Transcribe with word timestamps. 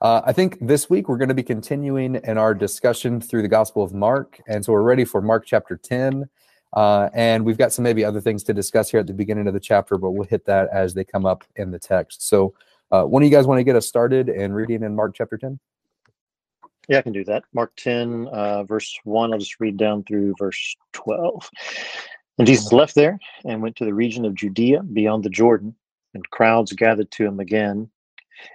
Uh, 0.00 0.22
I 0.24 0.32
think 0.32 0.58
this 0.60 0.88
week 0.88 1.08
we're 1.08 1.16
going 1.16 1.28
to 1.28 1.34
be 1.34 1.42
continuing 1.42 2.16
in 2.16 2.38
our 2.38 2.54
discussion 2.54 3.20
through 3.20 3.42
the 3.42 3.48
Gospel 3.48 3.82
of 3.82 3.92
Mark. 3.92 4.40
And 4.46 4.64
so 4.64 4.72
we're 4.72 4.82
ready 4.82 5.04
for 5.04 5.20
Mark 5.20 5.44
chapter 5.44 5.76
10. 5.76 6.28
Uh, 6.72 7.08
and 7.14 7.44
we've 7.44 7.58
got 7.58 7.72
some 7.72 7.82
maybe 7.82 8.04
other 8.04 8.20
things 8.20 8.44
to 8.44 8.54
discuss 8.54 8.90
here 8.90 9.00
at 9.00 9.06
the 9.06 9.14
beginning 9.14 9.48
of 9.48 9.54
the 9.54 9.60
chapter, 9.60 9.96
but 9.96 10.12
we'll 10.12 10.28
hit 10.28 10.44
that 10.44 10.68
as 10.72 10.94
they 10.94 11.02
come 11.02 11.26
up 11.26 11.42
in 11.56 11.70
the 11.70 11.78
text. 11.78 12.28
So, 12.28 12.54
uh, 12.90 13.04
one 13.04 13.22
of 13.22 13.28
you 13.28 13.34
guys 13.34 13.46
want 13.46 13.58
to 13.58 13.64
get 13.64 13.76
us 13.76 13.86
started 13.86 14.28
and 14.28 14.54
reading 14.54 14.82
in 14.82 14.94
Mark 14.94 15.14
chapter 15.14 15.36
10? 15.36 15.58
Yeah, 16.88 16.98
I 16.98 17.02
can 17.02 17.12
do 17.12 17.24
that. 17.24 17.44
Mark 17.52 17.72
10, 17.76 18.28
uh, 18.28 18.64
verse 18.64 18.98
1. 19.04 19.32
I'll 19.32 19.38
just 19.38 19.60
read 19.60 19.76
down 19.76 20.04
through 20.04 20.34
verse 20.38 20.76
12. 20.92 21.50
And 22.38 22.46
Jesus 22.46 22.72
left 22.72 22.94
there 22.94 23.18
and 23.44 23.60
went 23.60 23.76
to 23.76 23.84
the 23.84 23.92
region 23.92 24.24
of 24.24 24.34
Judea 24.34 24.82
beyond 24.84 25.24
the 25.24 25.30
Jordan, 25.30 25.74
and 26.14 26.28
crowds 26.30 26.72
gathered 26.72 27.10
to 27.10 27.26
him 27.26 27.40
again 27.40 27.90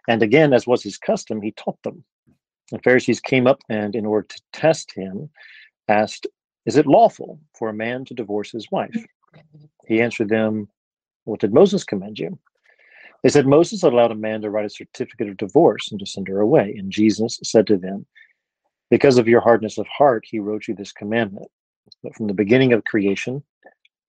and 0.08 0.24
again, 0.24 0.54
as 0.54 0.68
was 0.68 0.84
his 0.84 0.98
custom, 0.98 1.42
he 1.42 1.52
taught 1.52 1.82
them. 1.84 2.04
The 2.72 2.80
Pharisees 2.80 3.20
came 3.20 3.48
up 3.48 3.60
and, 3.70 3.96
in 3.96 4.06
order 4.06 4.28
to 4.28 4.42
test 4.52 4.94
him, 4.94 5.30
asked, 5.88 6.28
Is 6.66 6.78
it 6.78 6.88
lawful 6.88 7.40
for 7.58 7.70
a 7.70 7.74
man 7.74 8.06
to 8.06 8.14
divorce 8.14 8.52
his 8.52 8.72
wife? 8.72 8.96
He 9.88 10.02
answered 10.02 10.30
them, 10.30 10.70
What 11.26 11.40
did 11.40 11.54
Moses 11.54 11.84
command 11.84 12.20
you? 12.20 12.40
They 13.22 13.30
said, 13.30 13.48
Moses 13.48 13.84
allowed 13.84 14.12
a 14.12 14.16
man 14.16 14.42
to 14.42 14.50
write 14.50 14.66
a 14.66 14.70
certificate 14.70 15.30
of 15.30 15.38
divorce 15.38 15.92
and 15.92 16.00
to 16.00 16.06
send 16.06 16.28
her 16.28 16.42
away. 16.42 16.76
And 16.78 16.92
Jesus 16.92 17.40
said 17.44 17.68
to 17.68 17.78
them, 17.78 18.06
Because 18.90 19.18
of 19.18 19.28
your 19.28 19.42
hardness 19.42 19.78
of 19.78 19.88
heart, 19.88 20.26
he 20.28 20.40
wrote 20.40 20.68
you 20.68 20.76
this 20.76 20.92
commandment. 20.92 21.48
But 22.02 22.16
from 22.16 22.28
the 22.28 22.34
beginning 22.34 22.74
of 22.74 22.84
creation, 22.84 23.44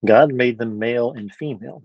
God 0.04 0.32
made 0.32 0.58
them 0.58 0.78
male 0.78 1.12
and 1.12 1.32
female. 1.34 1.84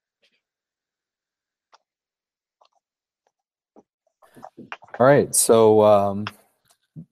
All 4.99 5.05
right. 5.05 5.33
So, 5.33 5.81
um, 5.83 6.25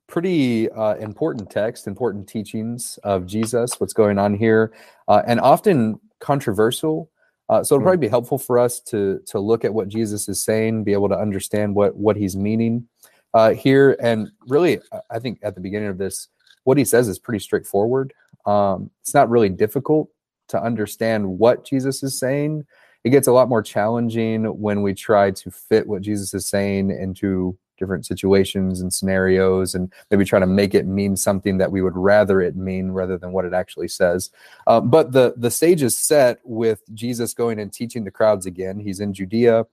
pretty 0.07 0.69
uh, 0.71 0.95
important 0.95 1.49
text, 1.49 1.87
important 1.87 2.27
teachings 2.27 2.99
of 3.03 3.25
Jesus, 3.25 3.79
what's 3.79 3.93
going 3.93 4.17
on 4.17 4.35
here, 4.35 4.73
uh, 5.07 5.21
and 5.25 5.39
often 5.39 5.99
controversial. 6.19 7.09
Uh, 7.47 7.63
so 7.63 7.75
it'll 7.75 7.83
probably 7.83 7.97
be 7.97 8.07
helpful 8.07 8.37
for 8.37 8.59
us 8.59 8.79
to 8.79 9.19
to 9.25 9.39
look 9.39 9.65
at 9.65 9.73
what 9.73 9.87
Jesus 9.87 10.29
is 10.29 10.43
saying, 10.43 10.83
be 10.83 10.93
able 10.93 11.09
to 11.09 11.17
understand 11.17 11.73
what 11.73 11.95
what 11.95 12.15
he's 12.15 12.35
meaning 12.35 12.87
uh, 13.33 13.51
here, 13.51 13.95
and 14.01 14.31
really, 14.47 14.79
I 15.09 15.19
think 15.19 15.39
at 15.43 15.55
the 15.55 15.61
beginning 15.61 15.89
of 15.89 15.97
this, 15.97 16.27
what 16.63 16.77
he 16.77 16.85
says 16.85 17.07
is 17.07 17.19
pretty 17.19 17.39
straightforward. 17.39 18.13
Um, 18.45 18.89
it's 19.01 19.13
not 19.13 19.29
really 19.29 19.49
difficult 19.49 20.09
to 20.49 20.61
understand 20.61 21.27
what 21.27 21.65
Jesus 21.65 22.01
is 22.03 22.19
saying. 22.19 22.65
It 23.03 23.11
gets 23.11 23.27
a 23.27 23.31
lot 23.31 23.49
more 23.49 23.61
challenging 23.61 24.45
when 24.45 24.81
we 24.81 24.93
try 24.93 25.31
to 25.31 25.51
fit 25.51 25.87
what 25.87 26.01
Jesus 26.01 26.33
is 26.33 26.47
saying 26.47 26.89
into 26.89 27.57
different 27.79 28.05
situations 28.05 28.81
and 28.81 28.93
scenarios 28.93 29.73
and 29.73 29.91
maybe 30.11 30.25
try 30.25 30.39
to 30.39 30.45
make 30.45 30.75
it 30.75 30.85
mean 30.85 31.15
something 31.15 31.57
that 31.57 31.71
we 31.71 31.81
would 31.81 31.95
rather 31.95 32.41
it 32.41 32.55
mean 32.55 32.91
rather 32.91 33.17
than 33.17 33.31
what 33.31 33.45
it 33.45 33.53
actually 33.53 33.87
says. 33.87 34.29
Uh, 34.67 34.79
but 34.79 35.11
the 35.11 35.33
the 35.37 35.49
stage 35.49 35.81
is 35.81 35.97
set 35.97 36.39
with 36.43 36.81
jesus 36.93 37.33
going 37.33 37.59
and 37.59 37.73
teaching 37.73 38.03
the 38.03 38.11
crowds 38.11 38.45
again. 38.45 38.79
He's 38.79 38.99
in 38.99 39.13
judea 39.13 39.65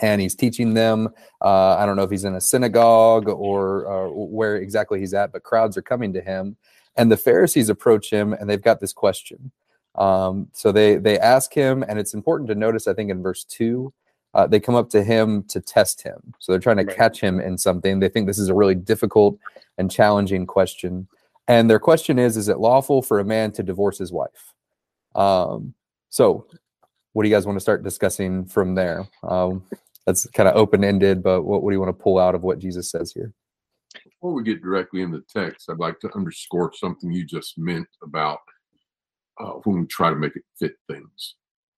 and 0.00 0.20
he's 0.20 0.34
teaching 0.34 0.74
them. 0.74 1.08
Uh, 1.40 1.76
i 1.76 1.86
don't 1.86 1.96
know 1.96 2.04
if 2.04 2.10
he's 2.10 2.24
in 2.24 2.34
a 2.34 2.40
synagogue 2.40 3.28
or 3.28 3.86
uh, 3.90 4.10
where 4.10 4.56
exactly 4.56 5.00
he's 5.00 5.14
at 5.14 5.32
but 5.32 5.42
crowds 5.42 5.76
are 5.76 5.82
coming 5.82 6.12
to 6.12 6.20
him 6.20 6.56
and 6.96 7.10
the 7.10 7.16
pharisees 7.16 7.68
approach 7.68 8.10
him 8.10 8.32
and 8.34 8.48
they've 8.48 8.62
got 8.62 8.80
this 8.80 8.92
question. 8.92 9.50
Um, 9.94 10.48
so 10.52 10.72
they 10.72 10.96
they 10.96 11.18
ask 11.18 11.52
him 11.52 11.82
and 11.86 11.98
it's 11.98 12.14
important 12.14 12.48
to 12.48 12.54
notice 12.54 12.86
i 12.86 12.94
think 12.94 13.10
in 13.10 13.22
verse 13.22 13.44
2 13.44 13.92
uh, 14.34 14.46
they 14.46 14.60
come 14.60 14.74
up 14.74 14.88
to 14.90 15.02
him 15.02 15.42
to 15.44 15.60
test 15.60 16.02
him. 16.02 16.34
So 16.38 16.52
they're 16.52 16.60
trying 16.60 16.78
to 16.78 16.84
right. 16.84 16.96
catch 16.96 17.20
him 17.20 17.40
in 17.40 17.58
something. 17.58 18.00
They 18.00 18.08
think 18.08 18.26
this 18.26 18.38
is 18.38 18.48
a 18.48 18.54
really 18.54 18.74
difficult 18.74 19.38
and 19.78 19.90
challenging 19.90 20.46
question. 20.46 21.08
And 21.48 21.68
their 21.68 21.78
question 21.78 22.18
is 22.18 22.36
Is 22.36 22.48
it 22.48 22.58
lawful 22.58 23.02
for 23.02 23.18
a 23.18 23.24
man 23.24 23.52
to 23.52 23.62
divorce 23.62 23.98
his 23.98 24.12
wife? 24.12 24.54
Um, 25.14 25.74
so, 26.08 26.46
what 27.12 27.24
do 27.24 27.28
you 27.28 27.34
guys 27.34 27.46
want 27.46 27.56
to 27.56 27.60
start 27.60 27.82
discussing 27.82 28.46
from 28.46 28.74
there? 28.74 29.06
Um, 29.22 29.64
that's 30.06 30.26
kind 30.28 30.48
of 30.48 30.56
open 30.56 30.82
ended, 30.82 31.22
but 31.22 31.42
what, 31.42 31.62
what 31.62 31.70
do 31.70 31.76
you 31.76 31.80
want 31.80 31.96
to 31.96 32.02
pull 32.02 32.18
out 32.18 32.34
of 32.34 32.42
what 32.42 32.58
Jesus 32.58 32.90
says 32.90 33.12
here? 33.12 33.32
Before 34.04 34.32
we 34.32 34.42
get 34.42 34.62
directly 34.62 35.02
in 35.02 35.10
the 35.10 35.22
text, 35.28 35.68
I'd 35.68 35.78
like 35.78 36.00
to 36.00 36.14
underscore 36.16 36.72
something 36.74 37.12
you 37.12 37.26
just 37.26 37.58
meant 37.58 37.88
about 38.02 38.38
uh, 39.38 39.52
when 39.64 39.80
we 39.80 39.86
try 39.86 40.08
to 40.08 40.16
make 40.16 40.34
it 40.36 40.44
fit 40.58 40.72
things 40.88 41.34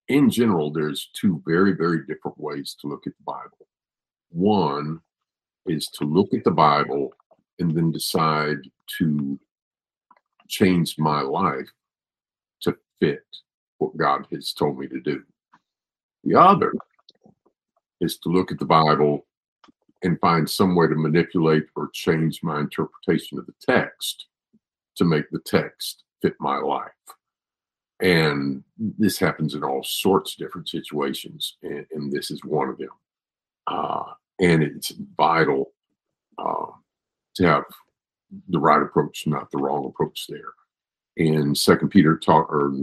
in 0.08 0.30
general, 0.30 0.70
there's 0.70 1.10
two 1.14 1.42
very, 1.46 1.72
very 1.72 2.04
different 2.06 2.38
ways 2.38 2.76
to 2.80 2.86
look 2.86 3.06
at 3.06 3.14
the 3.16 3.24
Bible. 3.24 3.66
One 4.30 5.00
is 5.66 5.88
to 5.88 6.04
look 6.04 6.34
at 6.34 6.44
the 6.44 6.50
Bible 6.50 7.14
and 7.58 7.74
then 7.74 7.90
decide 7.90 8.58
to 8.98 9.38
change 10.48 10.98
my 10.98 11.20
life 11.20 11.70
to 12.62 12.76
fit 13.00 13.24
what 13.78 13.96
God 13.96 14.26
has 14.32 14.52
told 14.52 14.78
me 14.78 14.88
to 14.88 15.00
do. 15.00 15.22
The 16.24 16.38
other 16.38 16.72
is 18.00 18.18
to 18.18 18.28
look 18.28 18.52
at 18.52 18.58
the 18.58 18.64
Bible 18.64 19.26
and 20.02 20.20
find 20.20 20.48
some 20.48 20.76
way 20.76 20.86
to 20.86 20.94
manipulate 20.94 21.64
or 21.76 21.88
change 21.94 22.42
my 22.42 22.60
interpretation 22.60 23.38
of 23.38 23.46
the 23.46 23.54
text 23.60 24.26
to 24.96 25.04
make 25.04 25.28
the 25.30 25.40
text 25.40 26.04
fit 26.20 26.34
my 26.40 26.58
life. 26.58 26.90
And 28.04 28.62
this 28.76 29.18
happens 29.18 29.54
in 29.54 29.64
all 29.64 29.82
sorts 29.82 30.34
of 30.34 30.38
different 30.38 30.68
situations, 30.68 31.56
and, 31.62 31.86
and 31.90 32.12
this 32.12 32.30
is 32.30 32.44
one 32.44 32.68
of 32.68 32.76
them. 32.76 32.90
Uh, 33.66 34.12
and 34.38 34.62
it's 34.62 34.92
vital 35.16 35.72
uh, 36.36 36.66
to 37.36 37.46
have 37.46 37.64
the 38.50 38.58
right 38.58 38.82
approach, 38.82 39.26
not 39.26 39.50
the 39.50 39.56
wrong 39.56 39.86
approach 39.86 40.26
there. 40.28 40.52
And 41.16 41.56
Second 41.56 41.88
Peter 41.88 42.18
talk, 42.18 42.52
or 42.52 42.74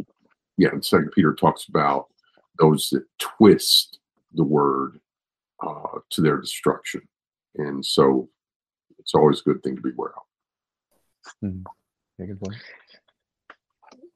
yeah, 0.58 0.72
Second 0.80 1.12
Peter 1.12 1.36
talks 1.36 1.68
about 1.68 2.08
those 2.58 2.90
that 2.90 3.06
twist 3.20 4.00
the 4.34 4.44
word 4.44 5.00
uh, 5.64 6.00
to 6.10 6.22
their 6.22 6.38
destruction, 6.38 7.08
and 7.58 7.86
so 7.86 8.28
it's 8.98 9.14
always 9.14 9.42
a 9.42 9.44
good 9.44 9.62
thing 9.62 9.76
to 9.76 9.82
be 9.84 9.92
aware 9.92 10.14
of. 10.16 11.46
Mm-hmm. 11.46 12.26
good 12.26 12.42
point. 12.42 12.58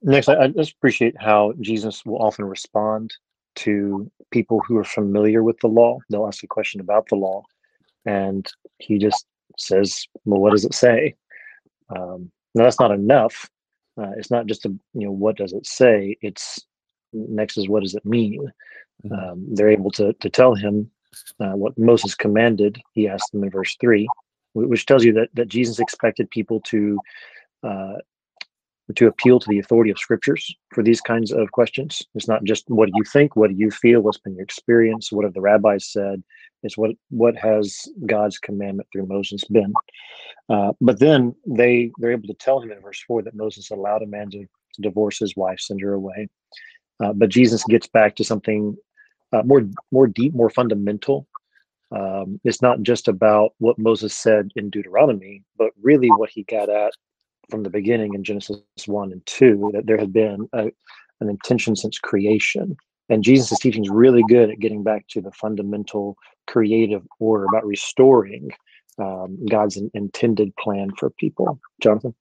Next, 0.06 0.30
I, 0.30 0.36
I 0.36 0.48
just 0.50 0.74
appreciate 0.74 1.16
how 1.20 1.54
Jesus 1.60 2.06
will 2.06 2.22
often 2.22 2.46
respond 2.46 3.12
to 3.56 4.10
people 4.30 4.62
who 4.68 4.78
are 4.78 4.84
familiar 4.84 5.42
with 5.42 5.60
the 5.62 5.68
law. 5.68 5.98
They'll 6.10 6.28
ask 6.28 6.44
a 6.44 6.48
question 6.48 6.80
about 6.80 7.08
the 7.10 7.16
law, 7.16 7.44
and 8.06 8.48
he 8.78 9.00
just 9.00 9.26
says, 9.58 10.06
"Well, 10.24 10.40
what 10.40 10.52
does 10.52 10.64
it 10.64 10.76
say?" 10.76 11.16
Um, 11.90 12.32
now, 12.54 12.66
that's 12.66 12.80
not 12.80 12.92
enough. 12.92 13.50
Uh, 13.98 14.12
it's 14.18 14.30
not 14.30 14.46
just 14.46 14.68
a 14.68 14.70
you 14.94 15.08
know 15.08 15.12
what 15.12 15.38
does 15.38 15.54
it 15.54 15.66
say. 15.66 16.16
It's 16.22 16.60
next 17.12 17.58
is 17.58 17.68
what 17.68 17.82
does 17.82 17.96
it 17.96 18.06
mean. 18.06 18.52
Mm-hmm. 19.06 19.14
Um, 19.14 19.48
they're 19.56 19.70
able 19.70 19.90
to 19.92 20.14
to 20.14 20.30
tell 20.30 20.54
him 20.54 20.92
uh, 21.40 21.54
what 21.54 21.80
Moses 21.80 22.14
commanded. 22.14 22.80
He 22.94 23.08
asked 23.08 23.32
them 23.32 23.44
in 23.44 23.50
verse 23.50 23.76
three, 23.82 24.08
which 24.54 24.86
tells 24.86 25.04
you 25.04 25.14
that 25.14 25.30
that 25.34 25.48
Jesus 25.48 25.80
expected 25.80 26.30
people 26.30 26.62
to 26.62 27.00
uh, 27.64 27.96
to 28.94 29.07
appeal 29.07 29.40
to 29.40 29.49
the 29.49 29.59
authority 29.59 29.90
of 29.90 29.97
scriptures 29.97 30.55
for 30.73 30.84
these 30.84 31.02
kinds 31.02 31.32
of 31.32 31.52
questions. 31.52 32.03
It's 32.14 32.28
not 32.28 32.43
just 32.43 32.66
what 32.67 32.87
do 32.87 32.93
you 32.96 33.03
think, 33.03 33.35
what 33.35 33.49
do 33.49 33.55
you 33.55 33.72
feel, 33.72 34.02
what's 34.02 34.20
been 34.20 34.35
your 34.35 34.43
experience, 34.43 35.11
what 35.11 35.26
have 35.26 35.34
the 35.34 35.41
rabbis 35.41 35.87
said. 35.87 36.23
It's 36.61 36.78
what 36.78 36.91
what 37.09 37.35
has 37.35 37.87
God's 38.05 38.37
commandment 38.37 38.87
through 38.91 39.08
Moses 39.08 39.43
been. 39.46 39.73
Uh, 40.49 40.73
but 40.82 40.99
then 40.99 41.35
they 41.47 41.91
they're 41.97 42.11
able 42.11 42.28
to 42.28 42.34
tell 42.35 42.59
him 42.59 42.72
in 42.72 42.82
verse 42.82 43.03
four 43.08 43.22
that 43.23 43.35
Moses 43.35 43.72
allowed 43.72 44.03
a 44.03 44.08
man 44.08 44.29
to, 44.32 44.40
to 44.40 44.82
divorce 44.82 45.20
his 45.20 45.35
wife, 45.35 45.59
send 45.59 45.81
her 45.81 45.93
away. 45.93 46.28
Uh, 47.03 47.14
but 47.14 47.29
Jesus 47.29 47.64
gets 47.66 47.88
back 47.88 48.16
to 48.16 48.23
something 48.23 48.76
uh, 49.34 49.43
more 49.43 49.64
more 49.91 50.08
deep, 50.08 50.34
more 50.34 50.49
fundamental. 50.49 51.28
Um, 51.91 52.40
it's 52.43 52.61
not 52.61 52.81
just 52.81 53.08
about 53.08 53.53
what 53.59 53.78
Moses 53.78 54.14
said 54.14 54.49
in 54.55 54.70
Deuteronomy, 54.70 55.43
but 55.58 55.72
really 55.81 56.09
what 56.09 56.29
he 56.29 56.43
got 56.43 56.70
at 56.70 56.93
from 57.50 57.64
the 57.64 57.70
beginning 57.70 58.14
in 58.14 58.24
Genesis 58.24 58.59
1 58.86 59.12
and 59.12 59.26
2 59.26 59.72
that 59.74 59.86
there 59.86 59.97
had 59.97 60.14
been 60.14 60.47
a, 60.53 60.72
an 61.22 61.30
intention 61.30 61.76
since 61.76 62.00
creation. 62.00 62.76
And 63.09 63.24
Jesus' 63.24 63.59
teaching 63.59 63.84
is 63.84 63.90
really 63.90 64.24
good 64.28 64.50
at 64.50 64.59
getting 64.59 64.84
back 64.84 65.08
to 65.09 65.22
the 65.22 65.32
fundamental 65.32 66.18
creative 66.47 67.03
order 67.20 67.46
about 67.46 67.66
restoring 67.66 68.50
um, 68.97 69.38
God's 69.50 69.78
intended 69.94 70.56
plan 70.58 70.90
for 70.97 71.09
people. 71.09 71.59
Jonathan? 71.82 72.16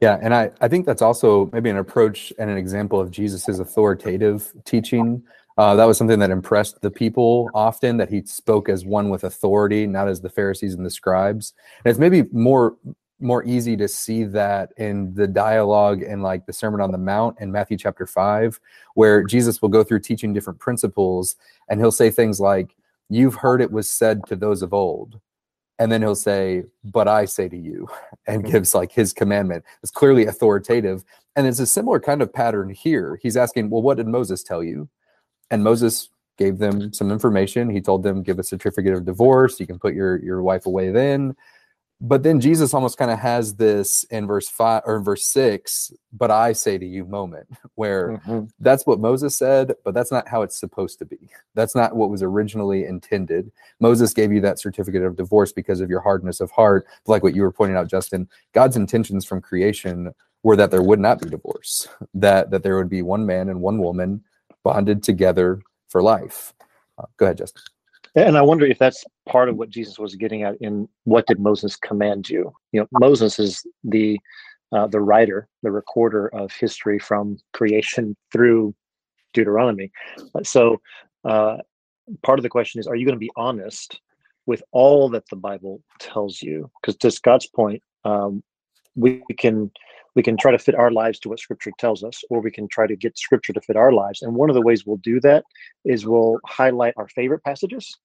Yeah, 0.00 0.18
and 0.22 0.34
I, 0.34 0.50
I 0.60 0.68
think 0.68 0.86
that's 0.86 1.02
also 1.02 1.50
maybe 1.52 1.68
an 1.68 1.76
approach 1.76 2.32
and 2.38 2.48
an 2.48 2.56
example 2.56 3.00
of 3.00 3.10
Jesus's 3.10 3.60
authoritative 3.60 4.50
teaching. 4.64 5.22
Uh, 5.58 5.74
that 5.74 5.84
was 5.84 5.98
something 5.98 6.20
that 6.20 6.30
impressed 6.30 6.80
the 6.80 6.90
people 6.90 7.50
often, 7.52 7.98
that 7.98 8.08
he 8.08 8.22
spoke 8.24 8.70
as 8.70 8.84
one 8.84 9.10
with 9.10 9.24
authority, 9.24 9.86
not 9.86 10.08
as 10.08 10.22
the 10.22 10.30
Pharisees 10.30 10.74
and 10.74 10.86
the 10.86 10.90
scribes. 10.90 11.52
And 11.84 11.90
it's 11.90 11.98
maybe 11.98 12.22
more 12.32 12.76
more 13.20 13.44
easy 13.44 13.76
to 13.76 13.88
see 13.88 14.24
that 14.24 14.72
in 14.76 15.14
the 15.14 15.26
dialogue 15.26 16.02
in 16.02 16.22
like 16.22 16.46
the 16.46 16.52
Sermon 16.52 16.80
on 16.80 16.92
the 16.92 16.98
Mount 16.98 17.38
in 17.40 17.52
Matthew 17.52 17.76
chapter 17.76 18.06
5, 18.06 18.58
where 18.94 19.24
Jesus 19.24 19.60
will 19.60 19.68
go 19.68 19.84
through 19.84 20.00
teaching 20.00 20.32
different 20.32 20.58
principles 20.58 21.36
and 21.68 21.80
he'll 21.80 21.92
say 21.92 22.10
things 22.10 22.40
like, 22.40 22.76
You've 23.12 23.34
heard 23.34 23.60
it 23.60 23.72
was 23.72 23.90
said 23.90 24.24
to 24.26 24.36
those 24.36 24.62
of 24.62 24.72
old. 24.72 25.20
And 25.80 25.90
then 25.90 26.02
he'll 26.02 26.14
say 26.14 26.64
but 26.84 27.08
i 27.08 27.24
say 27.24 27.48
to 27.48 27.56
you 27.56 27.88
and 28.26 28.42
mm-hmm. 28.42 28.52
gives 28.52 28.74
like 28.74 28.92
his 28.92 29.12
commandment. 29.12 29.64
It's 29.82 29.90
clearly 29.90 30.26
authoritative 30.26 31.04
and 31.36 31.46
it's 31.46 31.58
a 31.58 31.66
similar 31.66 32.00
kind 32.00 32.22
of 32.22 32.32
pattern 32.32 32.70
here. 32.70 33.18
He's 33.22 33.36
asking 33.36 33.70
well 33.70 33.82
what 33.82 33.96
did 33.96 34.06
moses 34.06 34.42
tell 34.42 34.62
you? 34.62 34.88
And 35.50 35.64
moses 35.64 36.10
gave 36.36 36.58
them 36.58 36.92
some 36.92 37.10
information. 37.10 37.68
He 37.68 37.80
told 37.80 38.02
them 38.02 38.22
give 38.22 38.38
a 38.38 38.42
certificate 38.42 38.94
of 38.94 39.04
divorce. 39.04 39.58
You 39.58 39.66
can 39.66 39.78
put 39.78 39.94
your 39.94 40.22
your 40.22 40.42
wife 40.42 40.66
away 40.66 40.90
then 40.90 41.34
but 42.00 42.22
then 42.22 42.40
Jesus 42.40 42.72
almost 42.72 42.96
kind 42.96 43.10
of 43.10 43.18
has 43.18 43.54
this 43.54 44.04
in 44.04 44.26
verse 44.26 44.48
five 44.48 44.82
or 44.86 44.96
in 44.96 45.04
verse 45.04 45.26
six, 45.26 45.92
but 46.12 46.30
I 46.30 46.52
say 46.52 46.78
to 46.78 46.86
you 46.86 47.04
moment 47.04 47.46
where 47.74 48.20
mm-hmm. 48.26 48.44
that's 48.58 48.86
what 48.86 49.00
Moses 49.00 49.36
said, 49.36 49.74
but 49.84 49.92
that's 49.92 50.10
not 50.10 50.26
how 50.26 50.42
it's 50.42 50.58
supposed 50.58 50.98
to 51.00 51.04
be. 51.04 51.28
That's 51.54 51.74
not 51.74 51.94
what 51.94 52.08
was 52.08 52.22
originally 52.22 52.86
intended. 52.86 53.52
Moses 53.80 54.14
gave 54.14 54.32
you 54.32 54.40
that 54.40 54.58
certificate 54.58 55.02
of 55.02 55.16
divorce 55.16 55.52
because 55.52 55.80
of 55.80 55.90
your 55.90 56.00
hardness 56.00 56.40
of 56.40 56.50
heart. 56.50 56.86
Like 57.06 57.22
what 57.22 57.34
you 57.34 57.42
were 57.42 57.52
pointing 57.52 57.76
out, 57.76 57.88
Justin, 57.88 58.28
God's 58.52 58.76
intentions 58.76 59.26
from 59.26 59.42
creation 59.42 60.14
were 60.42 60.56
that 60.56 60.70
there 60.70 60.82
would 60.82 61.00
not 61.00 61.20
be 61.20 61.28
divorce, 61.28 61.86
that 62.14 62.50
that 62.50 62.62
there 62.62 62.76
would 62.78 62.88
be 62.88 63.02
one 63.02 63.26
man 63.26 63.50
and 63.50 63.60
one 63.60 63.78
woman 63.78 64.24
bonded 64.62 65.02
together 65.02 65.60
for 65.88 66.02
life. 66.02 66.54
Uh, 66.98 67.04
go 67.18 67.26
ahead, 67.26 67.38
Justin. 67.38 67.62
And 68.14 68.36
I 68.36 68.42
wonder 68.42 68.66
if 68.66 68.78
that's 68.78 69.04
part 69.28 69.48
of 69.48 69.56
what 69.56 69.70
Jesus 69.70 69.98
was 69.98 70.16
getting 70.16 70.42
at 70.42 70.56
in 70.60 70.88
what 71.04 71.26
did 71.26 71.38
Moses 71.38 71.76
command 71.76 72.28
you? 72.28 72.52
You 72.72 72.80
know, 72.80 72.86
Moses 72.92 73.38
is 73.38 73.64
the 73.84 74.18
uh, 74.72 74.86
the 74.86 75.00
writer, 75.00 75.48
the 75.62 75.70
recorder 75.70 76.28
of 76.28 76.52
history 76.52 76.98
from 76.98 77.38
creation 77.52 78.16
through 78.32 78.72
Deuteronomy. 79.32 79.90
So, 80.44 80.80
uh, 81.24 81.58
part 82.22 82.38
of 82.38 82.42
the 82.44 82.48
question 82.48 82.80
is: 82.80 82.86
Are 82.86 82.96
you 82.96 83.04
going 83.04 83.16
to 83.16 83.20
be 83.20 83.32
honest 83.36 84.00
with 84.46 84.62
all 84.72 85.08
that 85.10 85.28
the 85.28 85.36
Bible 85.36 85.82
tells 85.98 86.42
you? 86.42 86.70
Because 86.80 86.96
to 86.98 87.10
Scott's 87.10 87.46
point, 87.46 87.82
um, 88.04 88.42
we 88.94 89.22
can 89.38 89.70
we 90.14 90.22
can 90.22 90.36
try 90.36 90.50
to 90.50 90.58
fit 90.58 90.74
our 90.74 90.90
lives 90.90 91.18
to 91.20 91.28
what 91.28 91.40
Scripture 91.40 91.72
tells 91.78 92.02
us, 92.02 92.22
or 92.30 92.40
we 92.40 92.50
can 92.50 92.68
try 92.68 92.86
to 92.86 92.96
get 92.96 93.18
Scripture 93.18 93.52
to 93.52 93.60
fit 93.60 93.76
our 93.76 93.92
lives. 93.92 94.22
And 94.22 94.34
one 94.34 94.50
of 94.50 94.54
the 94.54 94.62
ways 94.62 94.84
we'll 94.84 94.96
do 94.98 95.20
that 95.20 95.44
is 95.84 96.06
we'll 96.06 96.38
highlight 96.46 96.94
our 96.96 97.08
favorite 97.08 97.44
passages 97.44 97.96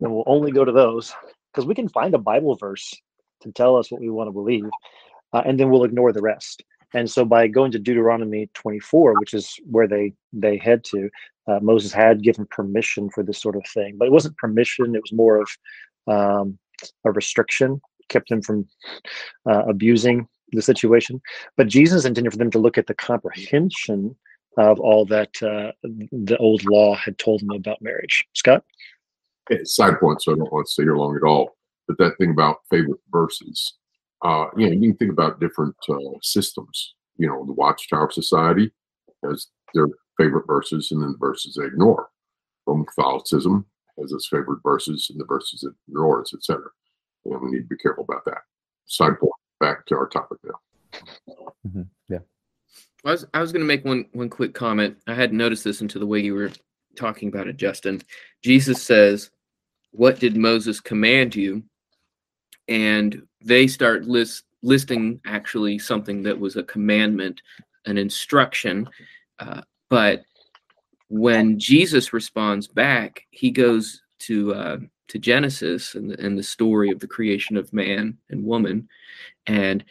and 0.00 0.12
we'll 0.12 0.24
only 0.26 0.50
go 0.50 0.64
to 0.64 0.72
those 0.72 1.14
because 1.52 1.66
we 1.66 1.74
can 1.74 1.88
find 1.88 2.14
a 2.14 2.18
Bible 2.18 2.56
verse 2.56 2.92
to 3.42 3.52
tell 3.52 3.76
us 3.76 3.90
what 3.90 4.00
we 4.00 4.10
want 4.10 4.28
to 4.28 4.32
believe, 4.32 4.68
uh, 5.32 5.42
and 5.44 5.58
then 5.58 5.70
we'll 5.70 5.84
ignore 5.84 6.12
the 6.12 6.22
rest. 6.22 6.62
And 6.94 7.10
so, 7.10 7.24
by 7.24 7.48
going 7.48 7.72
to 7.72 7.78
Deuteronomy 7.78 8.50
24, 8.54 9.18
which 9.18 9.34
is 9.34 9.54
where 9.64 9.88
they 9.88 10.12
they 10.32 10.58
head 10.58 10.84
to, 10.84 11.08
uh, 11.46 11.58
Moses 11.62 11.92
had 11.92 12.22
given 12.22 12.46
permission 12.46 13.08
for 13.10 13.22
this 13.22 13.40
sort 13.40 13.56
of 13.56 13.62
thing, 13.72 13.96
but 13.98 14.06
it 14.06 14.12
wasn't 14.12 14.36
permission; 14.36 14.94
it 14.94 15.02
was 15.02 15.12
more 15.12 15.40
of 15.40 15.48
um, 16.06 16.58
a 17.04 17.12
restriction, 17.12 17.80
kept 18.08 18.28
them 18.28 18.42
from 18.42 18.68
uh, 19.46 19.64
abusing 19.68 20.28
the 20.56 20.62
situation. 20.62 21.20
But 21.56 21.68
Jesus 21.68 22.04
intended 22.04 22.32
for 22.32 22.38
them 22.38 22.50
to 22.50 22.58
look 22.58 22.78
at 22.78 22.86
the 22.86 22.94
comprehension 22.94 24.16
of 24.58 24.78
all 24.80 25.06
that 25.06 25.42
uh, 25.42 25.72
the 25.82 26.36
old 26.38 26.62
law 26.70 26.94
had 26.94 27.18
told 27.18 27.40
them 27.40 27.50
about 27.50 27.80
marriage. 27.80 28.26
Scott 28.34 28.64
side 29.64 29.98
point, 30.00 30.22
so 30.22 30.32
I 30.32 30.36
don't 30.36 30.52
want 30.52 30.66
to 30.66 30.72
stay 30.72 30.82
here 30.84 30.96
long 30.96 31.16
at 31.16 31.26
all. 31.26 31.56
But 31.88 31.98
that 31.98 32.16
thing 32.18 32.30
about 32.30 32.58
favorite 32.70 33.00
verses, 33.10 33.74
uh, 34.24 34.46
you 34.56 34.66
know, 34.66 34.72
you 34.72 34.80
can 34.80 34.96
think 34.96 35.12
about 35.12 35.40
different 35.40 35.74
uh, 35.88 36.18
systems. 36.22 36.94
You 37.16 37.28
know, 37.28 37.44
the 37.44 37.52
Watchtower 37.52 38.10
Society 38.10 38.72
has 39.24 39.48
their 39.74 39.88
favorite 40.18 40.46
verses 40.46 40.90
and 40.90 41.02
then 41.02 41.12
the 41.12 41.18
verses 41.18 41.56
they 41.58 41.66
ignore. 41.66 42.08
Roman 42.66 42.86
Catholicism 42.86 43.66
has 43.98 44.12
its 44.12 44.28
favorite 44.28 44.60
verses 44.62 45.08
and 45.10 45.20
the 45.20 45.24
verses 45.24 45.64
it 45.64 45.72
ignores, 45.88 46.32
etc. 46.34 46.62
And 47.24 47.40
we 47.40 47.50
need 47.50 47.62
to 47.62 47.68
be 47.68 47.76
careful 47.76 48.04
about 48.04 48.24
that. 48.26 48.42
Side 48.86 49.18
point. 49.18 49.32
Back 49.62 49.86
to 49.86 49.94
our 49.94 50.08
topic 50.08 50.38
now. 50.42 51.00
Mm-hmm. 51.64 51.82
Yeah. 52.08 52.18
I 53.04 53.12
was 53.12 53.26
I 53.32 53.40
was 53.40 53.52
going 53.52 53.62
to 53.62 53.66
make 53.66 53.84
one 53.84 54.06
one 54.12 54.28
quick 54.28 54.54
comment. 54.54 54.96
I 55.06 55.14
hadn't 55.14 55.38
noticed 55.38 55.62
this 55.62 55.80
until 55.82 56.00
the 56.00 56.06
way 56.06 56.18
you 56.18 56.34
were 56.34 56.50
talking 56.96 57.28
about 57.28 57.46
it, 57.46 57.58
Justin. 57.58 58.02
Jesus 58.42 58.82
says, 58.82 59.30
What 59.92 60.18
did 60.18 60.36
Moses 60.36 60.80
command 60.80 61.36
you? 61.36 61.62
And 62.66 63.22
they 63.40 63.68
start 63.68 64.04
list, 64.04 64.42
listing 64.64 65.20
actually 65.26 65.78
something 65.78 66.24
that 66.24 66.40
was 66.40 66.56
a 66.56 66.64
commandment, 66.64 67.40
an 67.86 67.98
instruction. 67.98 68.88
Uh, 69.38 69.62
but 69.90 70.24
when 71.06 71.56
Jesus 71.56 72.12
responds 72.12 72.66
back, 72.66 73.26
he 73.30 73.52
goes 73.52 74.02
to 74.20 74.54
uh, 74.54 74.78
to 75.12 75.18
Genesis 75.18 75.94
and 75.94 76.10
the, 76.10 76.24
and 76.24 76.38
the 76.38 76.42
story 76.42 76.90
of 76.90 76.98
the 76.98 77.06
creation 77.06 77.58
of 77.58 77.70
man 77.70 78.16
and 78.30 78.42
woman, 78.42 78.88
and 79.46 79.84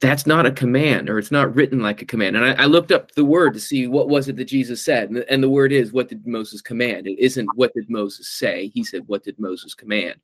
that's 0.00 0.26
not 0.26 0.46
a 0.46 0.52
command 0.52 1.10
or 1.10 1.18
it's 1.18 1.32
not 1.32 1.52
written 1.56 1.80
like 1.80 2.02
a 2.02 2.06
command. 2.06 2.36
And 2.36 2.44
I, 2.44 2.62
I, 2.62 2.66
looked 2.66 2.92
up 2.92 3.12
the 3.12 3.24
word 3.24 3.54
to 3.54 3.60
see 3.60 3.86
what 3.86 4.08
was 4.08 4.28
it 4.28 4.36
that 4.36 4.44
jesus 4.44 4.84
said. 4.84 5.08
And, 5.08 5.24
and 5.30 5.42
the 5.42 5.48
word 5.48 5.72
is 5.72 5.92
what 5.92 6.08
did 6.08 6.26
moses 6.26 6.60
command? 6.60 7.06
It 7.06 7.18
isn't 7.18 7.48
what 7.56 7.72
did 7.74 7.88
moses 7.88 8.28
say? 8.28 8.70
He 8.74 8.84
said 8.84 9.04
what 9.06 9.24
did 9.24 9.38
moses 9.38 9.74
command? 9.74 10.16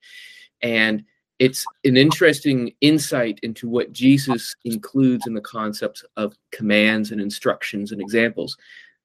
And 0.61 1.03
it's 1.39 1.65
an 1.85 1.97
interesting 1.97 2.73
insight 2.83 3.41
into 3.43 3.69
what 3.69 3.93
jesus 3.93 4.55
includes 4.65 5.27
in 5.27 5.35
the 5.35 5.41
concepts 5.41 6.05
of 6.17 6.37
commands 6.53 7.11
and 7.11 7.21
instructions 7.21 7.91
and 7.91 8.01
examples. 8.01 8.57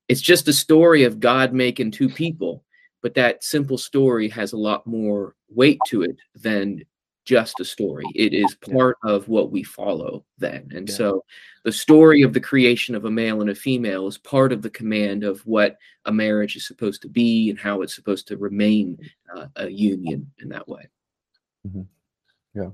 It's 0.09 0.21
just 0.21 0.47
a 0.49 0.53
story 0.53 1.03
of 1.03 1.19
god 1.19 1.53
making 1.53 1.91
two 1.91 2.09
people 2.09 2.65
but 3.05 3.13
that 3.13 3.43
simple 3.43 3.77
story 3.77 4.27
has 4.27 4.53
a 4.53 4.57
lot 4.57 4.87
more 4.87 5.35
weight 5.47 5.77
to 5.85 6.01
it 6.01 6.17
than 6.33 6.83
just 7.23 7.59
a 7.59 7.63
story. 7.63 8.03
It 8.15 8.33
is 8.33 8.55
part 8.71 8.97
of 9.03 9.29
what 9.29 9.51
we 9.51 9.61
follow 9.61 10.25
then. 10.39 10.67
And 10.73 10.89
yeah. 10.89 10.95
so 10.95 11.23
the 11.63 11.71
story 11.71 12.23
of 12.23 12.33
the 12.33 12.39
creation 12.39 12.95
of 12.95 13.05
a 13.05 13.11
male 13.11 13.41
and 13.41 13.51
a 13.51 13.53
female 13.53 14.07
is 14.07 14.17
part 14.17 14.51
of 14.51 14.63
the 14.63 14.71
command 14.71 15.23
of 15.23 15.39
what 15.41 15.77
a 16.05 16.11
marriage 16.11 16.55
is 16.55 16.65
supposed 16.65 17.03
to 17.03 17.07
be 17.07 17.51
and 17.51 17.59
how 17.59 17.83
it's 17.83 17.93
supposed 17.93 18.27
to 18.29 18.37
remain 18.37 18.97
uh, 19.35 19.45
a 19.57 19.69
union 19.69 20.31
in 20.39 20.49
that 20.49 20.67
way. 20.67 20.89
Mm-hmm. 21.67 21.83
Yeah. 22.55 22.69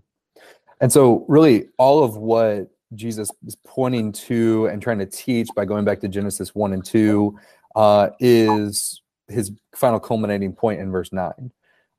And 0.80 0.90
so, 0.90 1.26
really, 1.28 1.68
all 1.78 2.06
of 2.06 2.16
what 2.16 2.72
Jesus 2.96 3.30
is 3.46 3.58
pointing 3.68 4.14
to 4.14 4.68
and 4.68 4.82
trying 4.82 5.00
to 5.00 5.06
teach 5.06 5.50
by 5.58 5.66
going 5.66 5.84
back 5.84 6.00
to 6.00 6.08
Genesis 6.08 6.56
1 6.56 6.72
and 6.72 6.86
2 6.86 7.38
uh, 7.76 8.10
is 8.22 9.01
his 9.32 9.52
final 9.76 10.00
culminating 10.00 10.54
point 10.54 10.80
in 10.80 10.92
verse 10.92 11.12
9 11.12 11.52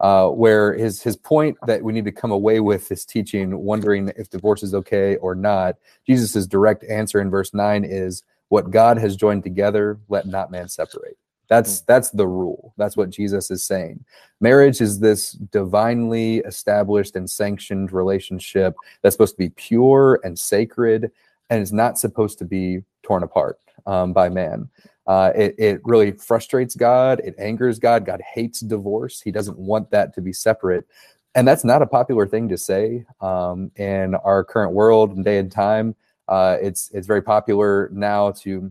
uh, 0.02 0.28
where 0.28 0.74
his 0.74 1.00
his 1.00 1.16
point 1.16 1.56
that 1.66 1.82
we 1.82 1.92
need 1.92 2.04
to 2.04 2.12
come 2.12 2.32
away 2.32 2.58
with 2.60 2.88
this 2.88 3.04
teaching, 3.04 3.56
wondering 3.56 4.12
if 4.16 4.28
divorce 4.28 4.62
is 4.62 4.74
okay 4.74 5.16
or 5.16 5.34
not. 5.34 5.76
Jesus' 6.06 6.46
direct 6.46 6.84
answer 6.84 7.20
in 7.20 7.30
verse 7.30 7.54
nine 7.54 7.84
is, 7.84 8.24
"What 8.48 8.72
God 8.72 8.98
has 8.98 9.16
joined 9.16 9.44
together, 9.44 10.00
let 10.08 10.26
not 10.26 10.50
man 10.50 10.68
separate." 10.68 11.16
That's 11.48 11.78
hmm. 11.78 11.84
that's 11.86 12.10
the 12.10 12.26
rule. 12.26 12.74
That's 12.76 12.96
what 12.96 13.10
Jesus 13.10 13.50
is 13.52 13.64
saying. 13.64 14.04
Marriage 14.40 14.80
is 14.80 14.98
this 14.98 15.32
divinely 15.32 16.38
established 16.38 17.14
and 17.14 17.30
sanctioned 17.30 17.92
relationship 17.92 18.74
that's 19.02 19.14
supposed 19.14 19.36
to 19.36 19.38
be 19.38 19.50
pure 19.50 20.18
and 20.24 20.36
sacred, 20.36 21.12
and 21.48 21.62
is 21.62 21.72
not 21.72 21.96
supposed 21.96 22.38
to 22.40 22.44
be 22.44 22.82
torn 23.04 23.22
apart 23.22 23.60
um, 23.86 24.12
by 24.12 24.28
man. 24.28 24.68
Uh, 25.06 25.32
it, 25.35 25.54
it 25.59 25.80
really 25.85 26.12
frustrates 26.12 26.75
God. 26.75 27.21
It 27.25 27.35
angers 27.38 27.78
God. 27.78 28.06
God 28.06 28.21
hates 28.23 28.61
divorce. 28.61 29.21
He 29.21 29.32
doesn't 29.32 29.59
want 29.59 29.90
that 29.90 30.14
to 30.14 30.21
be 30.21 30.32
separate. 30.32 30.87
And 31.35 31.49
that's 31.49 31.64
not 31.64 31.82
a 31.82 31.87
popular 31.87 32.26
thing 32.26 32.49
to 32.50 32.59
say 32.59 33.04
um, 33.21 33.71
in 33.76 34.14
our 34.16 34.44
current 34.44 34.73
world 34.73 35.12
and 35.12 35.25
day 35.25 35.38
and 35.38 35.50
time. 35.50 35.97
Uh, 36.28 36.56
it's 36.61 36.90
it's 36.92 37.06
very 37.06 37.23
popular 37.23 37.90
now 37.92 38.30
to 38.30 38.71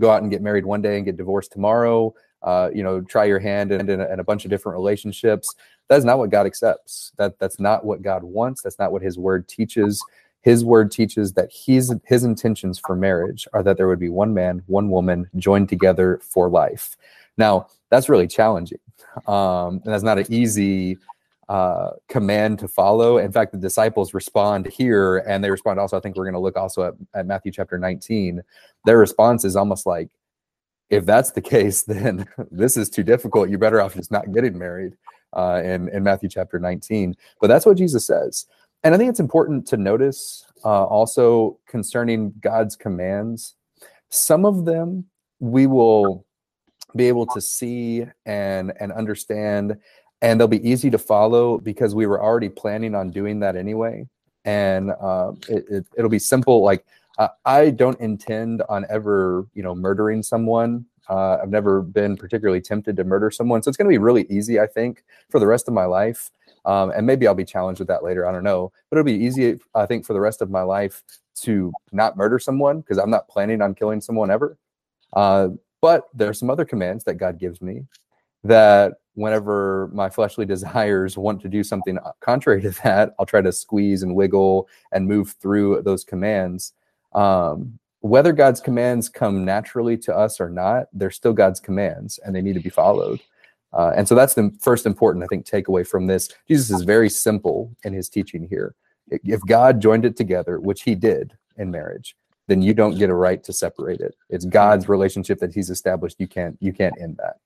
go 0.00 0.10
out 0.10 0.22
and 0.22 0.30
get 0.30 0.42
married 0.42 0.64
one 0.64 0.82
day 0.82 0.96
and 0.96 1.04
get 1.04 1.16
divorced 1.16 1.52
tomorrow. 1.52 2.14
Uh, 2.42 2.70
you 2.74 2.82
know, 2.82 3.00
try 3.00 3.24
your 3.24 3.38
hand 3.38 3.70
in, 3.70 3.88
in, 3.88 4.00
a, 4.00 4.12
in 4.12 4.18
a 4.18 4.24
bunch 4.24 4.44
of 4.44 4.50
different 4.50 4.76
relationships. 4.76 5.54
That's 5.88 6.04
not 6.04 6.18
what 6.18 6.30
God 6.30 6.46
accepts. 6.46 7.12
That 7.18 7.38
that's 7.38 7.60
not 7.60 7.84
what 7.84 8.02
God 8.02 8.24
wants. 8.24 8.62
That's 8.62 8.78
not 8.78 8.90
what 8.90 9.02
His 9.02 9.18
Word 9.18 9.46
teaches 9.46 10.02
his 10.42 10.64
word 10.64 10.90
teaches 10.90 11.32
that 11.32 11.50
his 11.52 11.94
his 12.04 12.24
intentions 12.24 12.78
for 12.78 12.94
marriage 12.94 13.46
are 13.52 13.62
that 13.62 13.76
there 13.76 13.88
would 13.88 14.00
be 14.00 14.08
one 14.08 14.34
man 14.34 14.62
one 14.66 14.90
woman 14.90 15.28
joined 15.36 15.68
together 15.68 16.20
for 16.22 16.48
life 16.48 16.96
now 17.38 17.66
that's 17.90 18.08
really 18.08 18.26
challenging 18.26 18.78
um, 19.26 19.80
and 19.84 19.92
that's 19.92 20.02
not 20.02 20.18
an 20.18 20.26
easy 20.28 20.98
uh, 21.48 21.90
command 22.08 22.58
to 22.58 22.66
follow. 22.66 23.18
In 23.18 23.30
fact, 23.30 23.52
the 23.52 23.58
disciples 23.58 24.14
respond 24.14 24.66
here, 24.66 25.18
and 25.18 25.42
they 25.44 25.50
respond 25.50 25.78
also. 25.78 25.96
I 25.96 26.00
think 26.00 26.16
we're 26.16 26.24
going 26.24 26.32
to 26.32 26.40
look 26.40 26.56
also 26.56 26.84
at, 26.84 26.94
at 27.14 27.26
Matthew 27.26 27.52
chapter 27.52 27.78
19. 27.78 28.42
Their 28.86 28.96
response 28.96 29.44
is 29.44 29.54
almost 29.54 29.84
like, 29.84 30.08
if 30.88 31.04
that's 31.04 31.32
the 31.32 31.42
case, 31.42 31.82
then 31.86 32.26
this 32.50 32.76
is 32.76 32.88
too 32.88 33.02
difficult. 33.02 33.50
You're 33.50 33.58
better 33.58 33.80
off 33.80 33.94
just 33.94 34.10
not 34.10 34.32
getting 34.32 34.56
married 34.56 34.94
uh, 35.34 35.60
in, 35.64 35.88
in 35.90 36.02
Matthew 36.02 36.28
chapter 36.28 36.58
19. 36.58 37.14
But 37.40 37.48
that's 37.48 37.66
what 37.66 37.76
Jesus 37.76 38.06
says. 38.06 38.46
And 38.84 38.94
I 38.94 38.98
think 38.98 39.10
it's 39.10 39.20
important 39.20 39.66
to 39.68 39.76
notice 39.76 40.44
uh, 40.64 40.84
also 40.84 41.58
concerning 41.68 42.32
God's 42.40 42.74
commands. 42.74 43.54
Some 44.10 44.44
of 44.44 44.64
them 44.64 45.06
we 45.38 45.66
will 45.66 46.24
be 46.94 47.08
able 47.08 47.26
to 47.26 47.40
see 47.40 48.04
and 48.26 48.72
and 48.78 48.92
understand 48.92 49.76
and 50.20 50.38
they'll 50.38 50.48
be 50.48 50.68
easy 50.68 50.90
to 50.90 50.98
follow 50.98 51.58
because 51.58 51.94
we 51.94 52.06
were 52.06 52.22
already 52.22 52.48
planning 52.48 52.94
on 52.94 53.10
doing 53.10 53.40
that 53.40 53.56
anyway. 53.56 54.06
And 54.44 54.90
uh, 54.90 55.32
it, 55.48 55.86
will 55.96 56.06
it, 56.06 56.10
be 56.10 56.18
simple 56.18 56.62
like 56.62 56.84
uh, 57.18 57.28
i 57.44 57.70
don't 57.70 58.00
intend 58.00 58.62
on 58.68 58.86
ever 58.88 59.46
you 59.54 59.62
know 59.62 59.74
murdering 59.74 60.22
someone. 60.22 60.86
Uh, 61.08 61.38
i've 61.42 61.50
never 61.50 61.82
been 61.82 62.16
particularly 62.16 62.60
tempted 62.60 62.96
to 62.96 63.04
murder 63.04 63.30
someone. 63.30 63.62
So 63.62 63.68
it's 63.68 63.76
going 63.76 63.88
to 63.88 63.94
be 63.94 63.98
really 63.98 64.26
easy 64.28 64.58
i 64.58 64.66
think 64.66 65.04
for 65.30 65.38
the 65.38 65.46
rest 65.46 65.68
of 65.68 65.74
my 65.74 65.84
life 65.84 66.30
um, 66.64 66.90
and 66.90 67.06
maybe 67.06 67.26
i'll 67.26 67.34
be 67.34 67.44
challenged 67.44 67.78
with 67.78 67.88
that 67.88 68.04
later 68.04 68.26
i 68.26 68.32
don't 68.32 68.44
know 68.44 68.72
but 68.90 68.98
it'll 68.98 69.04
be 69.04 69.12
easy 69.24 69.58
i 69.74 69.86
think 69.86 70.04
for 70.04 70.12
the 70.12 70.20
rest 70.20 70.42
of 70.42 70.50
my 70.50 70.62
life 70.62 71.02
to 71.34 71.72
not 71.92 72.16
murder 72.16 72.38
someone 72.38 72.80
because 72.80 72.98
i'm 72.98 73.10
not 73.10 73.28
planning 73.28 73.62
on 73.62 73.74
killing 73.74 74.00
someone 74.00 74.30
ever 74.30 74.56
uh, 75.14 75.48
but 75.80 76.08
there 76.14 76.28
are 76.28 76.34
some 76.34 76.50
other 76.50 76.64
commands 76.64 77.04
that 77.04 77.14
god 77.14 77.38
gives 77.38 77.60
me 77.60 77.84
that 78.44 78.94
whenever 79.14 79.90
my 79.92 80.08
fleshly 80.08 80.46
desires 80.46 81.16
want 81.16 81.40
to 81.42 81.48
do 81.48 81.62
something 81.62 81.98
contrary 82.20 82.62
to 82.62 82.70
that, 82.82 83.14
I'll 83.18 83.26
try 83.26 83.40
to 83.40 83.52
squeeze 83.52 84.02
and 84.02 84.14
wiggle 84.14 84.68
and 84.92 85.06
move 85.06 85.34
through 85.40 85.82
those 85.82 86.04
commands. 86.04 86.72
Um, 87.14 87.78
whether 88.00 88.32
God's 88.32 88.60
commands 88.60 89.08
come 89.08 89.44
naturally 89.44 89.96
to 89.98 90.16
us 90.16 90.40
or 90.40 90.50
not, 90.50 90.86
they're 90.92 91.10
still 91.10 91.32
God's 91.32 91.60
commands 91.60 92.18
and 92.18 92.34
they 92.34 92.42
need 92.42 92.54
to 92.54 92.60
be 92.60 92.70
followed. 92.70 93.20
Uh, 93.72 93.92
and 93.96 94.06
so 94.06 94.14
that's 94.14 94.34
the 94.34 94.54
first 94.60 94.86
important, 94.86 95.24
I 95.24 95.26
think, 95.28 95.46
takeaway 95.46 95.86
from 95.86 96.06
this. 96.06 96.28
Jesus 96.48 96.70
is 96.70 96.82
very 96.82 97.08
simple 97.08 97.74
in 97.84 97.92
his 97.92 98.08
teaching 98.08 98.46
here. 98.48 98.74
If 99.08 99.40
God 99.46 99.80
joined 99.80 100.04
it 100.04 100.16
together, 100.16 100.60
which 100.60 100.82
he 100.82 100.94
did 100.94 101.32
in 101.56 101.70
marriage, 101.70 102.16
then 102.48 102.62
you 102.62 102.74
don't 102.74 102.98
get 102.98 103.10
a 103.10 103.14
right 103.14 103.42
to 103.44 103.52
separate 103.52 104.00
it. 104.00 104.14
It's 104.28 104.44
God's 104.44 104.88
relationship 104.88 105.38
that 105.40 105.54
he's 105.54 105.70
established. 105.70 106.16
You 106.18 106.26
can't 106.26 106.56
you 106.60 106.72
can't 106.72 106.94
end 107.00 107.18
that. 107.18 107.36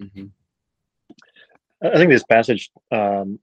Mm-hmm. 0.00 0.26
I 1.82 1.96
think 1.96 2.10
this 2.10 2.24
passage, 2.24 2.70
um, 2.90 3.38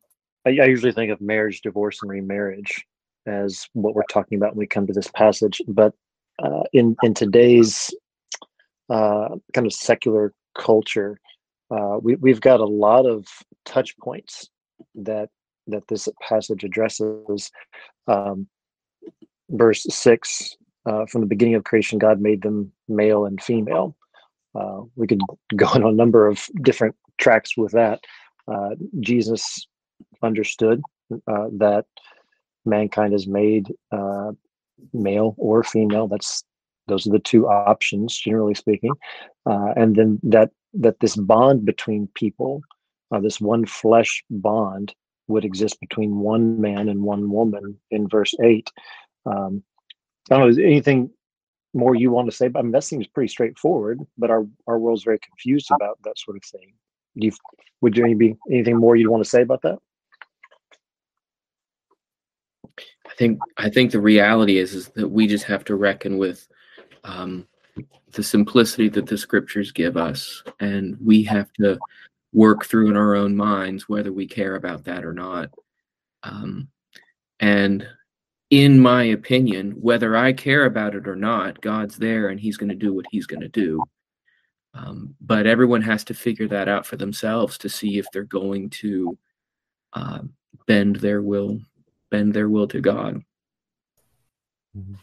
I, 0.45 0.49
I, 0.49 0.65
usually 0.65 0.91
think 0.91 1.11
of 1.11 1.21
marriage, 1.21 1.61
divorce, 1.61 1.99
and 2.01 2.11
remarriage 2.11 2.85
as 3.25 3.67
what 3.73 3.93
we're 3.93 4.03
talking 4.09 4.37
about 4.37 4.51
when 4.51 4.59
we 4.59 4.67
come 4.67 4.87
to 4.87 4.93
this 4.93 5.09
passage. 5.09 5.61
But 5.67 5.93
uh, 6.43 6.63
in 6.73 6.95
in 7.03 7.13
today's 7.13 7.93
uh, 8.89 9.29
kind 9.53 9.67
of 9.67 9.73
secular 9.73 10.33
culture, 10.57 11.19
uh, 11.71 11.97
we 12.01 12.15
we've 12.15 12.41
got 12.41 12.59
a 12.59 12.65
lot 12.65 13.05
of 13.05 13.25
touch 13.65 13.97
points 13.97 14.49
that 14.95 15.29
that 15.67 15.87
this 15.87 16.07
passage 16.21 16.63
addresses. 16.63 17.51
Um, 18.07 18.47
verse 19.49 19.85
six, 19.89 20.55
uh, 20.85 21.05
from 21.05 21.21
the 21.21 21.27
beginning 21.27 21.55
of 21.55 21.63
creation, 21.63 21.97
God 21.97 22.19
made 22.21 22.41
them 22.41 22.71
male 22.87 23.25
and 23.25 23.41
female. 23.41 23.95
Uh, 24.53 24.81
we 24.95 25.07
could 25.07 25.21
go 25.55 25.67
on 25.67 25.83
a 25.83 25.91
number 25.91 26.27
of 26.27 26.47
different 26.61 26.95
tracks 27.17 27.57
with 27.57 27.71
that. 27.71 28.01
Uh, 28.47 28.75
Jesus 28.99 29.67
understood 30.21 30.81
uh, 31.11 31.47
that 31.57 31.85
mankind 32.65 33.13
is 33.13 33.27
made 33.27 33.73
uh, 33.91 34.31
male 34.93 35.35
or 35.37 35.63
female. 35.63 36.07
That's 36.07 36.43
those 36.87 37.07
are 37.07 37.11
the 37.11 37.19
two 37.19 37.47
options, 37.47 38.15
generally 38.15 38.53
speaking, 38.53 38.93
and 39.47 39.95
then 39.95 40.19
that 40.21 40.51
that 40.79 40.99
this 40.99 41.15
bond 41.15 41.65
between 41.65 42.07
people, 42.15 42.61
uh, 43.11 43.19
this 43.19 43.39
one 43.39 43.65
flesh 43.65 44.23
bond, 44.29 44.93
would 45.27 45.45
exist 45.45 45.79
between 45.79 46.19
one 46.19 46.61
man 46.61 46.89
and 46.89 47.01
one 47.01 47.31
woman 47.31 47.79
in 47.91 48.07
verse 48.07 48.33
eight. 48.43 48.71
Um, 49.25 49.63
I 50.29 50.35
don't 50.35 50.39
know. 50.41 50.47
Is 50.47 50.59
anything 50.59 51.09
more 51.73 51.95
you 51.95 52.11
want 52.11 52.29
to 52.29 52.35
say? 52.35 52.49
I 52.55 52.61
mean, 52.61 52.71
that 52.71 52.83
seems 52.83 53.07
pretty 53.07 53.27
straightforward, 53.27 53.99
but 54.17 54.29
our 54.29 54.45
our 54.67 54.79
world's 54.79 55.03
very 55.03 55.19
confused 55.19 55.69
about 55.71 55.99
that 56.03 56.17
sort 56.17 56.37
of 56.37 56.43
thing. 56.43 56.73
Do 57.17 57.27
you 57.27 57.33
would 57.81 57.95
there 57.95 58.15
be 58.15 58.35
anything 58.49 58.77
more 58.77 58.95
you'd 58.95 59.09
want 59.09 59.23
to 59.23 59.29
say 59.29 59.41
about 59.41 59.61
that? 59.63 59.79
I 63.07 63.13
think 63.17 63.39
I 63.57 63.69
think 63.69 63.91
the 63.91 63.99
reality 63.99 64.57
is 64.57 64.73
is 64.73 64.89
that 64.89 65.09
we 65.09 65.27
just 65.27 65.45
have 65.45 65.63
to 65.65 65.75
reckon 65.75 66.17
with 66.17 66.47
um, 67.03 67.47
the 68.11 68.23
simplicity 68.23 68.89
that 68.89 69.07
the 69.07 69.17
scriptures 69.17 69.71
give 69.71 69.97
us, 69.97 70.43
and 70.59 70.97
we 71.01 71.23
have 71.23 71.51
to 71.53 71.77
work 72.33 72.65
through 72.65 72.89
in 72.89 72.97
our 72.97 73.15
own 73.15 73.35
minds 73.35 73.87
whether 73.87 74.11
we 74.11 74.27
care 74.27 74.55
about 74.55 74.83
that 74.85 75.05
or 75.05 75.13
not. 75.13 75.49
Um, 76.23 76.67
and 77.39 77.87
in 78.49 78.79
my 78.79 79.03
opinion, 79.03 79.71
whether 79.71 80.15
I 80.15 80.33
care 80.33 80.65
about 80.65 80.95
it 80.95 81.07
or 81.07 81.15
not, 81.15 81.61
God's 81.61 81.97
there 81.97 82.29
and 82.29 82.39
He's 82.39 82.57
going 82.57 82.69
to 82.69 82.75
do 82.75 82.93
what 82.93 83.05
He's 83.09 83.25
going 83.25 83.41
to 83.41 83.47
do. 83.47 83.83
Um, 84.73 85.15
but 85.21 85.47
everyone 85.47 85.81
has 85.83 86.03
to 86.05 86.13
figure 86.13 86.47
that 86.49 86.67
out 86.67 86.85
for 86.85 86.97
themselves 86.97 87.57
to 87.59 87.69
see 87.69 87.97
if 87.97 88.05
they're 88.11 88.23
going 88.23 88.69
to 88.71 89.17
uh, 89.93 90.19
bend 90.67 90.97
their 90.97 91.21
will, 91.21 91.61
bend 92.11 92.33
their 92.33 92.49
will 92.49 92.67
to 92.67 92.81
God. 92.81 93.21
Mm-hmm. 94.77 94.95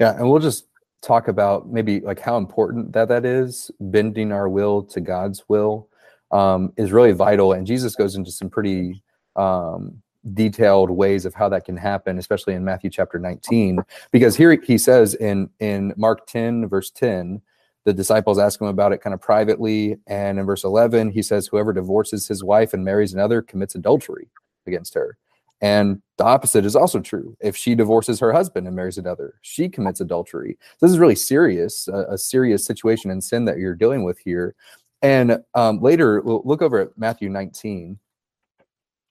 Yeah, 0.00 0.16
and 0.16 0.30
we'll 0.30 0.38
just 0.38 0.66
talk 1.02 1.28
about 1.28 1.68
maybe 1.68 2.00
like 2.00 2.20
how 2.20 2.36
important 2.36 2.92
that 2.92 3.08
that 3.08 3.24
is. 3.24 3.70
Bending 3.80 4.32
our 4.32 4.48
will 4.48 4.82
to 4.84 5.00
God's 5.00 5.44
will 5.48 5.88
um, 6.30 6.72
is 6.76 6.92
really 6.92 7.12
vital, 7.12 7.52
and 7.52 7.66
Jesus 7.66 7.94
goes 7.94 8.16
into 8.16 8.30
some 8.30 8.50
pretty 8.50 9.02
um, 9.36 10.02
detailed 10.34 10.90
ways 10.90 11.24
of 11.24 11.34
how 11.34 11.48
that 11.48 11.64
can 11.64 11.76
happen, 11.76 12.18
especially 12.18 12.54
in 12.54 12.64
Matthew 12.64 12.90
chapter 12.90 13.18
19, 13.18 13.80
because 14.10 14.36
here 14.36 14.52
he 14.62 14.78
says 14.78 15.14
in 15.14 15.50
in 15.60 15.94
Mark 15.96 16.26
10 16.26 16.68
verse 16.68 16.90
10 16.90 17.40
the 17.88 17.94
disciples 17.94 18.38
ask 18.38 18.60
him 18.60 18.66
about 18.66 18.92
it 18.92 19.00
kind 19.00 19.14
of 19.14 19.20
privately. 19.22 19.96
And 20.06 20.38
in 20.38 20.44
verse 20.44 20.62
11, 20.62 21.10
he 21.10 21.22
says, 21.22 21.46
Whoever 21.46 21.72
divorces 21.72 22.28
his 22.28 22.44
wife 22.44 22.74
and 22.74 22.84
marries 22.84 23.14
another 23.14 23.40
commits 23.40 23.74
adultery 23.74 24.28
against 24.66 24.92
her. 24.92 25.16
And 25.60 26.00
the 26.18 26.24
opposite 26.24 26.64
is 26.64 26.76
also 26.76 27.00
true. 27.00 27.36
If 27.40 27.56
she 27.56 27.74
divorces 27.74 28.20
her 28.20 28.32
husband 28.32 28.66
and 28.66 28.76
marries 28.76 28.98
another, 28.98 29.34
she 29.42 29.68
commits 29.68 30.00
adultery. 30.00 30.56
So 30.76 30.86
this 30.86 30.92
is 30.92 30.98
really 30.98 31.16
serious, 31.16 31.88
a, 31.88 32.06
a 32.10 32.18
serious 32.18 32.64
situation 32.64 33.10
and 33.10 33.22
sin 33.22 33.44
that 33.46 33.58
you're 33.58 33.74
dealing 33.74 34.04
with 34.04 34.18
here. 34.18 34.54
And 35.02 35.38
um, 35.54 35.80
later, 35.80 36.20
we'll 36.20 36.42
look 36.44 36.62
over 36.62 36.78
at 36.78 36.96
Matthew 36.96 37.28
19. 37.28 37.98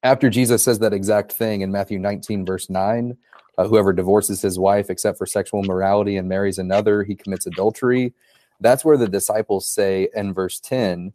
After 0.04 0.30
Jesus 0.30 0.64
says 0.64 0.80
that 0.80 0.94
exact 0.94 1.34
thing 1.34 1.62
in 1.62 1.72
Matthew 1.72 2.00
19, 2.00 2.46
verse 2.46 2.70
9, 2.70 3.18
uh, 3.58 3.68
whoever 3.68 3.92
divorces 3.92 4.42
his 4.42 4.60
wife 4.60 4.90
except 4.90 5.18
for 5.18 5.26
sexual 5.26 5.64
morality 5.64 6.18
and 6.18 6.30
marries 6.30 6.60
another, 6.60 7.04
he 7.04 7.16
commits 7.16 7.48
adultery. 7.48 8.14
That's 8.60 8.86
where 8.86 8.98
the 8.98 9.08
disciples 9.08 9.68
say 9.68 10.10
in 10.16 10.34
verse 10.34 10.60
10 10.60 11.14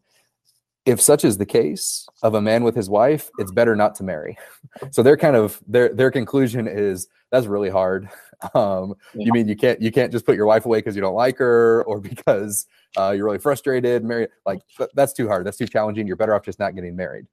if 0.85 1.01
such 1.01 1.25
is 1.25 1.39
the 1.39 1.47
case 1.47 2.07
of 2.23 2.35
a 2.35 2.41
man 2.41 2.65
with 2.65 2.75
his 2.75 2.91
wife, 2.91 3.31
it's 3.39 3.53
better 3.53 3.77
not 3.77 3.95
to 3.97 4.05
marry. 4.05 4.39
So 4.91 5.03
their 5.03 5.17
kind 5.17 5.37
of 5.37 5.61
their 5.67 5.93
their 5.93 6.11
conclusion 6.11 6.67
is 6.67 7.09
that's 7.31 7.47
really 7.47 7.71
hard. 7.71 8.09
Um, 8.57 8.97
yeah. 9.15 9.27
You 9.27 9.33
mean 9.33 9.47
you 9.47 9.55
can't 9.55 9.81
you 9.81 9.93
can't 9.93 10.11
just 10.11 10.27
put 10.27 10.35
your 10.35 10.47
wife 10.47 10.67
away 10.67 10.79
because 10.79 10.97
you 10.97 11.01
don't 11.01 11.15
like 11.15 11.39
her 11.39 11.85
or 11.85 12.01
because 12.11 12.67
uh, 12.97 13.13
you're 13.13 13.25
really 13.25 13.39
frustrated? 13.39 14.03
Marry 14.03 14.27
like 14.45 14.63
that's 14.95 15.13
too 15.13 15.29
hard. 15.29 15.47
That's 15.47 15.57
too 15.57 15.69
challenging. 15.69 16.09
You're 16.09 16.17
better 16.17 16.35
off 16.35 16.43
just 16.43 16.59
not 16.59 16.75
getting 16.75 16.97
married. 16.97 17.29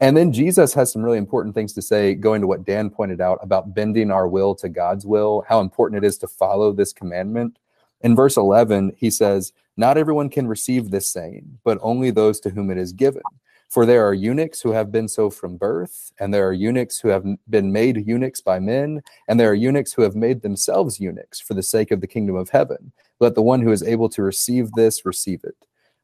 And 0.00 0.14
then 0.14 0.32
Jesus 0.32 0.74
has 0.74 0.92
some 0.92 1.02
really 1.02 1.16
important 1.16 1.54
things 1.54 1.72
to 1.72 1.80
say, 1.80 2.14
going 2.14 2.42
to 2.42 2.46
what 2.46 2.66
Dan 2.66 2.90
pointed 2.90 3.22
out 3.22 3.38
about 3.40 3.74
bending 3.74 4.10
our 4.10 4.28
will 4.28 4.54
to 4.56 4.68
God's 4.68 5.06
will, 5.06 5.44
how 5.48 5.60
important 5.60 6.04
it 6.04 6.06
is 6.06 6.18
to 6.18 6.28
follow 6.28 6.72
this 6.72 6.92
commandment. 6.92 7.58
In 8.02 8.14
verse 8.14 8.36
11, 8.36 8.92
he 8.98 9.10
says, 9.10 9.54
Not 9.76 9.98
everyone 9.98 10.30
can 10.30 10.46
receive 10.46 10.90
this 10.90 11.08
saying, 11.08 11.58
but 11.64 11.78
only 11.82 12.10
those 12.10 12.40
to 12.40 12.50
whom 12.50 12.70
it 12.70 12.78
is 12.78 12.92
given. 12.92 13.22
For 13.70 13.84
there 13.84 14.06
are 14.06 14.14
eunuchs 14.14 14.60
who 14.60 14.70
have 14.70 14.92
been 14.92 15.08
so 15.08 15.30
from 15.30 15.56
birth, 15.56 16.12
and 16.20 16.32
there 16.32 16.46
are 16.46 16.52
eunuchs 16.52 17.00
who 17.00 17.08
have 17.08 17.24
been 17.48 17.72
made 17.72 18.06
eunuchs 18.06 18.40
by 18.40 18.60
men, 18.60 19.02
and 19.26 19.40
there 19.40 19.50
are 19.50 19.54
eunuchs 19.54 19.92
who 19.92 20.02
have 20.02 20.14
made 20.14 20.42
themselves 20.42 21.00
eunuchs 21.00 21.40
for 21.40 21.54
the 21.54 21.62
sake 21.62 21.90
of 21.90 22.00
the 22.00 22.06
kingdom 22.06 22.36
of 22.36 22.50
heaven. 22.50 22.92
Let 23.18 23.34
the 23.34 23.42
one 23.42 23.62
who 23.62 23.72
is 23.72 23.82
able 23.82 24.08
to 24.10 24.22
receive 24.22 24.70
this 24.72 25.04
receive 25.04 25.42
it. 25.42 25.56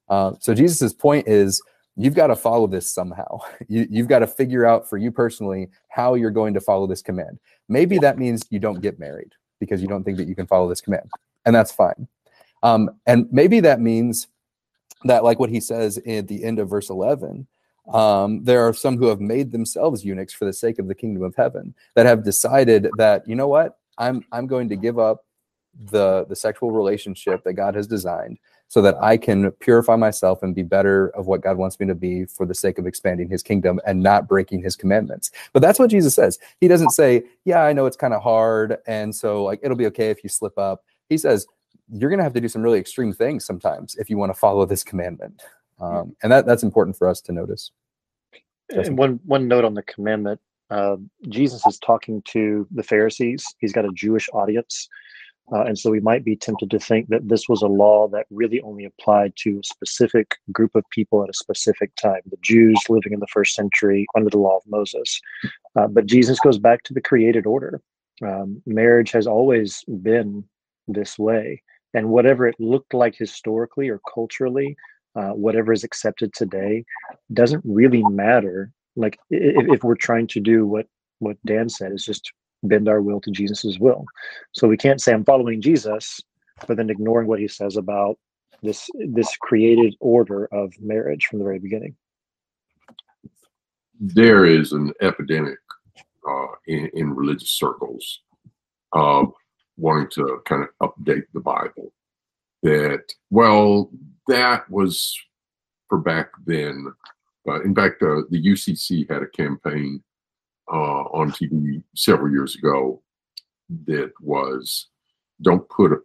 Uh, 0.08 0.32
so 0.40 0.52
Jesus' 0.52 0.92
point 0.92 1.28
is 1.28 1.62
you've 1.96 2.14
got 2.16 2.28
to 2.28 2.36
follow 2.36 2.66
this 2.66 2.92
somehow. 2.92 3.38
You, 3.68 3.86
you've 3.88 4.08
got 4.08 4.18
to 4.20 4.26
figure 4.26 4.66
out 4.66 4.88
for 4.88 4.96
you 4.96 5.12
personally 5.12 5.68
how 5.90 6.14
you're 6.14 6.32
going 6.32 6.54
to 6.54 6.60
follow 6.60 6.88
this 6.88 7.02
command. 7.02 7.38
Maybe 7.68 7.98
that 7.98 8.18
means 8.18 8.42
you 8.50 8.58
don't 8.58 8.80
get 8.80 8.98
married 8.98 9.32
because 9.60 9.80
you 9.80 9.86
don't 9.86 10.02
think 10.02 10.16
that 10.16 10.26
you 10.26 10.34
can 10.34 10.48
follow 10.48 10.68
this 10.68 10.80
command 10.80 11.08
and 11.44 11.54
that's 11.54 11.72
fine. 11.72 12.08
Um, 12.62 12.90
and 13.06 13.26
maybe 13.32 13.60
that 13.60 13.80
means 13.80 14.28
that, 15.04 15.24
like 15.24 15.38
what 15.38 15.50
he 15.50 15.60
says 15.60 15.98
at 15.98 16.28
the 16.28 16.44
end 16.44 16.58
of 16.58 16.68
verse 16.68 16.90
11, 16.90 17.46
Um, 17.88 18.44
there 18.44 18.60
are 18.68 18.74
some 18.74 18.98
who 18.98 19.06
have 19.06 19.20
made 19.20 19.50
themselves 19.50 20.04
eunuchs 20.04 20.34
for 20.34 20.44
the 20.44 20.52
sake 20.52 20.78
of 20.78 20.86
the 20.86 20.94
kingdom 20.94 21.22
of 21.22 21.34
heaven, 21.34 21.74
that 21.94 22.06
have 22.06 22.22
decided 22.22 22.88
that 22.98 23.26
you 23.26 23.34
know 23.34 23.48
what, 23.48 23.78
I'm 23.98 24.24
I'm 24.30 24.46
going 24.46 24.68
to 24.68 24.76
give 24.76 24.98
up 24.98 25.24
the 25.90 26.26
the 26.28 26.36
sexual 26.36 26.70
relationship 26.70 27.42
that 27.44 27.54
God 27.54 27.74
has 27.74 27.86
designed 27.86 28.38
so 28.68 28.82
that 28.82 28.96
I 29.02 29.16
can 29.16 29.50
purify 29.52 29.96
myself 29.96 30.42
and 30.42 30.54
be 30.54 30.62
better 30.62 31.08
of 31.16 31.26
what 31.26 31.40
God 31.40 31.56
wants 31.56 31.80
me 31.80 31.86
to 31.86 31.94
be 31.94 32.26
for 32.26 32.46
the 32.46 32.54
sake 32.54 32.78
of 32.78 32.86
expanding 32.86 33.28
his 33.28 33.42
kingdom 33.42 33.80
and 33.84 34.00
not 34.00 34.28
breaking 34.28 34.62
his 34.62 34.76
commandments. 34.76 35.32
But 35.52 35.60
that's 35.60 35.78
what 35.78 35.90
Jesus 35.90 36.14
says. 36.14 36.38
He 36.60 36.68
doesn't 36.68 36.90
say, 36.90 37.24
"Yeah, 37.44 37.62
I 37.64 37.72
know 37.72 37.86
it's 37.86 37.96
kind 37.96 38.14
of 38.14 38.22
hard 38.22 38.78
and 38.86 39.14
so 39.14 39.42
like 39.42 39.60
it'll 39.62 39.76
be 39.76 39.86
okay 39.86 40.10
if 40.10 40.22
you 40.22 40.28
slip 40.28 40.56
up." 40.58 40.84
He 41.08 41.18
says, 41.18 41.46
"You're 41.92 42.10
going 42.10 42.18
to 42.18 42.24
have 42.24 42.34
to 42.34 42.40
do 42.40 42.48
some 42.48 42.62
really 42.62 42.78
extreme 42.78 43.12
things 43.12 43.44
sometimes 43.44 43.96
if 43.96 44.10
you 44.10 44.18
want 44.18 44.32
to 44.32 44.38
follow 44.38 44.64
this 44.66 44.84
commandment." 44.84 45.42
Um, 45.80 46.14
and 46.22 46.30
that 46.30 46.46
that's 46.46 46.62
important 46.62 46.96
for 46.96 47.08
us 47.08 47.20
to 47.22 47.32
notice. 47.32 47.70
And 48.70 48.96
one 48.96 49.20
one 49.24 49.48
note 49.48 49.64
on 49.64 49.74
the 49.74 49.82
commandment: 49.82 50.40
uh, 50.70 50.96
Jesus 51.28 51.66
is 51.66 51.78
talking 51.78 52.22
to 52.26 52.66
the 52.70 52.82
Pharisees. 52.82 53.44
He's 53.58 53.72
got 53.72 53.84
a 53.84 53.92
Jewish 53.92 54.28
audience, 54.32 54.88
uh, 55.52 55.62
and 55.62 55.78
so 55.78 55.90
we 55.90 56.00
might 56.00 56.24
be 56.24 56.36
tempted 56.36 56.70
to 56.70 56.78
think 56.78 57.08
that 57.08 57.28
this 57.28 57.48
was 57.48 57.62
a 57.62 57.66
law 57.66 58.06
that 58.08 58.26
really 58.30 58.60
only 58.60 58.84
applied 58.84 59.32
to 59.36 59.58
a 59.58 59.64
specific 59.64 60.36
group 60.52 60.74
of 60.74 60.84
people 60.90 61.24
at 61.24 61.30
a 61.30 61.34
specific 61.34 61.94
time, 61.96 62.20
the 62.26 62.36
Jews 62.40 62.78
living 62.88 63.12
in 63.12 63.20
the 63.20 63.26
first 63.26 63.54
century 63.54 64.06
under 64.16 64.30
the 64.30 64.38
law 64.38 64.56
of 64.56 64.62
Moses. 64.68 65.20
Uh, 65.76 65.88
but 65.88 66.06
Jesus 66.06 66.38
goes 66.40 66.58
back 66.58 66.82
to 66.84 66.94
the 66.94 67.00
created 67.00 67.46
order. 67.46 67.80
Um, 68.24 68.62
marriage 68.66 69.10
has 69.12 69.26
always 69.26 69.82
been 70.02 70.44
this 70.86 71.18
way, 71.18 71.62
and 71.94 72.08
whatever 72.08 72.46
it 72.46 72.56
looked 72.58 72.94
like 72.94 73.14
historically 73.16 73.88
or 73.88 74.00
culturally 74.12 74.76
uh, 75.16 75.30
whatever 75.30 75.72
is 75.72 75.84
accepted 75.84 76.32
today 76.32 76.84
doesn't 77.32 77.62
really 77.64 78.02
matter. 78.04 78.70
Like 78.96 79.18
if, 79.30 79.66
if 79.74 79.84
we're 79.84 79.96
trying 79.96 80.26
to 80.28 80.40
do 80.40 80.66
what 80.66 80.86
what 81.18 81.36
dan 81.44 81.68
said 81.68 81.92
is 81.92 82.04
just 82.04 82.32
bend 82.62 82.88
our 82.88 83.02
will 83.02 83.20
to 83.20 83.30
jesus's 83.30 83.78
will. 83.78 84.04
So 84.52 84.68
we 84.68 84.76
can't 84.76 85.00
say 85.00 85.12
i'm 85.12 85.24
following 85.24 85.60
jesus 85.60 86.20
but 86.66 86.76
then 86.76 86.90
ignoring 86.90 87.26
what 87.26 87.40
he 87.40 87.48
says 87.48 87.76
about 87.76 88.18
this 88.62 88.88
this 89.08 89.34
created 89.36 89.94
order 90.00 90.46
of 90.52 90.72
marriage 90.80 91.26
from 91.26 91.38
the 91.38 91.44
very 91.44 91.58
beginning. 91.58 91.96
There 93.98 94.46
is 94.46 94.72
an 94.72 94.92
epidemic 95.00 95.58
uh, 96.28 96.46
in, 96.66 96.90
in 96.94 97.14
religious 97.14 97.50
circles 97.50 98.20
of 98.92 99.32
wanting 99.80 100.08
to 100.10 100.42
kind 100.44 100.62
of 100.62 100.90
update 100.90 101.24
the 101.32 101.40
bible 101.40 101.92
that 102.62 103.02
well 103.30 103.90
that 104.28 104.68
was 104.70 105.18
for 105.90 105.98
back 105.98 106.30
then. 106.46 106.86
Uh, 107.46 107.60
in 107.62 107.74
fact, 107.74 108.02
uh, 108.02 108.22
the 108.30 108.42
UCC 108.42 109.10
had 109.10 109.22
a 109.22 109.26
campaign 109.26 110.02
uh, 110.72 111.02
on 111.12 111.32
TV 111.32 111.82
several 111.94 112.30
years 112.30 112.54
ago 112.56 113.02
that 113.86 114.12
was 114.20 114.86
don't 115.42 115.68
put 115.68 115.92
a 115.92 115.98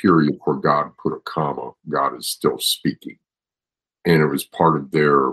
period 0.00 0.38
where 0.44 0.56
God 0.56 0.90
put 1.00 1.12
a 1.12 1.20
comma. 1.20 1.72
God 1.88 2.16
is 2.16 2.28
still 2.28 2.58
speaking. 2.58 3.18
And 4.06 4.22
it 4.22 4.26
was 4.26 4.44
part 4.44 4.76
of 4.76 4.90
their 4.90 5.30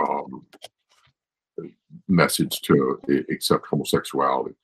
um, 0.00 0.46
message 2.08 2.60
to 2.62 3.00
accept 3.30 3.66
homosexuality. 3.66 4.54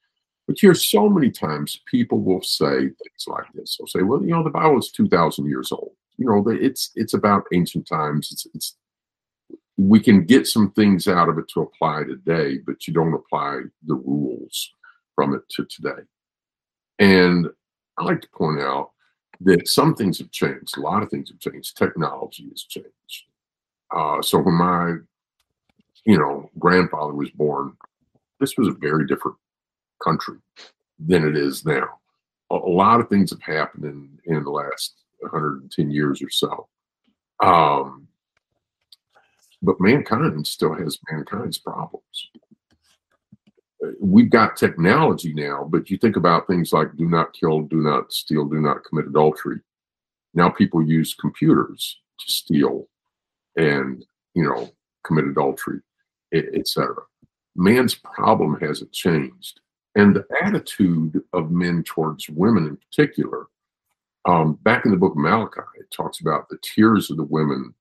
But 0.51 0.59
here, 0.59 0.75
so 0.75 1.09
many 1.09 1.31
times 1.31 1.81
people 1.87 2.19
will 2.21 2.43
say 2.43 2.79
things 2.79 3.25
like 3.29 3.47
this. 3.55 3.77
They'll 3.77 3.87
say, 3.87 4.03
well, 4.03 4.21
you 4.21 4.33
know, 4.33 4.43
the 4.43 4.51
Bible 4.51 4.81
is 4.81 4.91
2,000 4.91 5.47
years 5.47 5.71
old 5.71 5.93
you 6.21 6.27
know, 6.27 6.45
it's 6.49 6.91
it's 6.95 7.15
about 7.15 7.47
ancient 7.55 7.89
times. 7.89 8.29
It's 8.31 8.47
it's 8.55 8.77
we 9.79 9.99
can 9.99 10.27
get 10.27 10.47
some 10.47 10.71
things 10.73 11.09
out 11.09 11.31
of 11.31 11.39
it 11.39 11.49
to 11.49 11.63
apply 11.63 12.05
today, 12.05 12.59
but 12.59 12.87
you 12.87 12.93
don't 12.93 13.15
apply 13.15 13.63
the 13.87 13.95
rules 13.95 14.75
from 15.15 15.35
it 15.35 15.41
to 15.53 15.65
today. 15.65 16.03
And 16.99 17.49
I 17.97 18.05
like 18.05 18.21
to 18.21 18.29
point 18.35 18.61
out 18.61 18.91
that 19.41 19.67
some 19.67 19.95
things 19.95 20.19
have 20.19 20.31
changed. 20.31 20.77
A 20.77 20.83
lot 20.83 21.03
of 21.03 21.09
things 21.09 21.31
have 21.31 21.39
changed. 21.39 21.79
Technology 21.79 22.47
has 22.51 22.65
changed. 22.65 23.25
Uh, 23.91 24.21
so 24.21 24.39
when 24.41 24.55
my, 24.55 24.97
you 26.05 26.19
know, 26.19 26.51
grandfather 26.59 27.15
was 27.15 27.31
born, 27.31 27.75
this 28.39 28.59
was 28.59 28.69
a 28.69 28.73
very 28.73 29.07
different 29.07 29.39
country 30.03 30.39
than 30.99 31.27
it 31.27 31.37
is 31.37 31.65
now. 31.65 31.99
A, 32.51 32.57
a 32.57 32.73
lot 32.73 33.01
of 33.01 33.09
things 33.09 33.31
have 33.31 33.43
happened 33.43 33.85
in 33.85 34.19
in 34.25 34.45
the 34.45 34.51
last 34.51 34.95
110 35.21 35.91
years 35.91 36.23
or 36.23 36.31
so. 36.31 36.69
Um, 37.43 38.09
but 39.63 39.81
mankind 39.81 40.47
still 40.47 40.75
has 40.75 40.99
mankind's 41.11 41.59
problems. 41.59 42.31
We've 43.99 44.31
got 44.31 44.57
technology 44.57 45.33
now, 45.33 45.67
but 45.69 45.91
you 45.91 45.97
think 45.97 46.17
about 46.17 46.47
things 46.47 46.73
like 46.73 46.97
do 46.97 47.09
not 47.09 47.33
kill, 47.33 47.63
do 47.63 47.77
not 47.77 48.13
steal, 48.13 48.45
do 48.47 48.61
not 48.61 48.85
commit 48.85 49.07
adultery. 49.07 49.61
Now 50.35 50.51
people 50.51 50.83
use 50.83 51.15
computers 51.15 51.99
to 52.21 52.33
steal 52.33 52.89
and, 53.57 54.05
you 54.35 54.45
know, 54.45 54.71
commit 55.05 55.27
adultery, 55.27 55.81
etc. 56.33 56.95
Man's 57.57 57.95
problem 57.95 58.59
hasn't 58.61 58.93
changed. 58.93 59.61
And 59.97 60.15
the 60.15 60.25
attitude 60.43 61.21
of 61.33 61.51
men 61.51 61.83
towards 61.83 62.29
women 62.29 62.67
in 62.67 62.77
particular 62.77 63.49
um, 64.27 64.59
back 64.63 64.85
in 64.85 64.91
the 64.91 64.97
book 64.97 65.13
of 65.13 65.19
Malachi, 65.19 65.61
it 65.79 65.91
talks 65.91 66.21
about 66.21 66.49
the 66.49 66.59
tears 66.63 67.11
of 67.11 67.17
the 67.17 67.25
women 67.25 67.75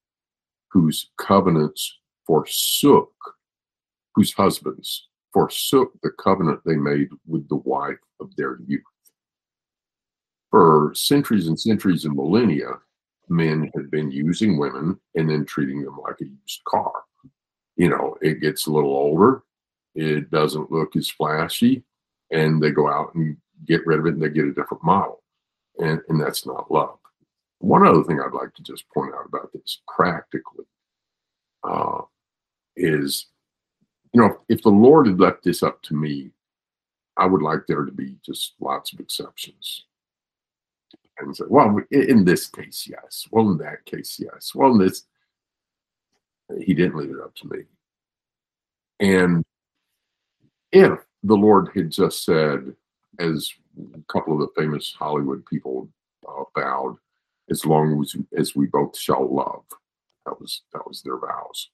whose 0.69 1.09
covenants 1.17 1.99
forsook, 2.25 3.11
whose 4.15 4.33
husbands 4.33 5.07
forsook 5.33 5.91
the 6.01 6.11
covenant 6.11 6.61
they 6.65 6.75
made 6.75 7.09
with 7.27 7.47
the 7.49 7.57
wife 7.57 7.97
of 8.19 8.35
their 8.35 8.59
youth. 8.65 8.83
For 10.49 10.93
centuries 10.95 11.47
and 11.47 11.59
centuries 11.59 12.05
and 12.05 12.15
millennia, 12.15 12.79
men 13.27 13.69
had 13.75 13.91
been 13.91 14.09
using 14.09 14.57
women 14.57 14.99
and 15.15 15.29
then 15.29 15.45
treating 15.45 15.83
them 15.83 15.99
like 16.01 16.19
a 16.21 16.25
used 16.25 16.63
car. 16.65 16.91
You 17.75 17.89
know, 17.89 18.17
it 18.21 18.41
gets 18.41 18.65
a 18.65 18.71
little 18.71 18.95
older, 18.95 19.43
it 19.93 20.31
doesn't 20.31 20.71
look 20.71 20.95
as 20.95 21.09
flashy, 21.09 21.83
and 22.31 22.61
they 22.61 22.71
go 22.71 22.89
out 22.89 23.13
and 23.15 23.37
get 23.65 23.85
rid 23.85 23.99
of 23.99 24.05
it 24.05 24.13
and 24.13 24.21
they 24.21 24.29
get 24.29 24.45
a 24.45 24.53
different 24.53 24.83
model 24.83 25.21
and, 25.79 26.01
and 26.09 26.19
that's 26.19 26.45
not 26.45 26.71
love. 26.71 26.97
One 27.59 27.85
other 27.85 28.03
thing 28.03 28.19
I'd 28.19 28.33
like 28.33 28.53
to 28.55 28.63
just 28.63 28.89
point 28.89 29.13
out 29.13 29.25
about 29.25 29.51
this 29.53 29.81
practically 29.93 30.65
uh, 31.63 32.01
is, 32.75 33.27
you 34.13 34.21
know, 34.21 34.39
if 34.47 34.61
the 34.61 34.69
Lord 34.69 35.07
had 35.07 35.19
left 35.19 35.43
this 35.43 35.61
up 35.61 35.81
to 35.83 35.93
me, 35.93 36.31
I 37.17 37.25
would 37.25 37.41
like 37.41 37.67
there 37.67 37.83
to 37.83 37.91
be 37.91 38.15
just 38.25 38.53
lots 38.59 38.93
of 38.93 38.99
exceptions. 38.99 39.85
And 41.17 41.35
say, 41.35 41.43
well, 41.49 41.81
in 41.91 42.23
this 42.23 42.47
case, 42.47 42.87
yes. 42.89 43.27
Well, 43.29 43.51
in 43.51 43.57
that 43.57 43.83
case, 43.83 44.21
yes. 44.23 44.55
Well, 44.55 44.71
in 44.71 44.77
this, 44.77 45.03
he 46.61 46.73
didn't 46.73 46.95
leave 46.95 47.09
it 47.09 47.21
up 47.21 47.35
to 47.35 47.47
me. 47.47 47.63
And 49.01 49.43
if 50.71 50.97
the 51.23 51.35
Lord 51.35 51.69
had 51.75 51.91
just 51.91 52.25
said, 52.25 52.73
as 53.19 53.49
a 53.95 54.01
couple 54.11 54.33
of 54.33 54.39
the 54.39 54.61
famous 54.61 54.93
Hollywood 54.97 55.45
people 55.45 55.89
uh, 56.27 56.43
vowed, 56.57 56.97
as 57.49 57.65
long 57.65 58.01
as, 58.01 58.15
as 58.37 58.55
we 58.55 58.67
both 58.67 58.97
shall 58.97 59.33
love. 59.33 59.63
That 60.25 60.39
was 60.39 60.61
that 60.73 60.87
was 60.87 61.01
their 61.01 61.17
vows. 61.17 61.69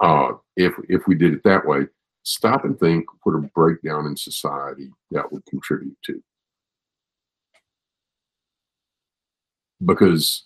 Uh, 0.00 0.32
if 0.56 0.74
if 0.88 1.06
we 1.06 1.14
did 1.14 1.32
it 1.32 1.42
that 1.44 1.66
way, 1.66 1.86
stop 2.22 2.64
and 2.64 2.78
think 2.78 3.06
what 3.22 3.32
a 3.32 3.50
breakdown 3.54 4.06
in 4.06 4.16
society 4.16 4.90
that 5.10 5.30
would 5.32 5.44
contribute 5.46 5.96
to. 6.04 6.22
Because 9.84 10.44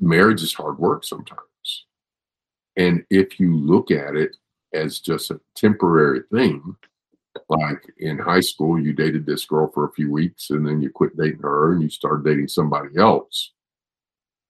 marriage 0.00 0.42
is 0.42 0.54
hard 0.54 0.78
work 0.78 1.04
sometimes. 1.04 1.40
And 2.76 3.04
if 3.10 3.40
you 3.40 3.56
look 3.56 3.90
at 3.90 4.16
it 4.16 4.36
as 4.72 5.00
just 5.00 5.30
a 5.30 5.40
temporary 5.54 6.20
thing, 6.30 6.76
like 7.48 7.82
in 7.98 8.18
high 8.18 8.40
school, 8.40 8.80
you 8.80 8.92
dated 8.92 9.26
this 9.26 9.44
girl 9.44 9.70
for 9.72 9.84
a 9.84 9.92
few 9.92 10.10
weeks 10.10 10.50
and 10.50 10.66
then 10.66 10.80
you 10.80 10.90
quit 10.90 11.16
dating 11.16 11.40
her 11.40 11.72
and 11.72 11.82
you 11.82 11.88
started 11.88 12.24
dating 12.24 12.48
somebody 12.48 12.96
else. 12.98 13.52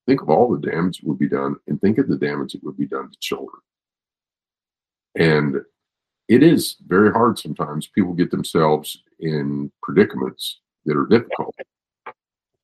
Think 0.07 0.23
of 0.23 0.31
all 0.31 0.51
the 0.51 0.71
damage 0.71 0.99
that 0.99 1.07
would 1.09 1.19
be 1.19 1.29
done 1.29 1.57
and 1.67 1.81
think 1.81 1.99
of 1.99 2.09
the 2.09 2.17
damage 2.17 2.53
that 2.53 2.65
would 2.65 2.77
be 2.77 2.87
done 2.87 3.11
to 3.11 3.19
children. 3.19 3.61
And 5.17 5.57
it 6.29 6.43
is 6.43 6.77
very 6.87 7.13
hard 7.13 7.39
sometimes. 7.39 7.87
People 7.87 8.13
get 8.13 8.31
themselves 8.31 9.03
in 9.21 9.71
predicaments 9.83 10.61
that 10.85 10.97
are 10.97 11.07
difficult. 11.07 11.55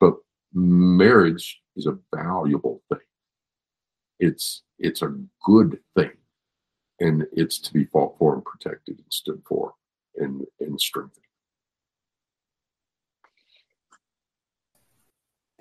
But 0.01 0.15
marriage 0.53 1.61
is 1.77 1.87
a 1.87 1.99
valuable 2.15 2.83
thing. 2.89 2.99
It's 4.19 4.63
it's 4.79 5.03
a 5.03 5.17
good 5.45 5.79
thing. 5.97 6.13
And 7.01 7.27
it's 7.33 7.59
to 7.59 7.73
be 7.73 7.85
fought 7.87 8.19
for 8.19 8.35
and 8.35 8.45
protected 8.45 8.99
and 8.99 9.13
stood 9.13 9.43
for 9.49 9.75
and, 10.17 10.43
and 10.61 10.81
strengthening. 10.81 11.23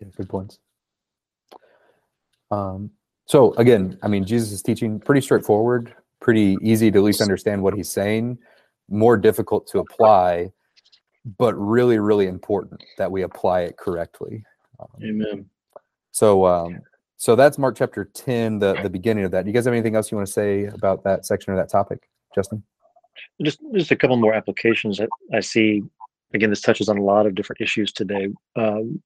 Yeah, 0.02 0.08
good 0.16 0.30
points. 0.30 0.60
Um, 2.50 2.92
So 3.26 3.54
again, 3.54 3.98
I 4.04 4.08
mean, 4.08 4.26
Jesus 4.26 4.52
is 4.52 4.62
teaching 4.62 5.00
pretty 5.00 5.22
straightforward, 5.22 5.94
pretty 6.20 6.58
easy 6.62 6.92
to 6.92 6.98
at 6.98 7.04
least 7.04 7.22
understand 7.22 7.62
what 7.64 7.74
he's 7.74 7.90
saying, 7.90 8.38
more 8.90 9.16
difficult 9.16 9.68
to 9.68 9.80
apply, 9.80 10.52
but 11.38 11.54
really, 11.56 11.98
really 12.00 12.28
important 12.28 12.84
that 12.98 13.10
we 13.10 13.22
apply 13.22 13.62
it 13.62 13.78
correctly. 13.78 14.44
Um, 14.80 14.88
Amen. 15.02 15.46
So, 16.12 16.46
um, 16.46 16.82
so 17.16 17.36
that's 17.36 17.58
Mark 17.58 17.78
chapter 17.78 18.06
10, 18.06 18.60
the, 18.60 18.74
the 18.82 18.90
beginning 18.90 19.24
of 19.24 19.32
that. 19.32 19.46
Do 19.46 19.50
you 19.50 19.54
guys 19.54 19.66
have 19.66 19.74
anything 19.74 19.96
else 19.96 20.12
you 20.12 20.18
want 20.18 20.28
to 20.28 20.34
say 20.34 20.66
about 20.66 21.04
that 21.04 21.26
section 21.26 21.54
or 21.54 21.56
that 21.56 21.70
topic, 21.70 22.10
Justin? 22.36 22.64
Just 23.44 23.60
just 23.74 23.92
a 23.92 23.96
couple 23.96 24.18
more 24.18 24.34
applications 24.34 24.98
that 24.98 25.10
I 25.34 25.40
see. 25.40 25.84
Again, 26.34 26.50
this 26.50 26.62
touches 26.62 26.90
on 26.90 26.98
a 26.98 27.04
lot 27.04 27.26
of 27.26 27.36
different 27.36 27.62
issues 27.62 27.92
today. 27.92 28.30
Um, 28.56 29.02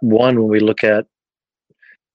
one, 0.00 0.36
when 0.40 0.48
we 0.48 0.60
look 0.60 0.84
at, 0.84 1.06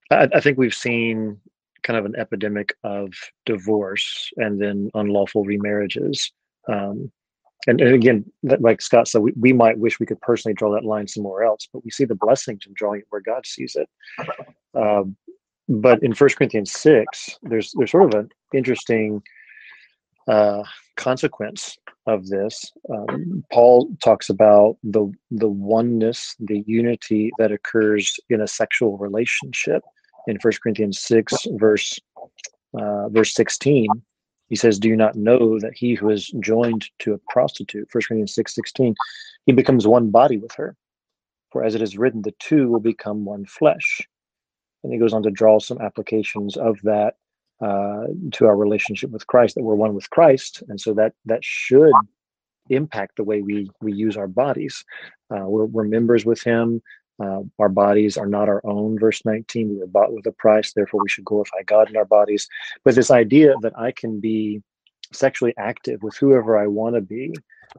I, 0.10 0.30
I 0.34 0.40
think 0.40 0.58
we've 0.58 0.74
seen 0.74 1.40
kind 1.84 1.98
of 1.98 2.06
an 2.06 2.16
epidemic 2.18 2.74
of 2.84 3.14
divorce 3.46 4.30
and 4.38 4.62
then 4.62 4.90
unlawful 4.94 5.46
remarriages. 5.46 6.32
Um, 6.70 7.12
and, 7.66 7.82
and 7.82 7.94
again, 7.94 8.26
like 8.44 8.82
Scott 8.82 9.08
said, 9.08 9.22
we, 9.22 9.34
we 9.38 9.54
might 9.54 9.78
wish 9.78 10.00
we 10.00 10.06
could 10.06 10.22
personally 10.22 10.54
draw 10.54 10.72
that 10.74 10.86
line 10.86 11.08
somewhere 11.08 11.44
else, 11.44 11.68
but 11.74 11.84
we 11.84 11.92
see 11.92 12.06
the 12.06 12.16
blessings 12.16 12.66
in 12.66 12.74
drawing 12.74 13.02
it 13.02 13.08
where 13.10 13.22
God 13.22 13.46
sees 13.46 13.76
it. 13.76 13.90
Um, 14.74 15.18
but 15.68 16.02
in 16.04 16.14
First 16.14 16.38
Corinthians 16.38 16.72
six, 16.72 17.38
there's 17.44 17.74
there's 17.76 17.92
sort 17.92 18.14
of 18.14 18.20
an 18.20 18.30
interesting 18.54 19.22
uh, 20.28 20.64
consequence 20.96 21.78
of 22.06 22.28
this. 22.28 22.72
Um, 22.90 23.44
Paul 23.52 23.90
talks 24.04 24.30
about 24.30 24.78
the 24.84 25.12
the 25.32 25.50
oneness, 25.50 26.36
the 26.40 26.64
unity 26.66 27.32
that 27.38 27.52
occurs 27.52 28.20
in 28.30 28.42
a 28.42 28.48
sexual 28.48 28.98
relationship 28.98 29.84
in 30.28 30.40
First 30.40 30.62
Corinthians 30.62 31.00
six, 31.00 31.34
verse 31.52 32.00
uh, 32.80 33.10
verse 33.10 33.34
sixteen. 33.34 33.88
He 34.50 34.56
says, 34.56 34.80
"Do 34.80 34.88
you 34.88 34.96
not 34.96 35.16
know 35.16 35.60
that 35.60 35.74
he 35.76 35.94
who 35.96 36.10
is 36.10 36.28
joined 36.40 36.90
to 37.00 37.14
a 37.14 37.20
prostitute, 37.30 37.90
First 37.92 38.08
Corinthians 38.08 38.34
six 38.34 38.56
sixteen, 38.56 38.96
he 39.46 39.52
becomes 39.52 39.86
one 39.88 40.10
body 40.10 40.38
with 40.38 40.54
her? 40.56 40.76
For 41.52 41.64
as 41.64 41.76
it 41.76 41.82
is 41.82 41.98
written, 41.98 42.22
the 42.22 42.36
two 42.40 42.70
will 42.70 42.80
become 42.80 43.26
one 43.26 43.46
flesh." 43.46 44.02
And 44.84 44.94
he 44.94 45.00
goes 45.00 45.14
on 45.14 45.24
to 45.24 45.32
draw 45.32 45.60
some 45.60 45.82
applications 45.82 46.56
of 46.56 46.80
that 46.84 47.16
uh, 47.62 48.08
to 48.34 48.46
our 48.46 48.56
relationship 48.56 49.10
with 49.10 49.28
Christ, 49.28 49.56
that 49.56 49.64
we're 49.64 49.76
one 49.76 49.96
with 49.96 50.10
Christ, 50.10 50.64
and 50.70 50.80
so 50.80 50.94
that 50.96 51.14
that 51.26 51.44
should 51.44 51.94
impact 52.70 53.16
the 53.16 53.24
way 53.24 53.42
we 53.42 53.70
we 53.82 53.94
use 53.94 54.18
our 54.18 54.28
bodies. 54.28 54.84
Uh, 55.32 55.46
we're, 55.46 55.66
we're 55.66 55.84
members 55.84 56.26
with 56.26 56.42
Him. 56.42 56.82
Uh, 57.20 57.42
our 57.58 57.70
bodies 57.70 58.16
are 58.18 58.28
not 58.28 58.48
our 58.48 58.62
own. 58.64 59.00
Verse 59.00 59.26
19, 59.26 59.70
we 59.70 59.78
were 59.78 59.88
bought 59.88 60.14
with 60.14 60.26
a 60.28 60.32
price, 60.32 60.74
therefore 60.74 61.02
we 61.02 61.10
should 61.10 61.26
glorify 61.26 61.64
God 61.66 61.90
in 61.90 61.98
our 61.98 62.06
bodies. 62.06 62.48
But 62.84 62.94
this 62.94 63.10
idea 63.10 63.56
that 63.62 63.78
I 63.78 63.92
can 63.92 64.20
be 64.20 64.62
sexually 65.12 65.54
active 65.58 66.04
with 66.04 66.16
whoever 66.18 66.58
I 66.58 66.68
want 66.68 66.96
to 66.96 67.02
be 67.02 67.34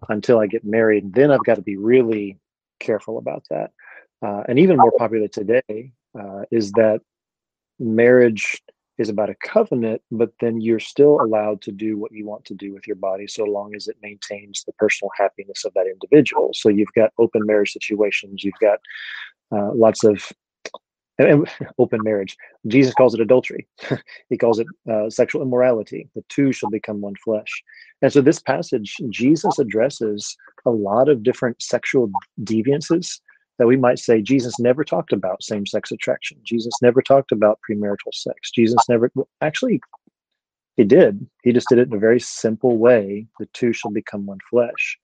until 0.08 0.40
I 0.40 0.46
get 0.46 0.64
married, 0.64 1.12
then 1.14 1.30
I've 1.30 1.44
got 1.44 1.54
to 1.54 1.62
be 1.62 1.76
really 1.76 2.36
careful 2.80 3.18
about 3.18 3.44
that. 3.50 3.70
Uh, 4.22 4.42
and 4.48 4.58
even 4.58 4.76
more 4.76 4.92
popular 4.98 5.28
today 5.28 5.92
uh, 6.18 6.42
is 6.50 6.72
that 6.72 7.00
marriage 7.78 8.60
is 8.98 9.08
about 9.08 9.30
a 9.30 9.34
covenant, 9.36 10.02
but 10.10 10.32
then 10.40 10.60
you're 10.60 10.80
still 10.80 11.20
allowed 11.20 11.62
to 11.62 11.72
do 11.72 11.96
what 11.96 12.12
you 12.12 12.26
want 12.26 12.44
to 12.46 12.54
do 12.54 12.72
with 12.74 12.86
your 12.86 12.96
body 12.96 13.26
so 13.26 13.44
long 13.44 13.74
as 13.74 13.86
it 13.86 13.96
maintains 14.02 14.64
the 14.64 14.72
personal 14.72 15.10
happiness 15.16 15.64
of 15.64 15.72
that 15.74 15.86
individual. 15.86 16.50
So 16.52 16.68
you've 16.68 16.92
got 16.94 17.12
open 17.18 17.46
marriage 17.46 17.72
situations, 17.72 18.42
you've 18.42 18.54
got 18.60 18.80
uh, 19.52 19.72
lots 19.72 20.04
of 20.04 20.32
and, 21.18 21.48
open 21.78 22.00
marriage. 22.02 22.36
Jesus 22.66 22.94
calls 22.94 23.14
it 23.14 23.20
adultery. 23.20 23.66
he 24.30 24.36
calls 24.36 24.58
it 24.58 24.66
uh, 24.90 25.10
sexual 25.10 25.42
immorality. 25.42 26.08
The 26.14 26.24
two 26.28 26.52
shall 26.52 26.70
become 26.70 27.00
one 27.00 27.14
flesh. 27.24 27.62
And 28.02 28.12
so 28.12 28.20
this 28.20 28.40
passage, 28.40 28.96
Jesus 29.10 29.58
addresses 29.58 30.36
a 30.64 30.70
lot 30.70 31.08
of 31.08 31.22
different 31.22 31.60
sexual 31.62 32.10
deviances 32.44 33.20
that 33.58 33.66
we 33.66 33.76
might 33.76 33.98
say 33.98 34.22
Jesus 34.22 34.58
never 34.58 34.84
talked 34.84 35.12
about 35.12 35.42
same 35.42 35.66
sex 35.66 35.90
attraction. 35.90 36.38
Jesus 36.44 36.74
never 36.80 37.02
talked 37.02 37.32
about 37.32 37.58
premarital 37.68 38.12
sex. 38.12 38.50
Jesus 38.50 38.80
never, 38.88 39.10
well, 39.14 39.28
actually, 39.40 39.80
he 40.76 40.84
did. 40.84 41.26
He 41.42 41.52
just 41.52 41.68
did 41.68 41.78
it 41.78 41.88
in 41.88 41.94
a 41.94 41.98
very 41.98 42.20
simple 42.20 42.78
way. 42.78 43.26
The 43.40 43.46
two 43.52 43.72
shall 43.72 43.90
become 43.90 44.26
one 44.26 44.38
flesh. 44.48 44.98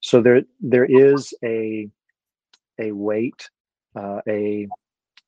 So 0.00 0.22
there, 0.22 0.42
there 0.60 0.84
is 0.84 1.34
a, 1.44 1.88
a 2.78 2.92
weight, 2.92 3.50
uh, 3.96 4.20
a, 4.28 4.68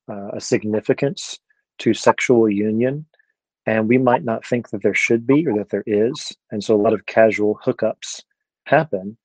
uh, 0.09 0.29
a 0.33 0.41
significance 0.41 1.37
to 1.79 1.93
sexual 1.93 2.49
union, 2.49 3.05
and 3.65 3.89
we 3.89 3.97
might 3.97 4.23
not 4.23 4.45
think 4.45 4.69
that 4.69 4.81
there 4.81 4.95
should 4.95 5.27
be 5.27 5.45
or 5.45 5.57
that 5.57 5.69
there 5.69 5.83
is. 5.85 6.31
And 6.51 6.63
so 6.63 6.75
a 6.75 6.81
lot 6.81 6.93
of 6.93 7.05
casual 7.05 7.59
hookups 7.65 8.23
happen. 8.65 9.17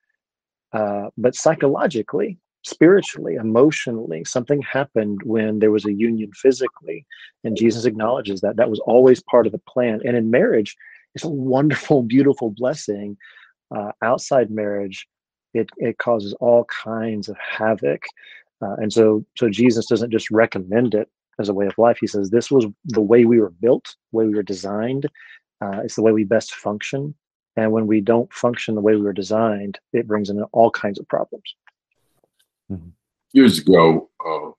Uh, 0.72 1.10
but 1.16 1.36
psychologically, 1.36 2.38
spiritually, 2.64 3.34
emotionally. 3.34 4.24
Something 4.24 4.62
happened 4.62 5.20
when 5.24 5.58
there 5.58 5.70
was 5.70 5.84
a 5.84 5.92
union 5.92 6.30
physically. 6.34 7.06
And 7.44 7.56
Jesus 7.56 7.84
acknowledges 7.84 8.40
that. 8.40 8.56
That 8.56 8.70
was 8.70 8.80
always 8.80 9.22
part 9.22 9.46
of 9.46 9.52
the 9.52 9.58
plan. 9.58 10.00
And 10.04 10.16
in 10.16 10.30
marriage, 10.30 10.76
it's 11.14 11.24
a 11.24 11.28
wonderful, 11.28 12.02
beautiful 12.16 12.50
blessing. 12.50 13.16
Uh, 13.74 13.92
outside 14.02 14.50
marriage, 14.50 15.06
it, 15.52 15.68
it 15.76 15.98
causes 15.98 16.34
all 16.40 16.64
kinds 16.64 17.28
of 17.28 17.36
havoc. 17.38 18.04
Uh, 18.62 18.74
and 18.78 18.92
so, 18.92 19.24
so 19.36 19.48
Jesus 19.48 19.86
doesn't 19.86 20.10
just 20.10 20.30
recommend 20.30 20.94
it 20.94 21.08
as 21.38 21.48
a 21.48 21.54
way 21.54 21.66
of 21.66 21.76
life. 21.76 21.98
He 22.00 22.06
says 22.06 22.30
this 22.30 22.50
was 22.50 22.66
the 22.86 23.00
way 23.00 23.24
we 23.24 23.40
were 23.40 23.50
built, 23.50 23.96
the 24.12 24.18
way 24.18 24.26
we 24.26 24.34
were 24.34 24.42
designed. 24.42 25.06
Uh, 25.60 25.80
it's 25.84 25.96
the 25.96 26.02
way 26.02 26.12
we 26.12 26.24
best 26.24 26.54
function. 26.54 27.14
And 27.56 27.72
when 27.72 27.86
we 27.86 28.00
don't 28.00 28.32
function 28.32 28.74
the 28.74 28.80
way 28.80 28.94
we 28.94 29.02
were 29.02 29.12
designed, 29.12 29.78
it 29.92 30.06
brings 30.06 30.30
in 30.30 30.42
all 30.52 30.70
kinds 30.70 30.98
of 30.98 31.06
problems. 31.08 31.54
Mm-hmm. 32.74 32.88
Years 33.32 33.58
ago, 33.58 34.10
uh, 34.24 34.50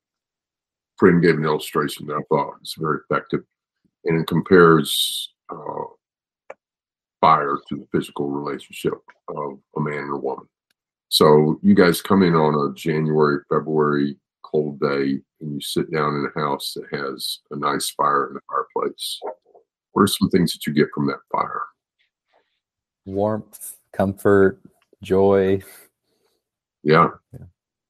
gave 1.21 1.37
an 1.37 1.45
illustration 1.45 2.07
that 2.07 2.15
I 2.15 2.21
thought 2.29 2.59
was 2.59 2.75
very 2.77 2.99
effective, 3.09 3.41
and 4.05 4.21
it 4.21 4.27
compares 4.27 5.33
uh, 5.49 5.83
fire 7.21 7.57
to 7.69 7.75
the 7.75 7.87
physical 7.91 8.29
relationship 8.29 8.93
of 9.29 9.59
a 9.75 9.79
man 9.79 9.99
and 9.99 10.13
a 10.13 10.17
woman. 10.17 10.47
So 11.09 11.59
you 11.61 11.75
guys 11.75 12.01
come 12.01 12.23
in 12.23 12.35
on 12.35 12.69
a 12.69 12.73
January, 12.73 13.41
February 13.49 14.17
cold 14.43 14.79
day, 14.79 15.19
and 15.41 15.53
you 15.53 15.61
sit 15.61 15.91
down 15.91 16.15
in 16.15 16.27
a 16.35 16.39
house 16.39 16.75
that 16.75 16.97
has 16.97 17.39
a 17.51 17.55
nice 17.55 17.89
fire 17.91 18.27
in 18.27 18.33
the 18.35 18.41
fireplace. 18.49 19.19
What 19.91 20.03
are 20.03 20.07
some 20.07 20.29
things 20.29 20.53
that 20.53 20.65
you 20.65 20.73
get 20.73 20.87
from 20.93 21.07
that 21.07 21.19
fire? 21.31 21.63
Warmth, 23.05 23.77
comfort, 23.93 24.59
joy. 25.01 25.61
Yeah. 26.83 27.09
yeah 27.33 27.45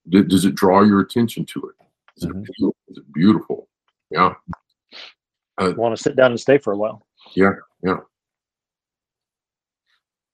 does 0.09 0.45
it 0.45 0.55
draw 0.55 0.81
your 0.81 1.01
attention 1.01 1.45
to 1.45 1.69
it? 1.69 1.75
Is, 2.17 2.25
mm-hmm. 2.25 2.41
it, 2.41 2.75
is 2.89 2.97
it 2.97 3.13
beautiful? 3.13 3.67
Yeah. 4.11 4.33
Uh, 5.57 5.73
Want 5.75 5.95
to 5.95 6.01
sit 6.01 6.15
down 6.15 6.31
and 6.31 6.39
stay 6.39 6.57
for 6.57 6.73
a 6.73 6.77
while? 6.77 7.05
Yeah, 7.35 7.53
yeah. 7.83 7.97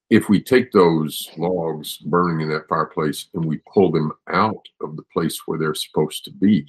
If 0.09 0.27
we 0.27 0.41
take 0.41 0.71
those 0.71 1.29
logs 1.37 1.97
burning 1.97 2.41
in 2.41 2.49
that 2.53 2.67
fireplace 2.67 3.27
and 3.33 3.45
we 3.45 3.61
pull 3.73 3.91
them 3.91 4.11
out 4.29 4.67
of 4.81 4.97
the 4.97 5.03
place 5.13 5.39
where 5.45 5.57
they're 5.57 5.73
supposed 5.73 6.25
to 6.25 6.31
be, 6.31 6.65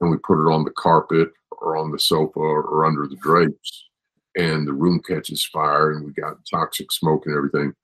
and 0.00 0.10
we 0.10 0.18
put 0.18 0.40
it 0.40 0.52
on 0.52 0.64
the 0.64 0.70
carpet 0.72 1.30
or 1.50 1.76
on 1.76 1.90
the 1.90 1.98
sofa 1.98 2.38
or 2.38 2.84
under 2.84 3.08
the 3.08 3.16
drapes, 3.16 3.86
and 4.36 4.68
the 4.68 4.72
room 4.72 5.00
catches 5.04 5.44
fire 5.44 5.92
and 5.92 6.04
we 6.04 6.12
got 6.12 6.36
toxic 6.48 6.92
smoke 6.92 7.24
and 7.26 7.34
everything, 7.34 7.74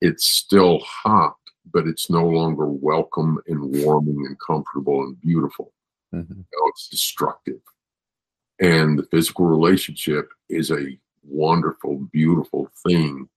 it's 0.00 0.24
still 0.24 0.80
hot 0.80 1.36
but 1.72 1.86
it's 1.86 2.10
no 2.10 2.26
longer 2.26 2.66
welcome 2.66 3.38
and 3.46 3.82
warming 3.82 4.24
and 4.26 4.36
comfortable 4.40 5.02
and 5.02 5.20
beautiful. 5.20 5.72
Mm-hmm. 6.14 6.32
You 6.32 6.44
know, 6.52 6.68
it's 6.68 6.88
destructive. 6.88 7.60
And 8.60 8.98
the 8.98 9.04
physical 9.04 9.46
relationship 9.46 10.28
is 10.48 10.70
a 10.70 10.98
wonderful, 11.22 11.98
beautiful 12.12 12.70
thing 12.86 13.28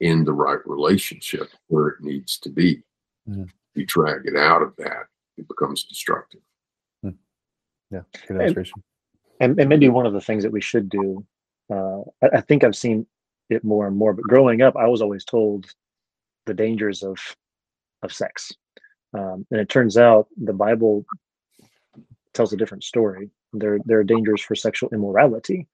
in 0.00 0.24
the 0.24 0.32
right 0.32 0.58
relationship 0.66 1.50
where 1.68 1.88
it 1.88 2.00
needs 2.00 2.38
to 2.38 2.48
be. 2.48 2.82
Mm-hmm. 3.28 3.44
You 3.74 3.86
drag 3.86 4.26
it 4.26 4.36
out 4.36 4.62
of 4.62 4.74
that, 4.76 5.06
it 5.36 5.46
becomes 5.46 5.84
destructive. 5.84 6.40
Mm. 7.04 7.14
Yeah, 7.90 8.00
good 8.26 8.40
illustration. 8.40 8.82
And, 9.40 9.58
and, 9.58 9.68
maybe 9.68 9.88
one 9.88 10.06
of 10.06 10.12
the 10.12 10.20
things 10.20 10.42
that 10.42 10.52
we 10.52 10.60
should 10.60 10.88
do, 10.88 11.24
uh, 11.72 12.00
I, 12.22 12.38
I 12.38 12.40
think 12.42 12.64
I've 12.64 12.76
seen 12.76 13.06
it 13.48 13.64
more 13.64 13.86
and 13.86 13.96
more, 13.96 14.12
but 14.12 14.24
growing 14.24 14.60
up, 14.60 14.76
I 14.76 14.86
was 14.86 15.00
always 15.00 15.24
told 15.24 15.66
the 16.46 16.54
dangers 16.54 17.02
of 17.02 17.18
of 18.02 18.12
sex. 18.12 18.52
Um, 19.12 19.46
and 19.50 19.60
it 19.60 19.68
turns 19.68 19.96
out 19.96 20.28
the 20.36 20.52
Bible 20.52 21.04
tells 22.34 22.52
a 22.52 22.56
different 22.56 22.84
story. 22.84 23.30
There, 23.52 23.78
there 23.84 23.98
are 23.98 24.04
dangers 24.04 24.40
for 24.40 24.54
sexual 24.54 24.90
immorality. 24.92 25.66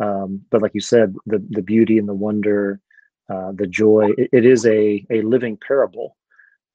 Um, 0.00 0.42
but 0.50 0.62
like 0.62 0.74
you 0.74 0.80
said, 0.80 1.14
the, 1.26 1.44
the 1.50 1.62
beauty 1.62 1.98
and 1.98 2.08
the 2.08 2.14
wonder, 2.14 2.80
uh, 3.28 3.52
the 3.52 3.66
joy, 3.66 4.10
it, 4.16 4.30
it 4.32 4.46
is 4.46 4.64
a, 4.66 5.04
a 5.10 5.22
living 5.22 5.56
parable 5.56 6.16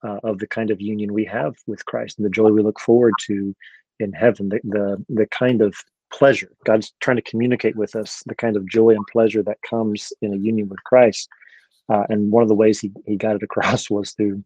uh, 0.03 0.19
of 0.23 0.39
the 0.39 0.47
kind 0.47 0.69
of 0.71 0.82
union 0.82 1.13
we 1.13 1.25
have 1.25 1.56
with 1.65 1.86
Christ 1.86 2.17
and 2.17 2.25
the 2.25 2.29
joy 2.29 2.49
we 2.49 2.62
look 2.62 2.79
forward 2.79 3.13
to 3.27 3.56
in 3.99 4.12
heaven, 4.12 4.49
the, 4.49 4.60
the, 4.63 5.06
the 5.10 5.25
kind 5.27 5.62
of 5.62 5.73
pleasure. 6.12 6.51
God's 6.65 6.93
trying 6.99 7.17
to 7.17 7.23
communicate 7.23 7.75
with 7.75 7.95
us 7.95 8.21
the 8.25 8.36
kind 8.36 8.58
of 8.58 8.69
joy 8.69 8.89
and 8.89 9.06
pleasure 9.08 9.41
that 9.43 9.58
comes 9.67 10.12
in 10.21 10.34
a 10.34 10.38
union 10.38 10.67
with 10.67 10.84
Christ. 10.84 11.29
Uh, 11.89 12.03
and 12.10 12.32
one 12.32 12.43
of 12.43 12.49
the 12.49 12.56
ways 12.56 12.79
he, 12.79 12.91
he 13.06 13.15
got 13.15 13.36
it 13.36 13.43
across 13.49 13.89
was 13.89 14.12
through 14.12 14.43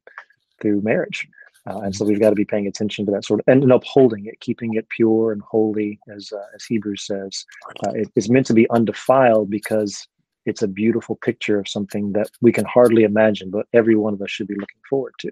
through 0.62 0.82
marriage. 0.82 1.28
Uh, 1.67 1.80
and 1.80 1.96
so 1.96 2.06
we've 2.06 2.20
got 2.20 2.30
to 2.30 2.36
be 2.36 2.46
paying 2.46 2.67
attention 2.67 3.06
to 3.06 3.12
that 3.12 3.26
sort 3.26 3.41
of 3.41 3.43
and, 3.48 3.70
upholding 3.72 4.26
it, 4.26 4.39
keeping 4.39 4.76
it 4.76 4.88
pure 4.89 5.34
and 5.34 5.41
holy, 5.41 6.00
as 6.13 6.32
uh, 6.32 6.46
as 6.56 6.63
Hebrews 6.63 7.06
says. 7.06 7.46
Uh, 7.86 7.91
it, 7.91 8.12
it's 8.15 8.30
meant 8.30 8.46
to 8.46 8.54
be 8.54 8.70
undefiled 8.70 9.50
because 9.50 10.08
it's 10.46 10.62
a 10.62 10.67
beautiful 10.67 11.17
picture 11.17 11.60
of 11.60 11.67
something 11.67 12.13
that 12.13 12.30
we 12.41 12.54
can 12.54 12.63
hardly 12.63 13.04
imagine, 13.04 13.52
but 13.52 13.67
every 13.74 13.96
one 13.96 14.13
of 14.13 14.22
us 14.22 14.32
should 14.32 14.48
be 14.48 14.56
looking 14.56 14.80
forward 14.89 15.13
to. 15.20 15.32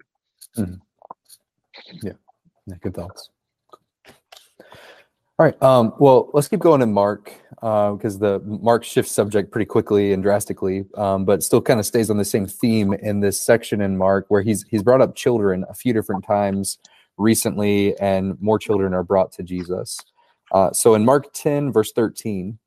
Mm-hmm. 0.57 0.75
Yeah. 2.03 2.13
yeah, 2.67 2.75
good 2.81 2.95
thoughts. 2.95 3.29
All 5.37 5.45
right. 5.45 5.61
Um, 5.61 5.93
well, 5.99 6.29
let's 6.33 6.47
keep 6.47 6.61
going 6.61 6.81
in 6.81 6.93
Mark 6.93 7.33
because 7.59 8.15
uh, 8.15 8.19
the 8.19 8.39
Mark 8.45 8.85
shifts 8.85 9.11
subject 9.11 9.51
pretty 9.51 9.65
quickly 9.65 10.13
and 10.13 10.23
drastically, 10.23 10.85
um, 10.95 11.25
but 11.25 11.43
still 11.43 11.61
kind 11.61 11.79
of 11.79 11.85
stays 11.85 12.09
on 12.09 12.17
the 12.17 12.23
same 12.23 12.45
theme 12.45 12.93
in 12.93 13.19
this 13.19 13.39
section 13.39 13.81
in 13.81 13.97
Mark 13.97 14.25
where 14.29 14.41
he's 14.41 14.63
he's 14.69 14.81
brought 14.81 15.01
up 15.01 15.13
children 15.13 15.65
a 15.69 15.73
few 15.73 15.91
different 15.91 16.25
times 16.25 16.77
recently, 17.17 17.97
and 17.99 18.39
more 18.41 18.57
children 18.57 18.93
are 18.93 19.03
brought 19.03 19.31
to 19.33 19.43
Jesus. 19.43 19.99
Uh, 20.53 20.71
so 20.71 20.95
in 20.95 21.03
Mark 21.03 21.33
10, 21.33 21.71
verse 21.71 21.91
13, 21.91 22.57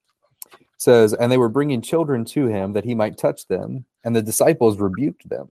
says, 0.77 1.15
And 1.15 1.31
they 1.31 1.39
were 1.39 1.49
bringing 1.49 1.83
children 1.83 2.25
to 2.27 2.47
him 2.47 2.73
that 2.73 2.85
he 2.85 2.95
might 2.95 3.19
touch 3.19 3.47
them, 3.47 3.85
and 4.05 4.15
the 4.15 4.23
disciples 4.23 4.79
rebuked 4.79 5.29
them. 5.29 5.51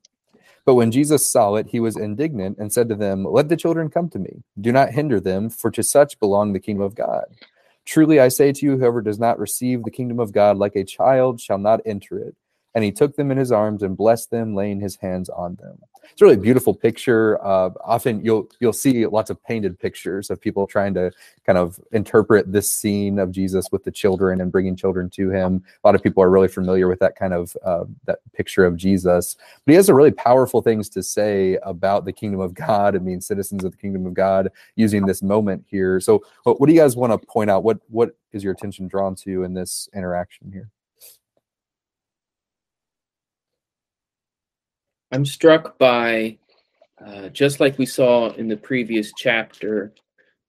But 0.67 0.75
when 0.75 0.91
Jesus 0.91 1.27
saw 1.31 1.55
it, 1.55 1.67
he 1.67 1.79
was 1.79 1.95
indignant 1.95 2.57
and 2.59 2.73
said 2.73 2.89
to 2.89 2.95
them, 2.95 3.23
Let 3.23 3.47
the 3.47 3.55
children 3.55 3.89
come 3.89 4.09
to 4.09 4.19
me. 4.19 4.43
Do 4.59 4.73
not 4.73 4.91
hinder 4.91 5.21
them, 5.21 5.49
for 5.49 5.71
to 5.71 5.81
such 5.81 6.19
belong 6.19 6.51
the 6.51 6.59
kingdom 6.59 6.83
of 6.83 6.93
God. 6.93 7.23
Truly 7.85 8.19
I 8.19 8.27
say 8.27 8.51
to 8.51 8.65
you, 8.65 8.77
whoever 8.77 9.01
does 9.01 9.17
not 9.17 9.39
receive 9.39 9.83
the 9.83 9.91
kingdom 9.91 10.19
of 10.19 10.33
God 10.33 10.57
like 10.57 10.75
a 10.75 10.83
child 10.83 11.39
shall 11.39 11.57
not 11.57 11.79
enter 11.85 12.19
it. 12.19 12.35
And 12.75 12.83
he 12.83 12.91
took 12.91 13.15
them 13.15 13.31
in 13.31 13.37
his 13.37 13.51
arms 13.51 13.81
and 13.81 13.97
blessed 13.97 14.29
them, 14.29 14.53
laying 14.53 14.79
his 14.79 14.97
hands 14.97 15.29
on 15.29 15.55
them 15.55 15.79
it's 16.11 16.21
a 16.21 16.25
really 16.25 16.37
beautiful 16.37 16.73
picture. 16.73 17.43
Uh, 17.45 17.69
often 17.85 18.23
you'll 18.23 18.49
you'll 18.59 18.73
see 18.73 19.05
lots 19.05 19.29
of 19.29 19.41
painted 19.43 19.79
pictures 19.79 20.29
of 20.29 20.39
people 20.39 20.67
trying 20.67 20.93
to 20.93 21.11
kind 21.45 21.57
of 21.57 21.79
interpret 21.91 22.51
this 22.51 22.71
scene 22.71 23.19
of 23.19 23.31
Jesus 23.31 23.67
with 23.71 23.83
the 23.83 23.91
children 23.91 24.41
and 24.41 24.51
bringing 24.51 24.75
children 24.75 25.09
to 25.11 25.29
him. 25.29 25.63
A 25.83 25.87
lot 25.87 25.95
of 25.95 26.03
people 26.03 26.23
are 26.23 26.29
really 26.29 26.47
familiar 26.47 26.87
with 26.87 26.99
that 26.99 27.15
kind 27.15 27.33
of 27.33 27.55
uh, 27.63 27.85
that 28.05 28.19
picture 28.33 28.65
of 28.65 28.75
Jesus. 28.75 29.35
But 29.65 29.71
he 29.71 29.75
has 29.75 29.87
some 29.87 29.95
really 29.95 30.11
powerful 30.11 30.61
things 30.61 30.89
to 30.89 31.03
say 31.03 31.57
about 31.63 32.05
the 32.05 32.13
kingdom 32.13 32.39
of 32.39 32.53
God 32.53 32.95
and 32.95 33.05
being 33.05 33.21
citizens 33.21 33.63
of 33.63 33.71
the 33.71 33.77
kingdom 33.77 34.05
of 34.05 34.13
God 34.13 34.49
using 34.75 35.05
this 35.05 35.21
moment 35.21 35.65
here. 35.69 35.99
So, 35.99 36.23
what, 36.43 36.59
what 36.59 36.67
do 36.67 36.73
you 36.73 36.81
guys 36.81 36.95
want 36.95 37.13
to 37.13 37.27
point 37.27 37.49
out? 37.49 37.63
What 37.63 37.79
what 37.89 38.15
is 38.31 38.43
your 38.43 38.53
attention 38.53 38.87
drawn 38.87 39.15
to 39.15 39.43
in 39.43 39.53
this 39.53 39.89
interaction 39.93 40.51
here? 40.51 40.69
I'm 45.11 45.25
struck 45.25 45.77
by, 45.77 46.37
uh, 47.05 47.29
just 47.29 47.59
like 47.59 47.77
we 47.77 47.85
saw 47.85 48.31
in 48.33 48.47
the 48.47 48.57
previous 48.57 49.13
chapter, 49.15 49.93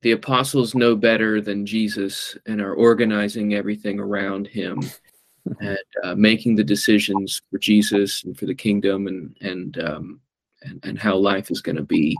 the 0.02 0.12
apostles 0.12 0.74
know 0.74 0.96
better 0.96 1.40
than 1.40 1.66
Jesus 1.66 2.36
and 2.46 2.60
are 2.60 2.74
organizing 2.74 3.54
everything 3.54 4.00
around 4.00 4.46
him 4.46 4.82
and 5.60 5.78
uh, 6.02 6.14
making 6.14 6.56
the 6.56 6.64
decisions 6.64 7.40
for 7.50 7.58
Jesus 7.58 8.24
and 8.24 8.36
for 8.36 8.46
the 8.46 8.54
kingdom 8.54 9.06
and 9.06 9.36
and 9.40 9.78
um, 9.78 10.20
and, 10.62 10.80
and 10.84 10.98
how 10.98 11.16
life 11.16 11.50
is 11.50 11.60
going 11.60 11.76
to 11.76 11.82
be. 11.82 12.16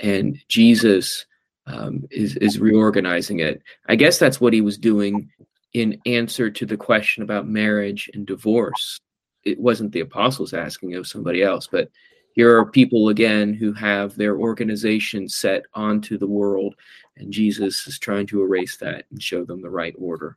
And 0.00 0.38
Jesus 0.48 1.26
um, 1.66 2.06
is 2.10 2.36
is 2.36 2.58
reorganizing 2.58 3.40
it. 3.40 3.62
I 3.88 3.96
guess 3.96 4.18
that's 4.18 4.40
what 4.40 4.52
he 4.52 4.60
was 4.60 4.78
doing 4.78 5.30
in 5.72 6.00
answer 6.06 6.50
to 6.50 6.64
the 6.64 6.76
question 6.76 7.22
about 7.22 7.48
marriage 7.48 8.10
and 8.14 8.26
divorce 8.26 8.98
it 9.46 9.58
wasn't 9.60 9.92
the 9.92 10.00
apostles 10.00 10.52
asking 10.52 10.94
of 10.94 11.06
somebody 11.06 11.42
else. 11.42 11.66
But 11.66 11.90
here 12.36 12.56
are 12.56 12.66
people 12.66 13.08
again 13.08 13.54
who 13.54 13.72
have 13.72 14.14
their 14.14 14.38
organization 14.38 15.28
set 15.28 15.64
onto 15.74 16.16
the 16.18 16.26
world 16.26 16.76
and 17.16 17.32
jesus 17.32 17.86
is 17.86 17.98
trying 17.98 18.26
to 18.26 18.42
erase 18.42 18.76
that 18.76 19.06
and 19.10 19.20
show 19.20 19.44
them 19.44 19.62
the 19.62 19.70
right 19.70 19.94
order. 19.98 20.36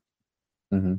Mm-hmm. 0.73 0.95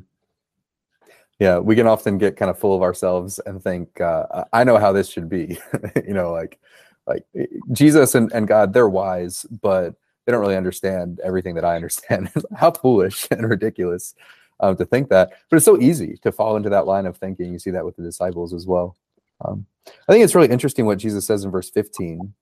yeah 1.39 1.59
we 1.59 1.75
can 1.75 1.87
often 1.87 2.19
get 2.19 2.37
kind 2.37 2.51
of 2.51 2.59
full 2.59 2.77
of 2.77 2.83
ourselves 2.83 3.41
and 3.47 3.63
think 3.63 4.01
uh, 4.01 4.45
i 4.53 4.63
know 4.63 4.79
how 4.79 4.93
this 4.93 5.09
should 5.09 5.29
be. 5.29 5.59
You 6.07 6.15
know 6.15 6.31
like 6.33 6.61
like 7.07 7.25
jesus 7.73 8.15
and, 8.15 8.31
and 8.33 8.47
god 8.47 8.73
they're 8.73 8.89
wise 8.89 9.47
but 9.63 9.95
they 10.27 10.33
don't 10.33 10.41
really 10.41 10.57
understand 10.57 11.21
everything 11.25 11.55
that 11.55 11.65
i 11.65 11.77
understand. 11.77 12.31
How 12.57 12.71
foolish 12.71 13.27
and 13.31 13.49
ridiculous 13.49 14.15
um, 14.61 14.77
to 14.77 14.85
think 14.85 15.09
that. 15.09 15.31
But 15.49 15.57
it's 15.57 15.65
so 15.65 15.81
easy 15.81 16.19
to 16.23 16.33
fall 16.33 16.57
into 16.57 16.71
that 16.71 16.87
line 16.87 17.07
of 17.07 17.17
thinking. 17.17 17.53
You 17.53 17.59
see 17.59 17.71
that 17.71 17.85
with 17.85 17.97
the 17.97 18.03
disciples 18.03 18.55
as 18.55 18.67
well. 18.67 18.97
Um, 19.45 19.67
I 19.87 20.13
think 20.13 20.25
it's 20.25 20.35
really 20.35 20.51
interesting 20.51 20.87
what 20.87 20.99
Jesus 20.99 21.27
says 21.27 21.45
in 21.45 21.51
verse 21.51 21.71
15 21.71 22.35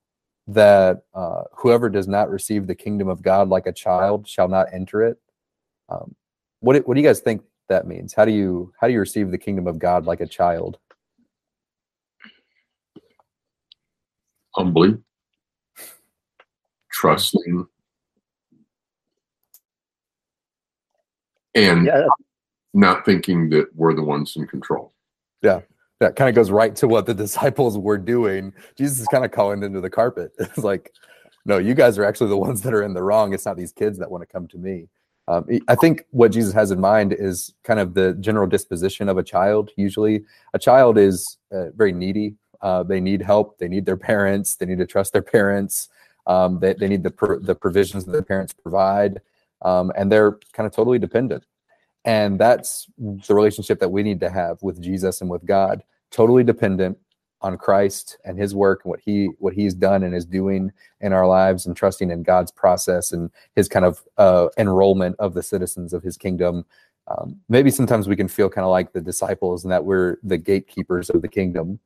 that 0.48 1.02
uh, 1.14 1.42
whoever 1.56 1.88
does 1.88 2.08
not 2.08 2.30
receive 2.30 2.66
the 2.66 2.74
kingdom 2.74 3.08
of 3.08 3.22
God 3.22 3.48
like 3.48 3.66
a 3.66 3.72
child 3.72 4.26
shall 4.26 4.48
not 4.48 4.66
enter 4.72 5.02
it. 5.02 5.18
Um, 5.88 6.14
what, 6.60 6.76
what 6.86 6.94
do 6.94 7.00
you 7.00 7.06
guys 7.06 7.20
think 7.20 7.42
that 7.68 7.86
means? 7.86 8.14
How 8.14 8.24
do 8.24 8.32
you 8.32 8.72
how 8.80 8.86
do 8.86 8.92
you 8.92 9.00
receive 9.00 9.30
the 9.30 9.38
kingdom 9.38 9.66
of 9.66 9.78
God 9.78 10.06
like 10.06 10.20
a 10.20 10.26
child? 10.26 10.78
Humbly, 14.56 14.96
trusting, 16.90 17.66
and 21.66 21.86
yeah. 21.86 22.06
not 22.74 23.04
thinking 23.04 23.50
that 23.50 23.74
we're 23.74 23.94
the 23.94 24.02
ones 24.02 24.36
in 24.36 24.46
control. 24.46 24.92
Yeah. 25.42 25.60
That 26.00 26.14
kind 26.14 26.28
of 26.28 26.34
goes 26.34 26.50
right 26.50 26.76
to 26.76 26.86
what 26.86 27.06
the 27.06 27.14
disciples 27.14 27.76
were 27.76 27.98
doing. 27.98 28.52
Jesus 28.76 29.00
is 29.00 29.08
kind 29.08 29.24
of 29.24 29.32
calling 29.32 29.60
them 29.60 29.74
to 29.74 29.80
the 29.80 29.90
carpet. 29.90 30.32
It's 30.38 30.58
like, 30.58 30.92
no, 31.44 31.58
you 31.58 31.74
guys 31.74 31.98
are 31.98 32.04
actually 32.04 32.30
the 32.30 32.36
ones 32.36 32.62
that 32.62 32.74
are 32.74 32.82
in 32.82 32.94
the 32.94 33.02
wrong. 33.02 33.32
It's 33.32 33.46
not 33.46 33.56
these 33.56 33.72
kids 33.72 33.98
that 33.98 34.10
want 34.10 34.22
to 34.22 34.26
come 34.26 34.46
to 34.48 34.58
me. 34.58 34.88
Um, 35.28 35.46
I 35.68 35.74
think 35.74 36.04
what 36.10 36.32
Jesus 36.32 36.54
has 36.54 36.70
in 36.70 36.80
mind 36.80 37.12
is 37.12 37.52
kind 37.62 37.78
of 37.78 37.94
the 37.94 38.14
general 38.14 38.46
disposition 38.46 39.08
of 39.10 39.18
a 39.18 39.22
child. 39.22 39.70
Usually, 39.76 40.24
a 40.54 40.58
child 40.58 40.96
is 40.96 41.36
uh, 41.52 41.70
very 41.76 41.92
needy. 41.92 42.34
Uh, 42.62 42.82
they 42.82 42.98
need 43.00 43.20
help. 43.20 43.58
They 43.58 43.68
need 43.68 43.84
their 43.84 43.96
parents. 43.96 44.56
They 44.56 44.64
need 44.66 44.78
to 44.78 44.86
trust 44.86 45.12
their 45.12 45.22
parents. 45.22 45.88
Um, 46.26 46.60
they, 46.60 46.72
they 46.74 46.88
need 46.88 47.02
the 47.02 47.10
pro- 47.10 47.40
the 47.40 47.54
provisions 47.54 48.04
that 48.06 48.12
their 48.12 48.22
parents 48.22 48.54
provide 48.54 49.20
um, 49.62 49.92
and 49.96 50.10
they're 50.10 50.38
kind 50.52 50.66
of 50.66 50.72
totally 50.72 50.98
dependent. 50.98 51.44
And 52.04 52.38
that's 52.38 52.86
the 52.98 53.34
relationship 53.34 53.80
that 53.80 53.90
we 53.90 54.02
need 54.02 54.20
to 54.20 54.30
have 54.30 54.62
with 54.62 54.80
Jesus 54.80 55.20
and 55.20 55.28
with 55.28 55.44
God, 55.44 55.82
totally 56.10 56.44
dependent 56.44 56.96
on 57.40 57.56
Christ 57.56 58.18
and 58.24 58.38
His 58.38 58.54
work 58.54 58.80
and 58.84 58.90
what 58.90 59.00
He 59.04 59.26
what 59.38 59.54
He's 59.54 59.74
done 59.74 60.02
and 60.02 60.14
is 60.14 60.24
doing 60.24 60.72
in 61.00 61.12
our 61.12 61.26
lives, 61.26 61.66
and 61.66 61.76
trusting 61.76 62.10
in 62.10 62.22
God's 62.22 62.50
process 62.50 63.12
and 63.12 63.30
His 63.54 63.68
kind 63.68 63.84
of 63.84 64.02
uh, 64.16 64.48
enrollment 64.56 65.16
of 65.18 65.34
the 65.34 65.42
citizens 65.42 65.92
of 65.92 66.02
His 66.02 66.16
kingdom. 66.16 66.64
Um, 67.08 67.40
maybe 67.48 67.70
sometimes 67.70 68.06
we 68.06 68.16
can 68.16 68.28
feel 68.28 68.50
kind 68.50 68.64
of 68.64 68.70
like 68.70 68.92
the 68.92 69.00
disciples 69.00 69.64
and 69.64 69.72
that 69.72 69.84
we're 69.84 70.18
the 70.22 70.36
gatekeepers 70.36 71.10
of 71.10 71.22
the 71.22 71.28
kingdom. 71.28 71.80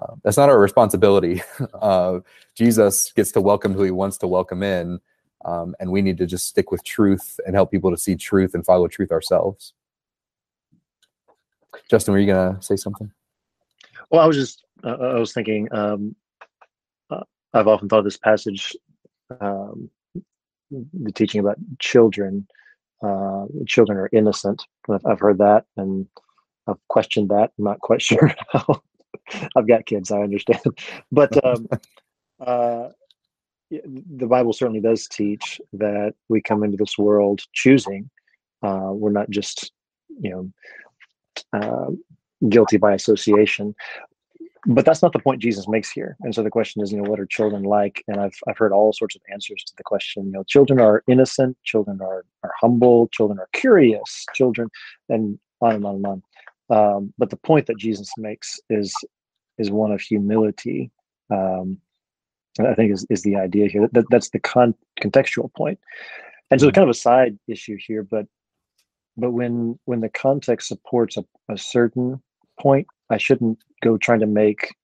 Uh, 0.00 0.14
that's 0.22 0.36
not 0.36 0.48
our 0.48 0.60
responsibility. 0.60 1.42
Uh, 1.74 2.20
Jesus 2.54 3.12
gets 3.12 3.32
to 3.32 3.40
welcome 3.40 3.72
who 3.72 3.82
He 3.82 3.90
wants 3.90 4.18
to 4.18 4.26
welcome 4.26 4.62
in, 4.62 5.00
um, 5.44 5.74
and 5.80 5.90
we 5.90 6.02
need 6.02 6.18
to 6.18 6.26
just 6.26 6.46
stick 6.46 6.70
with 6.70 6.84
truth 6.84 7.40
and 7.46 7.54
help 7.54 7.70
people 7.70 7.90
to 7.90 7.96
see 7.96 8.16
truth 8.16 8.54
and 8.54 8.64
follow 8.64 8.88
truth 8.88 9.10
ourselves. 9.10 9.72
Justin, 11.90 12.12
were 12.12 12.20
you 12.20 12.26
going 12.26 12.56
to 12.56 12.62
say 12.62 12.76
something? 12.76 13.10
Well, 14.10 14.22
I 14.22 14.26
was 14.26 14.36
just, 14.36 14.64
uh, 14.84 14.96
I 14.96 15.18
was 15.18 15.32
thinking, 15.32 15.68
um, 15.72 16.14
uh, 17.10 17.22
I've 17.54 17.68
often 17.68 17.88
thought 17.88 18.00
of 18.00 18.04
this 18.04 18.16
passage, 18.16 18.76
um, 19.40 19.90
the 20.70 21.12
teaching 21.12 21.40
about 21.40 21.56
children. 21.78 22.46
Uh, 23.02 23.46
children 23.66 23.96
are 23.98 24.10
innocent. 24.12 24.62
I've, 24.90 25.04
I've 25.06 25.20
heard 25.20 25.38
that 25.38 25.64
and 25.76 26.06
I've 26.66 26.76
questioned 26.88 27.30
that. 27.30 27.50
I'm 27.58 27.64
not 27.64 27.80
quite 27.80 28.02
sure 28.10 28.34
how. 28.50 28.82
I've 29.56 29.68
got 29.68 29.86
kids, 29.86 30.10
I 30.10 30.20
understand. 30.20 30.60
But 31.10 31.44
um, 31.44 31.68
uh, 32.40 32.88
the 33.70 34.26
Bible 34.26 34.52
certainly 34.52 34.80
does 34.80 35.06
teach 35.06 35.60
that 35.72 36.14
we 36.28 36.40
come 36.40 36.64
into 36.64 36.76
this 36.76 36.98
world 36.98 37.42
choosing. 37.52 38.10
Uh, 38.62 38.90
we're 38.92 39.12
not 39.12 39.30
just, 39.30 39.72
you 40.20 40.30
know, 40.30 40.52
uh, 41.52 42.48
guilty 42.48 42.76
by 42.76 42.92
association. 42.94 43.74
But 44.66 44.84
that's 44.84 45.00
not 45.00 45.14
the 45.14 45.18
point 45.18 45.40
Jesus 45.40 45.66
makes 45.68 45.90
here. 45.90 46.16
And 46.20 46.34
so 46.34 46.42
the 46.42 46.50
question 46.50 46.82
is, 46.82 46.92
you 46.92 47.00
know, 47.00 47.08
what 47.08 47.18
are 47.18 47.24
children 47.24 47.62
like? 47.62 48.04
And 48.08 48.20
I've 48.20 48.38
I've 48.46 48.58
heard 48.58 48.72
all 48.72 48.92
sorts 48.92 49.16
of 49.16 49.22
answers 49.32 49.64
to 49.64 49.72
the 49.76 49.82
question. 49.82 50.26
You 50.26 50.32
know, 50.32 50.44
children 50.44 50.80
are 50.80 51.02
innocent, 51.08 51.56
children 51.64 51.98
are 52.02 52.26
are 52.42 52.52
humble, 52.60 53.08
children 53.08 53.38
are 53.38 53.48
curious, 53.54 54.26
children, 54.34 54.68
and 55.08 55.38
on 55.62 55.76
and 55.76 55.84
on 55.86 55.94
and 55.96 56.06
on. 56.06 56.22
Um, 56.68 57.14
but 57.16 57.30
the 57.30 57.38
point 57.38 57.66
that 57.66 57.78
Jesus 57.78 58.10
makes 58.18 58.60
is 58.68 58.94
is 59.56 59.70
one 59.70 59.92
of 59.92 60.00
humility. 60.02 60.90
Um, 61.30 61.78
I 62.66 62.74
think 62.74 62.92
is, 62.92 63.06
is 63.10 63.22
the 63.22 63.36
idea 63.36 63.68
here. 63.68 63.88
That, 63.92 64.06
that's 64.10 64.30
the 64.30 64.38
con- 64.38 64.74
contextual 65.00 65.52
point. 65.54 65.78
And 66.50 66.60
so, 66.60 66.66
mm-hmm. 66.66 66.74
kind 66.74 66.84
of 66.84 66.90
a 66.90 66.98
side 66.98 67.38
issue 67.46 67.76
here, 67.78 68.02
but 68.02 68.26
but 69.16 69.32
when 69.32 69.78
when 69.84 70.00
the 70.00 70.08
context 70.08 70.68
supports 70.68 71.16
a, 71.16 71.24
a 71.48 71.58
certain 71.58 72.20
point, 72.58 72.86
I 73.10 73.18
shouldn't 73.18 73.58
go 73.82 73.96
trying 73.96 74.20
to 74.20 74.26
make 74.26 74.74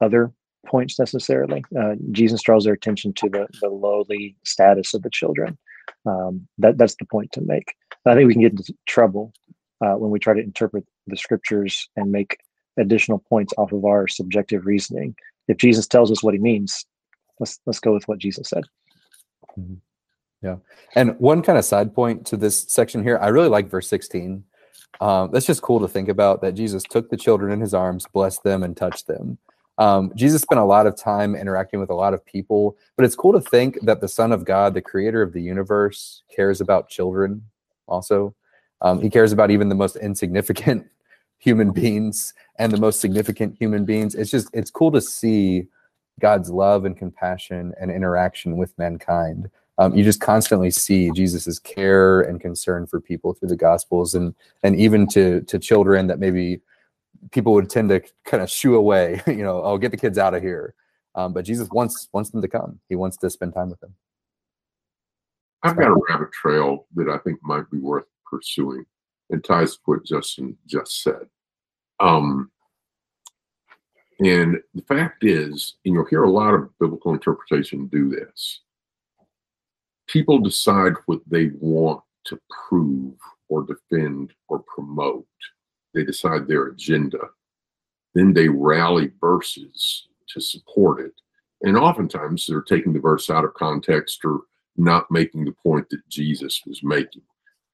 other 0.00 0.32
points 0.66 0.98
necessarily. 0.98 1.64
Uh, 1.78 1.94
Jesus 2.10 2.42
draws 2.42 2.64
their 2.64 2.74
attention 2.74 3.12
to 3.14 3.28
the, 3.28 3.46
the 3.60 3.68
lowly 3.68 4.36
status 4.44 4.94
of 4.94 5.02
the 5.02 5.10
children. 5.10 5.58
Um, 6.06 6.46
that 6.58 6.78
that's 6.78 6.96
the 6.96 7.04
point 7.04 7.32
to 7.32 7.40
make. 7.40 7.74
I 8.06 8.14
think 8.14 8.26
we 8.26 8.34
can 8.34 8.42
get 8.42 8.52
into 8.52 8.74
trouble 8.86 9.32
uh, 9.84 9.94
when 9.94 10.10
we 10.10 10.18
try 10.18 10.34
to 10.34 10.40
interpret 10.40 10.84
the 11.06 11.16
scriptures 11.16 11.88
and 11.96 12.10
make 12.10 12.38
additional 12.78 13.18
points 13.18 13.52
off 13.58 13.72
of 13.72 13.84
our 13.84 14.08
subjective 14.08 14.66
reasoning. 14.66 15.14
If 15.48 15.58
Jesus 15.58 15.86
tells 15.86 16.10
us 16.10 16.22
what 16.22 16.34
he 16.34 16.40
means, 16.40 16.84
let's 17.42 17.58
let's 17.66 17.80
go 17.80 17.92
with 17.92 18.06
what 18.06 18.18
Jesus 18.18 18.48
said. 18.48 18.64
Mm-hmm. 19.58 19.74
Yeah, 20.42 20.56
and 20.94 21.18
one 21.18 21.42
kind 21.42 21.58
of 21.58 21.64
side 21.64 21.94
point 21.94 22.24
to 22.26 22.36
this 22.36 22.64
section 22.68 23.02
here, 23.02 23.18
I 23.20 23.28
really 23.28 23.48
like 23.48 23.68
verse 23.68 23.88
sixteen. 23.88 24.44
Um, 25.00 25.30
that's 25.32 25.46
just 25.46 25.62
cool 25.62 25.80
to 25.80 25.88
think 25.88 26.08
about 26.08 26.42
that 26.42 26.54
Jesus 26.54 26.84
took 26.84 27.10
the 27.10 27.16
children 27.16 27.52
in 27.52 27.60
his 27.60 27.74
arms, 27.74 28.06
blessed 28.12 28.44
them, 28.44 28.62
and 28.62 28.76
touched 28.76 29.08
them. 29.08 29.38
Um, 29.78 30.12
Jesus 30.14 30.42
spent 30.42 30.60
a 30.60 30.64
lot 30.64 30.86
of 30.86 30.96
time 30.96 31.34
interacting 31.34 31.80
with 31.80 31.90
a 31.90 31.94
lot 31.94 32.14
of 32.14 32.24
people, 32.24 32.76
but 32.96 33.04
it's 33.04 33.16
cool 33.16 33.32
to 33.32 33.40
think 33.40 33.80
that 33.82 34.00
the 34.00 34.08
Son 34.08 34.30
of 34.30 34.44
God, 34.44 34.74
the 34.74 34.82
creator 34.82 35.22
of 35.22 35.32
the 35.32 35.42
universe, 35.42 36.22
cares 36.34 36.60
about 36.60 36.88
children 36.88 37.42
also. 37.88 38.34
Um, 38.80 39.00
he 39.00 39.10
cares 39.10 39.32
about 39.32 39.50
even 39.50 39.68
the 39.68 39.74
most 39.74 39.96
insignificant 39.96 40.86
human 41.38 41.72
beings 41.72 42.34
and 42.58 42.70
the 42.70 42.80
most 42.80 43.00
significant 43.00 43.56
human 43.58 43.84
beings. 43.84 44.14
It's 44.14 44.30
just, 44.30 44.48
it's 44.52 44.70
cool 44.70 44.92
to 44.92 45.00
see 45.00 45.66
God's 46.20 46.50
love 46.50 46.84
and 46.84 46.96
compassion 46.96 47.72
and 47.80 47.90
interaction 47.90 48.56
with 48.56 48.76
mankind. 48.78 49.50
Um, 49.78 49.94
you 49.94 50.04
just 50.04 50.20
constantly 50.20 50.70
see 50.70 51.10
Jesus's 51.12 51.58
care 51.58 52.20
and 52.20 52.40
concern 52.40 52.86
for 52.86 53.00
people 53.00 53.32
through 53.32 53.48
the 53.48 53.56
Gospels, 53.56 54.14
and 54.14 54.34
and 54.62 54.76
even 54.76 55.06
to 55.08 55.40
to 55.42 55.58
children 55.58 56.06
that 56.08 56.18
maybe 56.18 56.60
people 57.30 57.52
would 57.54 57.70
tend 57.70 57.88
to 57.88 58.02
kind 58.24 58.42
of 58.42 58.50
shoo 58.50 58.74
away. 58.74 59.22
You 59.26 59.42
know, 59.42 59.62
oh, 59.62 59.78
get 59.78 59.90
the 59.90 59.96
kids 59.96 60.18
out 60.18 60.34
of 60.34 60.42
here. 60.42 60.74
Um, 61.14 61.32
but 61.32 61.44
Jesus 61.44 61.68
wants 61.72 62.08
wants 62.12 62.30
them 62.30 62.42
to 62.42 62.48
come. 62.48 62.80
He 62.88 62.96
wants 62.96 63.16
to 63.18 63.30
spend 63.30 63.54
time 63.54 63.70
with 63.70 63.80
them. 63.80 63.94
I've 65.62 65.76
got 65.76 65.88
a 65.88 66.00
rabbit 66.08 66.32
trail 66.32 66.86
that 66.96 67.08
I 67.08 67.18
think 67.18 67.38
might 67.42 67.70
be 67.70 67.78
worth 67.78 68.06
pursuing, 68.30 68.84
and 69.30 69.42
ties 69.42 69.76
to 69.76 69.82
what 69.86 70.04
Justin 70.04 70.56
just 70.66 71.02
said. 71.02 71.26
Um, 72.00 72.50
and 74.22 74.58
the 74.74 74.82
fact 74.82 75.24
is, 75.24 75.74
and 75.84 75.94
you'll 75.94 76.06
hear 76.06 76.24
a 76.24 76.30
lot 76.30 76.54
of 76.54 76.76
biblical 76.78 77.12
interpretation 77.12 77.86
do 77.86 78.08
this. 78.08 78.60
People 80.08 80.38
decide 80.38 80.92
what 81.06 81.20
they 81.26 81.50
want 81.60 82.02
to 82.24 82.38
prove 82.68 83.14
or 83.48 83.64
defend 83.64 84.32
or 84.48 84.60
promote 84.60 85.26
they 85.94 86.04
decide 86.04 86.46
their 86.46 86.68
agenda. 86.68 87.18
Then 88.14 88.32
they 88.32 88.48
rally 88.48 89.10
verses 89.20 90.08
to 90.28 90.40
support 90.40 91.00
it. 91.00 91.12
And 91.62 91.76
oftentimes 91.76 92.46
they're 92.46 92.62
taking 92.62 92.92
the 92.92 93.00
verse 93.00 93.30
out 93.30 93.44
of 93.44 93.54
context 93.54 94.24
or 94.24 94.40
not 94.76 95.10
making 95.10 95.44
the 95.44 95.54
point 95.62 95.88
that 95.90 96.08
Jesus 96.08 96.62
was 96.66 96.82
making. 96.82 97.22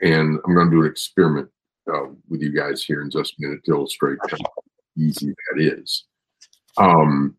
And 0.01 0.39
I'm 0.45 0.55
going 0.55 0.71
to 0.71 0.77
do 0.77 0.83
an 0.83 0.91
experiment 0.91 1.49
uh, 1.93 2.09
with 2.29 2.43
you 2.43 2.55
guys 2.55 2.85
here 2.85 3.03
in 3.03 3.11
just 3.11 3.35
a 3.39 3.43
minute 3.43 3.65
to 3.65 3.73
illustrate 3.73 4.19
how 4.29 4.37
easy 4.97 5.29
that 5.29 5.63
is. 5.63 6.05
Um, 6.79 7.37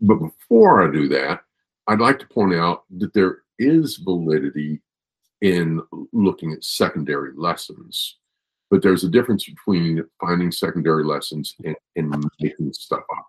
but 0.00 0.16
before 0.16 0.86
I 0.86 0.92
do 0.92 1.08
that, 1.08 1.40
I'd 1.86 2.00
like 2.00 2.18
to 2.20 2.26
point 2.26 2.54
out 2.54 2.84
that 2.98 3.12
there 3.14 3.38
is 3.58 3.96
validity 3.96 4.80
in 5.40 5.80
looking 6.12 6.52
at 6.52 6.64
secondary 6.64 7.32
lessons 7.34 8.16
but 8.70 8.82
there's 8.82 9.04
a 9.04 9.10
difference 9.10 9.44
between 9.44 10.04
finding 10.20 10.52
secondary 10.52 11.04
lessons 11.04 11.56
and, 11.64 11.76
and 11.96 12.24
making 12.40 12.72
stuff 12.72 13.02
up. 13.16 13.26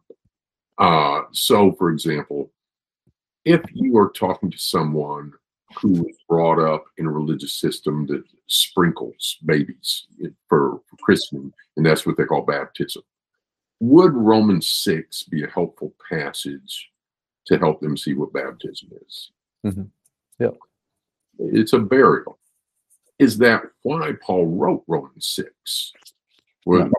Uh, 0.77 1.23
so, 1.31 1.71
for 1.73 1.89
example, 1.89 2.51
if 3.43 3.61
you 3.73 3.97
are 3.97 4.11
talking 4.11 4.51
to 4.51 4.57
someone 4.57 5.33
who 5.79 5.93
was 5.93 6.15
brought 6.29 6.59
up 6.59 6.83
in 6.97 7.07
a 7.07 7.11
religious 7.11 7.55
system 7.55 8.05
that 8.05 8.23
sprinkles 8.47 9.37
babies 9.45 10.05
for, 10.47 10.81
for 10.87 10.95
christening, 11.01 11.51
and 11.75 11.85
that's 11.85 12.05
what 12.05 12.17
they 12.17 12.25
call 12.25 12.43
baptism, 12.43 13.01
would 13.81 14.13
Romans 14.13 14.69
6 14.69 15.23
be 15.23 15.43
a 15.43 15.49
helpful 15.49 15.93
passage 16.09 16.89
to 17.47 17.57
help 17.57 17.81
them 17.81 17.97
see 17.97 18.13
what 18.13 18.31
baptism 18.31 18.89
is? 19.05 19.31
Mm-hmm. 19.65 19.83
Yeah. 20.39 20.51
It's 21.39 21.73
a 21.73 21.79
burial 21.79 22.37
is 23.21 23.37
that 23.37 23.61
why 23.83 24.13
Paul 24.19 24.47
wrote 24.47 24.83
Romans 24.87 25.27
6? 25.35 25.93
Were, 26.65 26.89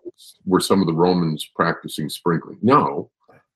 were 0.47 0.61
some 0.61 0.81
of 0.81 0.87
the 0.87 0.95
Romans 0.95 1.51
practicing 1.57 2.09
sprinkling? 2.09 2.59
No, 2.63 3.11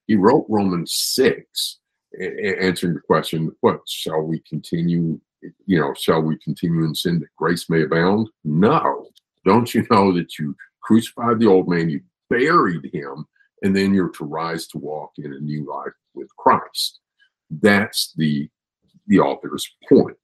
he 0.05 0.15
wrote 0.15 0.45
Romans 0.49 0.93
6, 0.93 1.77
a- 2.19 2.61
answering 2.61 2.95
the 2.95 2.99
question, 2.99 3.55
what 3.61 3.79
shall 3.87 4.21
we 4.21 4.39
continue? 4.39 5.17
You 5.65 5.79
know, 5.79 5.93
shall 5.93 6.21
we 6.21 6.37
continue 6.39 6.83
in 6.83 6.93
sin 6.93 7.19
that 7.19 7.33
grace 7.37 7.69
may 7.69 7.83
abound? 7.83 8.29
No. 8.43 9.07
Don't 9.45 9.73
you 9.73 9.87
know 9.89 10.11
that 10.11 10.37
you 10.37 10.53
crucified 10.81 11.39
the 11.39 11.47
old 11.47 11.69
man, 11.69 11.89
you 11.89 12.01
buried 12.29 12.89
him, 12.93 13.25
and 13.61 13.75
then 13.75 13.93
you're 13.93 14.09
to 14.09 14.25
rise 14.25 14.67
to 14.67 14.77
walk 14.77 15.11
in 15.17 15.33
a 15.33 15.39
new 15.39 15.65
life 15.69 15.93
with 16.13 16.29
Christ? 16.37 16.99
That's 17.49 18.13
the 18.15 18.49
the 19.07 19.19
author's 19.19 19.69
point. 19.87 20.17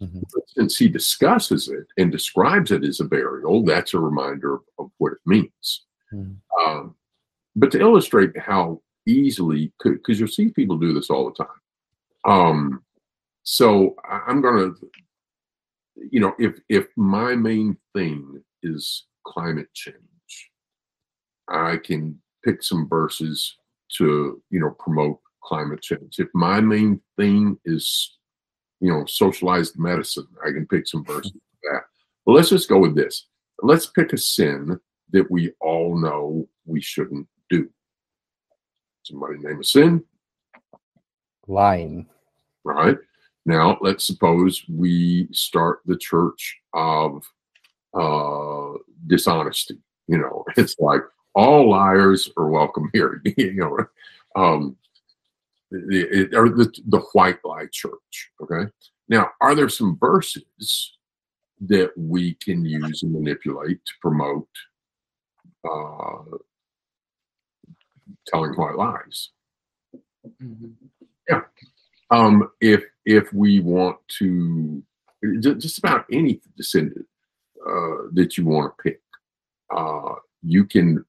Mm-hmm. 0.00 0.20
Since 0.46 0.76
he 0.76 0.88
discusses 0.88 1.68
it 1.68 1.86
and 1.96 2.12
describes 2.12 2.70
it 2.70 2.84
as 2.84 3.00
a 3.00 3.04
burial, 3.04 3.64
that's 3.64 3.94
a 3.94 3.98
reminder 3.98 4.54
of, 4.54 4.60
of 4.78 4.90
what 4.98 5.12
it 5.12 5.18
means. 5.26 5.86
Mm-hmm. 6.14 6.34
Um, 6.64 6.94
but 7.56 7.72
to 7.72 7.80
illustrate 7.80 8.30
how 8.38 8.80
easily, 9.06 9.72
because 9.82 10.20
you'll 10.20 10.28
see 10.28 10.50
people 10.50 10.78
do 10.78 10.92
this 10.92 11.10
all 11.10 11.24
the 11.28 11.44
time. 11.44 11.60
Um, 12.24 12.84
so 13.42 13.96
I'm 14.08 14.40
going 14.40 14.74
to, 14.74 14.90
you 16.12 16.20
know, 16.20 16.34
if 16.38 16.60
if 16.68 16.86
my 16.96 17.34
main 17.34 17.76
thing 17.94 18.40
is 18.62 19.06
climate 19.26 19.72
change, 19.74 19.96
I 21.50 21.76
can 21.76 22.18
pick 22.44 22.62
some 22.62 22.88
verses 22.88 23.56
to, 23.96 24.42
you 24.50 24.60
know, 24.60 24.70
promote 24.78 25.20
climate 25.42 25.82
change. 25.82 26.18
If 26.18 26.28
my 26.34 26.60
main 26.60 27.00
thing 27.16 27.58
is 27.64 28.18
you 28.80 28.92
know, 28.92 29.04
socialized 29.06 29.78
medicine. 29.78 30.26
I 30.44 30.50
can 30.50 30.66
pick 30.66 30.86
some 30.86 31.04
verses 31.04 31.32
for 31.32 31.72
that. 31.72 31.82
But 32.24 32.32
let's 32.32 32.50
just 32.50 32.68
go 32.68 32.78
with 32.78 32.94
this. 32.94 33.26
Let's 33.62 33.86
pick 33.86 34.12
a 34.12 34.18
sin 34.18 34.78
that 35.10 35.30
we 35.30 35.52
all 35.60 35.98
know 35.98 36.48
we 36.64 36.80
shouldn't 36.80 37.26
do. 37.50 37.68
Somebody 39.04 39.38
name 39.38 39.60
a 39.60 39.64
sin. 39.64 40.04
Lying. 41.46 42.06
Right. 42.62 42.98
Now, 43.46 43.78
let's 43.80 44.04
suppose 44.04 44.62
we 44.68 45.28
start 45.32 45.80
the 45.86 45.96
church 45.96 46.58
of 46.74 47.24
uh, 47.94 48.78
dishonesty. 49.06 49.78
You 50.06 50.18
know, 50.18 50.44
it's 50.56 50.78
like 50.78 51.00
all 51.38 51.70
liars 51.70 52.28
are 52.36 52.48
welcome 52.48 52.90
here. 52.92 53.22
you 53.36 53.54
know, 53.54 53.78
um, 54.34 54.76
the, 55.70 56.28
or 56.34 56.48
the, 56.48 56.72
the 56.88 56.98
white 57.12 57.38
lie 57.44 57.66
church. 57.70 58.32
Okay. 58.42 58.68
Now, 59.08 59.30
are 59.40 59.54
there 59.54 59.68
some 59.68 59.96
verses 59.98 60.96
that 61.60 61.92
we 61.96 62.34
can 62.34 62.64
use 62.64 63.02
and 63.02 63.12
manipulate 63.12 63.84
to 63.84 63.92
promote 64.02 64.48
uh, 65.64 66.38
telling 68.26 68.54
white 68.54 68.76
lies? 68.76 69.30
Mm-hmm. 70.42 70.70
Yeah. 71.28 71.42
Um, 72.10 72.50
if 72.60 72.82
if 73.04 73.32
we 73.32 73.60
want 73.60 73.98
to, 74.18 74.82
just 75.40 75.78
about 75.78 76.04
any 76.10 76.40
descendant 76.56 77.06
uh, 77.64 78.08
that 78.12 78.36
you 78.36 78.44
want 78.44 78.74
to 78.76 78.82
pick, 78.82 79.00
uh, 79.74 80.14
you 80.42 80.64
can 80.64 81.04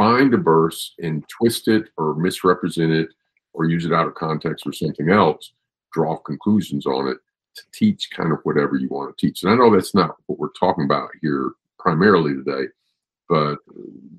find 0.00 0.32
a 0.32 0.38
verse 0.38 0.94
and 1.00 1.28
twist 1.28 1.68
it 1.68 1.90
or 1.98 2.14
misrepresent 2.14 2.90
it 2.90 3.10
or 3.52 3.66
use 3.66 3.84
it 3.84 3.92
out 3.92 4.06
of 4.06 4.14
context 4.14 4.66
or 4.66 4.72
something 4.72 5.10
else, 5.10 5.52
draw 5.92 6.16
conclusions 6.16 6.86
on 6.86 7.06
it 7.08 7.18
to 7.54 7.62
teach 7.74 8.08
kind 8.10 8.32
of 8.32 8.38
whatever 8.44 8.76
you 8.76 8.88
want 8.88 9.14
to 9.14 9.26
teach. 9.26 9.42
And 9.42 9.52
I 9.52 9.56
know 9.56 9.70
that's 9.70 9.94
not 9.94 10.16
what 10.24 10.38
we're 10.38 10.48
talking 10.58 10.84
about 10.84 11.10
here 11.20 11.52
primarily 11.78 12.32
today, 12.32 12.68
but 13.28 13.58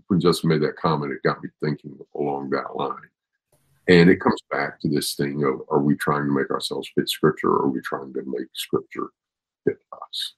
when 0.06 0.20
Justin 0.20 0.50
made 0.50 0.62
that 0.62 0.76
comment, 0.76 1.14
it 1.14 1.24
got 1.24 1.42
me 1.42 1.50
thinking 1.64 1.98
along 2.16 2.52
that 2.52 2.76
line. 2.76 3.10
And 3.88 4.08
it 4.08 4.22
comes 4.22 4.40
back 4.52 4.80
to 4.82 4.88
this 4.88 5.16
thing 5.16 5.44
of 5.44 5.62
are 5.72 5.82
we 5.82 5.96
trying 5.96 6.28
to 6.28 6.32
make 6.32 6.52
ourselves 6.52 6.92
fit 6.94 7.10
scripture 7.10 7.50
or 7.50 7.64
are 7.64 7.70
we 7.70 7.82
trying 7.82 8.14
to 8.14 8.22
make 8.28 8.50
scripture 8.54 9.08
fit 9.66 9.80
us? 9.92 10.34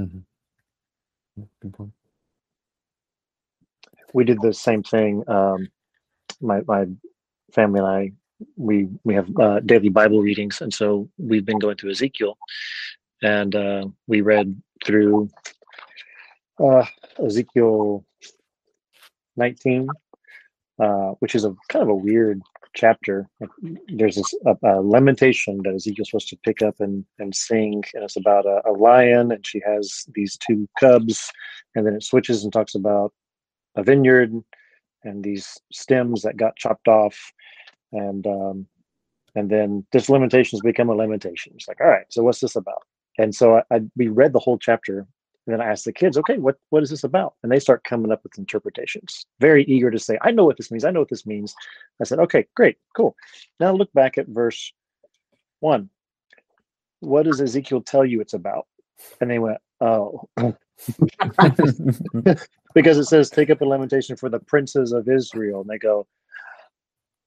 Mm-hmm. 0.00 1.42
Good 1.60 1.74
point. 1.74 1.92
We 4.12 4.24
did 4.24 4.40
the 4.40 4.52
same 4.52 4.82
thing. 4.82 5.22
Um, 5.28 5.68
my, 6.40 6.62
my 6.66 6.86
family 7.52 7.80
and 7.80 7.88
I 7.88 8.12
we 8.56 8.88
we 9.04 9.14
have 9.14 9.28
uh, 9.38 9.60
daily 9.60 9.88
Bible 9.88 10.20
readings, 10.20 10.60
and 10.60 10.72
so 10.72 11.08
we've 11.18 11.44
been 11.44 11.58
going 11.58 11.76
through 11.76 11.90
Ezekiel, 11.90 12.36
and 13.22 13.54
uh, 13.54 13.86
we 14.06 14.20
read 14.20 14.60
through 14.84 15.28
uh, 16.58 16.84
Ezekiel 17.24 18.04
19, 19.36 19.88
uh, 20.82 21.10
which 21.20 21.34
is 21.34 21.44
a 21.44 21.54
kind 21.68 21.82
of 21.82 21.88
a 21.88 21.94
weird 21.94 22.40
chapter. 22.74 23.28
There's 23.88 24.16
this 24.16 24.34
lamentation 24.62 25.60
that 25.64 25.74
Ezekiel's 25.74 26.10
supposed 26.10 26.28
to 26.28 26.38
pick 26.44 26.62
up 26.62 26.76
and, 26.80 27.04
and 27.18 27.34
sing, 27.34 27.82
and 27.94 28.04
it's 28.04 28.16
about 28.16 28.46
a, 28.46 28.62
a 28.66 28.72
lion, 28.72 29.32
and 29.32 29.46
she 29.46 29.60
has 29.66 30.04
these 30.14 30.38
two 30.46 30.68
cubs, 30.78 31.30
and 31.74 31.86
then 31.86 31.94
it 31.94 32.04
switches 32.04 32.44
and 32.44 32.52
talks 32.52 32.74
about 32.74 33.12
a 33.76 33.82
vineyard 33.82 34.32
and 35.04 35.24
these 35.24 35.58
stems 35.72 36.22
that 36.22 36.36
got 36.36 36.56
chopped 36.56 36.88
off, 36.88 37.32
and 37.92 38.26
um, 38.26 38.66
and 39.34 39.50
then 39.50 39.86
this 39.92 40.08
lamentations 40.08 40.60
become 40.62 40.90
a 40.90 40.94
lamentation. 40.94 41.52
It's 41.54 41.68
like, 41.68 41.80
all 41.80 41.88
right, 41.88 42.06
so 42.10 42.22
what's 42.22 42.40
this 42.40 42.56
about? 42.56 42.82
And 43.18 43.34
so 43.34 43.56
I, 43.56 43.76
I 43.76 43.80
we 43.96 44.08
read 44.08 44.32
the 44.32 44.38
whole 44.38 44.58
chapter 44.58 45.06
and 45.46 45.58
then 45.58 45.66
I 45.66 45.70
asked 45.70 45.84
the 45.84 45.92
kids, 45.92 46.16
okay, 46.18 46.38
what, 46.38 46.56
what 46.68 46.82
is 46.82 46.90
this 46.90 47.02
about? 47.02 47.34
And 47.42 47.50
they 47.50 47.58
start 47.58 47.84
coming 47.84 48.12
up 48.12 48.22
with 48.22 48.38
interpretations, 48.38 49.24
very 49.40 49.64
eager 49.64 49.90
to 49.90 49.98
say, 49.98 50.18
I 50.22 50.30
know 50.30 50.44
what 50.44 50.56
this 50.56 50.70
means. 50.70 50.84
I 50.84 50.90
know 50.90 51.00
what 51.00 51.08
this 51.08 51.26
means. 51.26 51.54
I 52.00 52.04
said, 52.04 52.18
okay, 52.20 52.46
great, 52.54 52.76
cool. 52.94 53.16
Now 53.58 53.72
look 53.72 53.92
back 53.92 54.18
at 54.18 54.28
verse 54.28 54.72
one. 55.60 55.88
What 57.00 57.24
does 57.24 57.40
Ezekiel 57.40 57.80
tell 57.80 58.04
you 58.04 58.20
it's 58.20 58.34
about? 58.34 58.66
And 59.20 59.30
they 59.30 59.38
went, 59.38 59.58
oh. 59.80 60.28
because 62.74 62.98
it 62.98 63.04
says, 63.04 63.30
take 63.30 63.50
up 63.50 63.60
a 63.60 63.64
lamentation 63.64 64.16
for 64.16 64.28
the 64.28 64.38
princes 64.38 64.92
of 64.92 65.08
Israel. 65.08 65.60
And 65.60 65.70
they 65.70 65.78
go, 65.78 66.06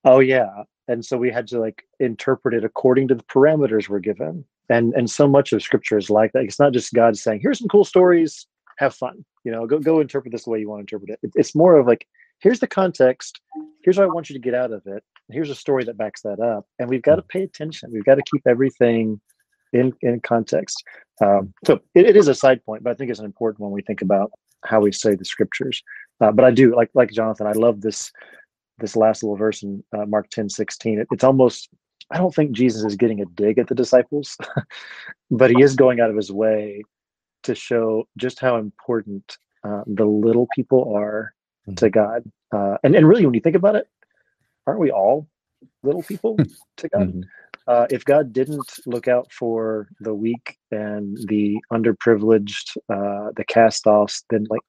oh, 0.06 0.20
yeah. 0.20 0.64
And 0.88 1.04
so 1.04 1.18
we 1.18 1.32
had 1.32 1.48
to 1.48 1.60
like 1.60 1.84
interpret 2.00 2.54
it 2.54 2.66
according 2.66 3.08
to 3.10 3.16
the 3.16 3.24
parameters 3.24 3.88
we're 3.88 4.00
given. 4.00 4.46
And 4.70 4.94
and 4.94 5.10
so 5.10 5.28
much 5.28 5.52
of 5.52 5.62
scripture 5.62 5.98
is 5.98 6.10
like 6.10 6.32
that. 6.34 6.44
It's 6.44 6.60
not 6.60 6.74
just 6.74 6.94
god 6.94 7.18
saying 7.18 7.40
here's 7.42 7.60
some 7.60 7.68
cool 7.68 7.84
stories. 7.84 8.48
Have 8.80 8.96
fun. 8.96 9.24
You 9.44 9.52
know 9.52 9.66
go 9.68 9.80
go 9.80 10.00
interpret 10.00 10.32
this 10.32 10.46
the 10.46 10.52
way 10.52 10.60
you 10.60 10.70
want 10.70 10.80
to 10.80 10.96
interpret 10.96 11.20
it. 11.22 11.32
It's 11.36 11.54
more 11.54 11.78
of 11.78 11.86
like 11.86 12.08
here's 12.40 12.60
the 12.60 12.68
context. 12.68 13.40
Here's 13.84 13.98
what 13.98 14.06
i 14.06 14.08
want 14.08 14.30
you 14.30 14.36
to 14.36 14.42
get 14.42 14.54
out 14.54 14.72
of 14.72 14.82
it. 14.86 15.04
Here's 15.30 15.50
a 15.50 15.56
story 15.56 15.84
that 15.86 15.98
backs 15.98 16.22
that 16.22 16.40
up. 16.40 16.66
And 16.80 16.90
we've 16.90 17.02
got 17.02 17.16
to 17.16 17.22
pay 17.22 17.44
attention. 17.44 17.92
We've 17.92 18.06
got 18.06 18.16
to 18.16 18.24
keep 18.32 18.42
everything 18.48 19.20
in 19.74 19.94
in 20.02 20.22
context. 20.22 20.84
Um, 21.22 21.54
so 21.66 21.80
it, 21.94 22.06
it 22.08 22.18
is 22.18 22.28
a 22.28 22.36
side 22.36 22.66
point 22.66 22.84
but 22.84 22.90
i 22.90 22.94
think 22.96 23.12
it's 23.12 23.20
an 23.20 23.26
important 23.26 23.60
when 23.60 23.72
we 23.72 23.82
think 23.84 24.02
about 24.02 24.32
how 24.66 24.80
we 24.80 24.92
say 24.92 25.16
the 25.16 25.26
scriptures 25.26 25.84
uh, 26.22 26.32
but 26.32 26.46
i 26.46 26.52
do 26.52 26.76
like 26.76 26.90
like 26.94 27.12
jonathan 27.12 27.48
i 27.48 27.52
love 27.54 27.82
this 27.82 28.12
this 28.80 28.96
last 28.96 29.24
little 29.24 29.38
verse 29.38 29.64
in 29.64 29.84
uh, 29.98 30.06
mark 30.06 30.30
10 30.30 30.50
16 30.50 31.00
it, 31.00 31.08
it's 31.12 31.24
almost 31.24 31.70
I 32.12 32.18
don't 32.18 32.34
think 32.34 32.52
Jesus 32.52 32.84
is 32.84 32.96
getting 32.96 33.22
a 33.22 33.26
dig 33.26 33.58
at 33.58 33.68
the 33.68 33.76
disciples, 33.76 34.38
but 35.32 35.52
he 35.52 35.62
is 35.62 35.76
going 35.76 36.00
out 36.00 36.10
of 36.10 36.16
his 36.16 36.32
way 36.32 36.84
to 37.44 37.56
show 37.56 38.08
just 38.18 38.40
how 38.40 38.58
important 38.58 39.38
uh, 39.64 39.82
the 39.88 40.06
little 40.06 40.48
people 40.56 40.94
are 40.96 41.34
mm-hmm. 41.68 41.76
to 41.76 41.90
God. 41.90 42.24
Uh, 42.54 42.78
and, 42.84 42.96
and 42.96 43.08
really, 43.08 43.26
when 43.26 43.34
you 43.34 43.42
think 43.42 43.56
about 43.56 43.76
it, 43.76 43.88
aren't 44.68 44.80
we 44.80 44.92
all 44.92 45.28
little 45.82 46.04
people 46.04 46.38
to 46.78 46.90
God? 46.90 47.10
Mm-hmm. 47.10 47.22
Uh, 47.66 47.88
if 47.90 48.04
God 48.04 48.34
didn't 48.34 48.70
look 48.86 49.08
out 49.08 49.32
for 49.32 49.88
the 50.02 50.14
weak 50.14 50.58
and 50.72 51.18
the 51.28 51.58
underprivileged, 51.72 52.76
uh, 52.90 53.32
the 53.36 53.46
cast-offs, 53.48 54.26
then 54.30 54.46
like 54.50 54.62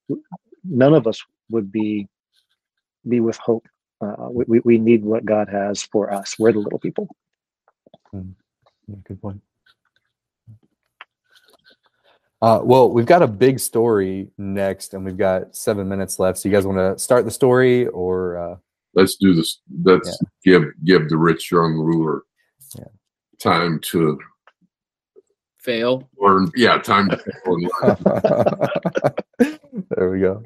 none 0.62 0.94
of 0.94 1.06
us 1.06 1.20
would 1.50 1.72
be 1.72 2.06
be 3.08 3.20
with 3.20 3.36
hope. 3.38 3.66
Uh, 4.00 4.28
we, 4.30 4.60
we 4.60 4.78
need 4.78 5.04
what 5.04 5.24
God 5.24 5.48
has 5.48 5.82
for 5.82 6.12
us. 6.12 6.36
We're 6.38 6.52
the 6.52 6.58
little 6.58 6.78
people. 6.78 7.08
Mm. 8.14 8.34
Yeah, 8.86 8.96
good 9.06 9.20
point. 9.20 9.42
Uh, 12.40 12.60
well, 12.62 12.90
we've 12.90 13.06
got 13.06 13.22
a 13.22 13.26
big 13.26 13.58
story 13.58 14.28
next, 14.36 14.94
and 14.94 15.04
we've 15.04 15.16
got 15.16 15.56
seven 15.56 15.88
minutes 15.88 16.18
left. 16.18 16.38
So, 16.38 16.48
you 16.48 16.54
guys 16.54 16.66
want 16.66 16.78
to 16.78 17.02
start 17.02 17.24
the 17.24 17.30
story, 17.30 17.86
or 17.88 18.36
uh... 18.36 18.56
let's 18.94 19.16
do 19.16 19.34
this? 19.34 19.60
Let's 19.82 20.18
yeah. 20.44 20.58
give 20.58 20.64
give 20.84 21.08
the 21.08 21.16
rich 21.16 21.50
young 21.50 21.72
ruler 21.72 22.22
yeah. 22.78 22.84
time 23.38 23.80
to 23.80 24.18
fail. 25.64 26.08
Or 26.16 26.46
yeah, 26.54 26.78
time 26.78 27.08
to 27.08 27.18
there 29.90 30.10
we 30.10 30.20
go. 30.20 30.42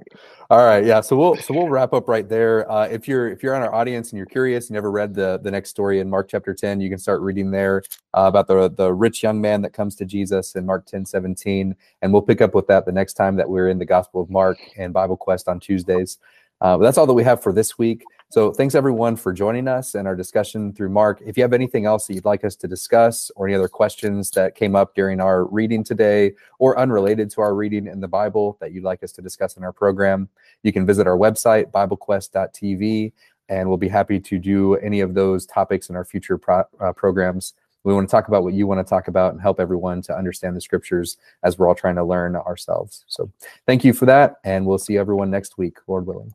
All 0.51 0.65
right, 0.65 0.85
yeah. 0.85 1.01
So 1.01 1.17
we'll 1.17 1.37
so 1.37 1.53
we'll 1.53 1.69
wrap 1.69 1.93
up 1.93 2.09
right 2.09 2.27
there. 2.27 2.71
Uh, 2.71 2.87
if 2.87 3.07
you're 3.07 3.29
if 3.29 3.43
you're 3.43 3.55
on 3.55 3.63
our 3.63 3.75
audience 3.75 4.11
and 4.11 4.17
you're 4.17 4.27
curious, 4.27 4.71
you 4.71 4.75
never 4.75 4.91
read 4.91 5.15
the 5.15 5.39
the 5.43 5.51
next 5.51 5.71
story 5.71 6.01
in 6.01 6.09
Mark 6.09 6.29
chapter 6.31 6.55
ten, 6.55 6.81
you 6.81 6.89
can 6.89 6.99
start 6.99 7.21
reading 7.21 7.51
there 7.51 7.83
uh, 8.17 8.25
about 8.27 8.47
the 8.47 8.71
the 8.71 8.93
rich 8.93 9.23
young 9.23 9.41
man 9.41 9.61
that 9.63 9.73
comes 9.73 9.95
to 9.97 10.05
Jesus 10.05 10.55
in 10.55 10.65
Mark 10.65 10.87
10, 10.87 11.05
17. 11.05 11.75
and 12.01 12.13
we'll 12.13 12.23
pick 12.23 12.41
up 12.41 12.55
with 12.55 12.67
that 12.69 12.87
the 12.87 12.93
next 12.93 13.15
time 13.15 13.37
that 13.37 13.49
we're 13.49 13.69
in 13.69 13.79
the 13.79 13.85
Gospel 13.85 14.23
of 14.23 14.31
Mark 14.31 14.59
and 14.79 14.95
Bible 14.95 15.17
Quest 15.17 15.49
on 15.49 15.61
Tuesdays. 15.61 16.19
Uh, 16.61 16.77
but 16.77 16.85
that's 16.85 16.99
all 16.99 17.07
that 17.07 17.15
we 17.15 17.25
have 17.25 17.43
for 17.43 17.53
this 17.53 17.79
week. 17.79 18.03
So 18.31 18.53
thanks 18.53 18.75
everyone 18.75 19.17
for 19.17 19.33
joining 19.33 19.69
us 19.69 19.95
and 19.95 20.07
our 20.07 20.15
discussion 20.15 20.75
through 20.75 20.91
Mark. 20.91 21.23
If 21.25 21.39
you 21.39 21.43
have 21.43 21.55
anything 21.55 21.87
else 21.87 22.07
that 22.07 22.15
you'd 22.15 22.27
like 22.27 22.45
us 22.45 22.57
to 22.57 22.69
discuss 22.69 23.31
or 23.37 23.47
any 23.47 23.57
other 23.57 23.69
questions 23.69 24.31
that 24.33 24.55
came 24.55 24.77
up 24.77 24.95
during 24.95 25.19
our 25.19 25.47
reading 25.47 25.83
today 25.83 26.35
or 26.59 26.79
unrelated 26.79 27.31
to 27.31 27.41
our 27.41 27.55
reading 27.55 27.87
in 27.87 28.01
the 28.01 28.09
Bible 28.09 28.59
that 28.61 28.73
you'd 28.73 28.85
like 28.85 29.03
us 29.03 29.13
to 29.13 29.23
discuss 29.23 29.57
in 29.57 29.65
our 29.65 29.73
program, 29.73 30.29
you 30.63 30.75
can 30.75 30.85
visit 30.85 31.07
our 31.07 31.17
website, 31.17 31.71
biblequest.tv, 31.71 33.13
and 33.49 33.67
we'll 33.67 33.79
be 33.79 33.89
happy 33.89 34.21
to 34.21 34.39
do 34.39 34.75
any 34.77 35.01
of 35.01 35.15
those 35.15 35.47
topics 35.47 35.89
in 35.89 35.97
our 35.97 36.05
future 36.05 36.37
pro- 36.37 36.65
uh, 36.81 36.93
programs. 36.93 37.55
We 37.85 37.95
want 37.95 38.11
to 38.11 38.11
talk 38.11 38.29
about 38.29 38.43
what 38.43 38.53
you 38.53 38.67
want 38.67 38.87
to 38.87 38.89
talk 38.89 39.09
about 39.09 39.33
and 39.33 39.41
help 39.41 39.59
everyone 39.59 40.03
to 40.03 40.15
understand 40.15 40.55
the 40.55 40.61
scriptures 40.61 41.17
as 41.45 41.57
we're 41.57 41.67
all 41.67 41.75
trying 41.75 41.97
to 41.97 42.05
learn 42.05 42.37
ourselves. 42.37 43.07
So 43.09 43.33
thank 43.67 43.85
you 43.85 43.95
for 43.95 44.05
that, 44.05 44.35
and 44.45 44.67
we'll 44.67 44.77
see 44.77 44.99
everyone 44.99 45.31
next 45.31 45.57
week, 45.57 45.79
Lord 45.87 46.07
willing. 46.07 46.35